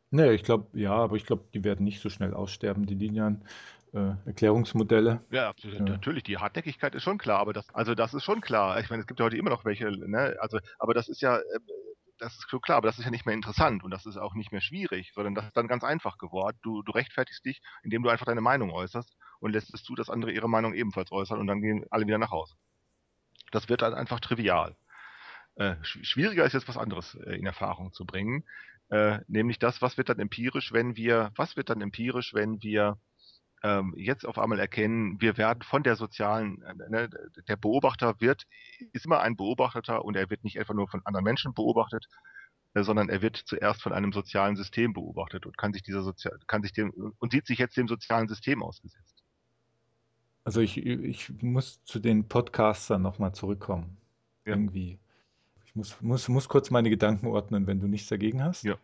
Nee, 0.09 0.31
ich 0.31 0.43
glaube, 0.43 0.67
ja, 0.77 0.93
aber 0.93 1.15
ich 1.15 1.25
glaube, 1.25 1.45
die 1.53 1.63
werden 1.63 1.85
nicht 1.85 2.01
so 2.01 2.09
schnell 2.09 2.33
aussterben, 2.33 2.85
die 2.85 2.95
linearen 2.95 3.45
äh, 3.93 4.15
Erklärungsmodelle. 4.25 5.21
Ja, 5.31 5.53
ja, 5.57 5.79
natürlich, 5.79 6.23
die 6.23 6.37
Hartnäckigkeit 6.37 6.95
ist 6.95 7.03
schon 7.03 7.17
klar, 7.17 7.39
aber 7.39 7.53
das, 7.53 7.73
also 7.73 7.95
das 7.95 8.13
ist 8.13 8.25
schon 8.25 8.41
klar. 8.41 8.79
Ich 8.79 8.89
meine, 8.89 9.01
es 9.01 9.07
gibt 9.07 9.19
ja 9.19 9.25
heute 9.25 9.37
immer 9.37 9.49
noch 9.49 9.63
welche, 9.63 9.89
ne? 9.89 10.35
Also, 10.39 10.59
aber 10.79 10.93
das 10.93 11.07
ist 11.07 11.21
ja, 11.21 11.37
äh, 11.37 11.59
das 12.17 12.33
ist 12.33 12.49
so 12.49 12.59
klar, 12.59 12.77
aber 12.77 12.87
das 12.87 12.99
ist 12.99 13.05
ja 13.05 13.11
nicht 13.11 13.25
mehr 13.25 13.35
interessant 13.35 13.83
und 13.83 13.91
das 13.91 14.05
ist 14.05 14.17
auch 14.17 14.35
nicht 14.35 14.51
mehr 14.51 14.61
schwierig, 14.61 15.11
sondern 15.13 15.33
das 15.33 15.45
ist 15.45 15.57
dann 15.57 15.67
ganz 15.67 15.83
einfach 15.83 16.17
geworden. 16.17 16.57
Du, 16.61 16.83
du 16.83 16.91
rechtfertigst 16.91 17.45
dich, 17.45 17.61
indem 17.83 18.03
du 18.03 18.09
einfach 18.09 18.25
deine 18.25 18.41
Meinung 18.41 18.71
äußerst 18.71 19.17
und 19.39 19.51
lässt 19.51 19.73
es 19.73 19.83
zu, 19.83 19.95
dass 19.95 20.09
andere 20.09 20.31
ihre 20.31 20.49
Meinung 20.49 20.73
ebenfalls 20.73 21.11
äußern 21.11 21.39
und 21.39 21.47
dann 21.47 21.61
gehen 21.61 21.85
alle 21.89 22.05
wieder 22.05 22.19
nach 22.19 22.31
Hause. 22.31 22.55
Das 23.51 23.69
wird 23.69 23.81
dann 23.81 23.93
einfach 23.93 24.19
trivial. 24.19 24.75
Äh, 25.55 25.75
schwieriger 25.83 26.45
ist 26.45 26.53
jetzt 26.53 26.67
was 26.67 26.77
anderes 26.77 27.15
äh, 27.15 27.35
in 27.35 27.45
Erfahrung 27.45 27.91
zu 27.93 28.05
bringen, 28.05 28.43
äh, 28.89 29.19
nämlich 29.27 29.59
das, 29.59 29.81
was 29.81 29.97
wird 29.97 30.09
dann 30.09 30.19
empirisch, 30.19 30.73
wenn 30.73 30.95
wir, 30.95 31.31
was 31.35 31.55
wird 31.55 31.69
dann 31.69 31.81
empirisch, 31.81 32.33
wenn 32.33 32.61
wir 32.61 32.97
ähm, 33.63 33.93
jetzt 33.95 34.25
auf 34.25 34.37
einmal 34.37 34.59
erkennen, 34.59 35.21
wir 35.21 35.37
werden 35.37 35.61
von 35.61 35.83
der 35.83 35.95
sozialen, 35.95 36.61
äh, 36.63 36.89
ne, 36.89 37.09
der 37.47 37.55
Beobachter 37.55 38.19
wird, 38.19 38.47
ist 38.91 39.05
immer 39.05 39.21
ein 39.21 39.35
Beobachteter 39.35 40.03
und 40.03 40.15
er 40.15 40.29
wird 40.29 40.43
nicht 40.43 40.59
einfach 40.59 40.73
nur 40.73 40.87
von 40.87 41.01
anderen 41.05 41.23
Menschen 41.23 41.53
beobachtet, 41.53 42.07
äh, 42.73 42.83
sondern 42.83 43.09
er 43.09 43.21
wird 43.21 43.37
zuerst 43.37 43.81
von 43.81 43.93
einem 43.93 44.11
sozialen 44.11 44.55
System 44.55 44.93
beobachtet 44.93 45.45
und 45.45 45.57
kann 45.57 45.73
sich 45.73 45.83
dieser 45.83 46.01
Sozial, 46.01 46.37
kann 46.47 46.63
sich 46.63 46.73
dem 46.73 46.91
und 46.91 47.31
sieht 47.31 47.45
sich 47.45 47.59
jetzt 47.59 47.77
dem 47.77 47.87
sozialen 47.87 48.27
System 48.27 48.63
ausgesetzt. 48.63 49.23
Also 50.43 50.59
ich, 50.59 50.77
ich 50.77 51.29
muss 51.43 51.83
zu 51.83 51.99
den 51.99 52.27
Podcastern 52.27 53.01
nochmal 53.03 53.33
zurückkommen. 53.33 53.97
Ja. 54.45 54.53
Irgendwie. 54.53 54.99
Ich 55.71 55.75
muss, 55.77 56.01
muss, 56.01 56.27
muss 56.27 56.49
kurz 56.49 56.69
meine 56.69 56.89
Gedanken 56.89 57.27
ordnen, 57.27 57.65
wenn 57.65 57.79
du 57.79 57.87
nichts 57.87 58.09
dagegen 58.09 58.43
hast. 58.43 58.63
Ja. 58.63 58.75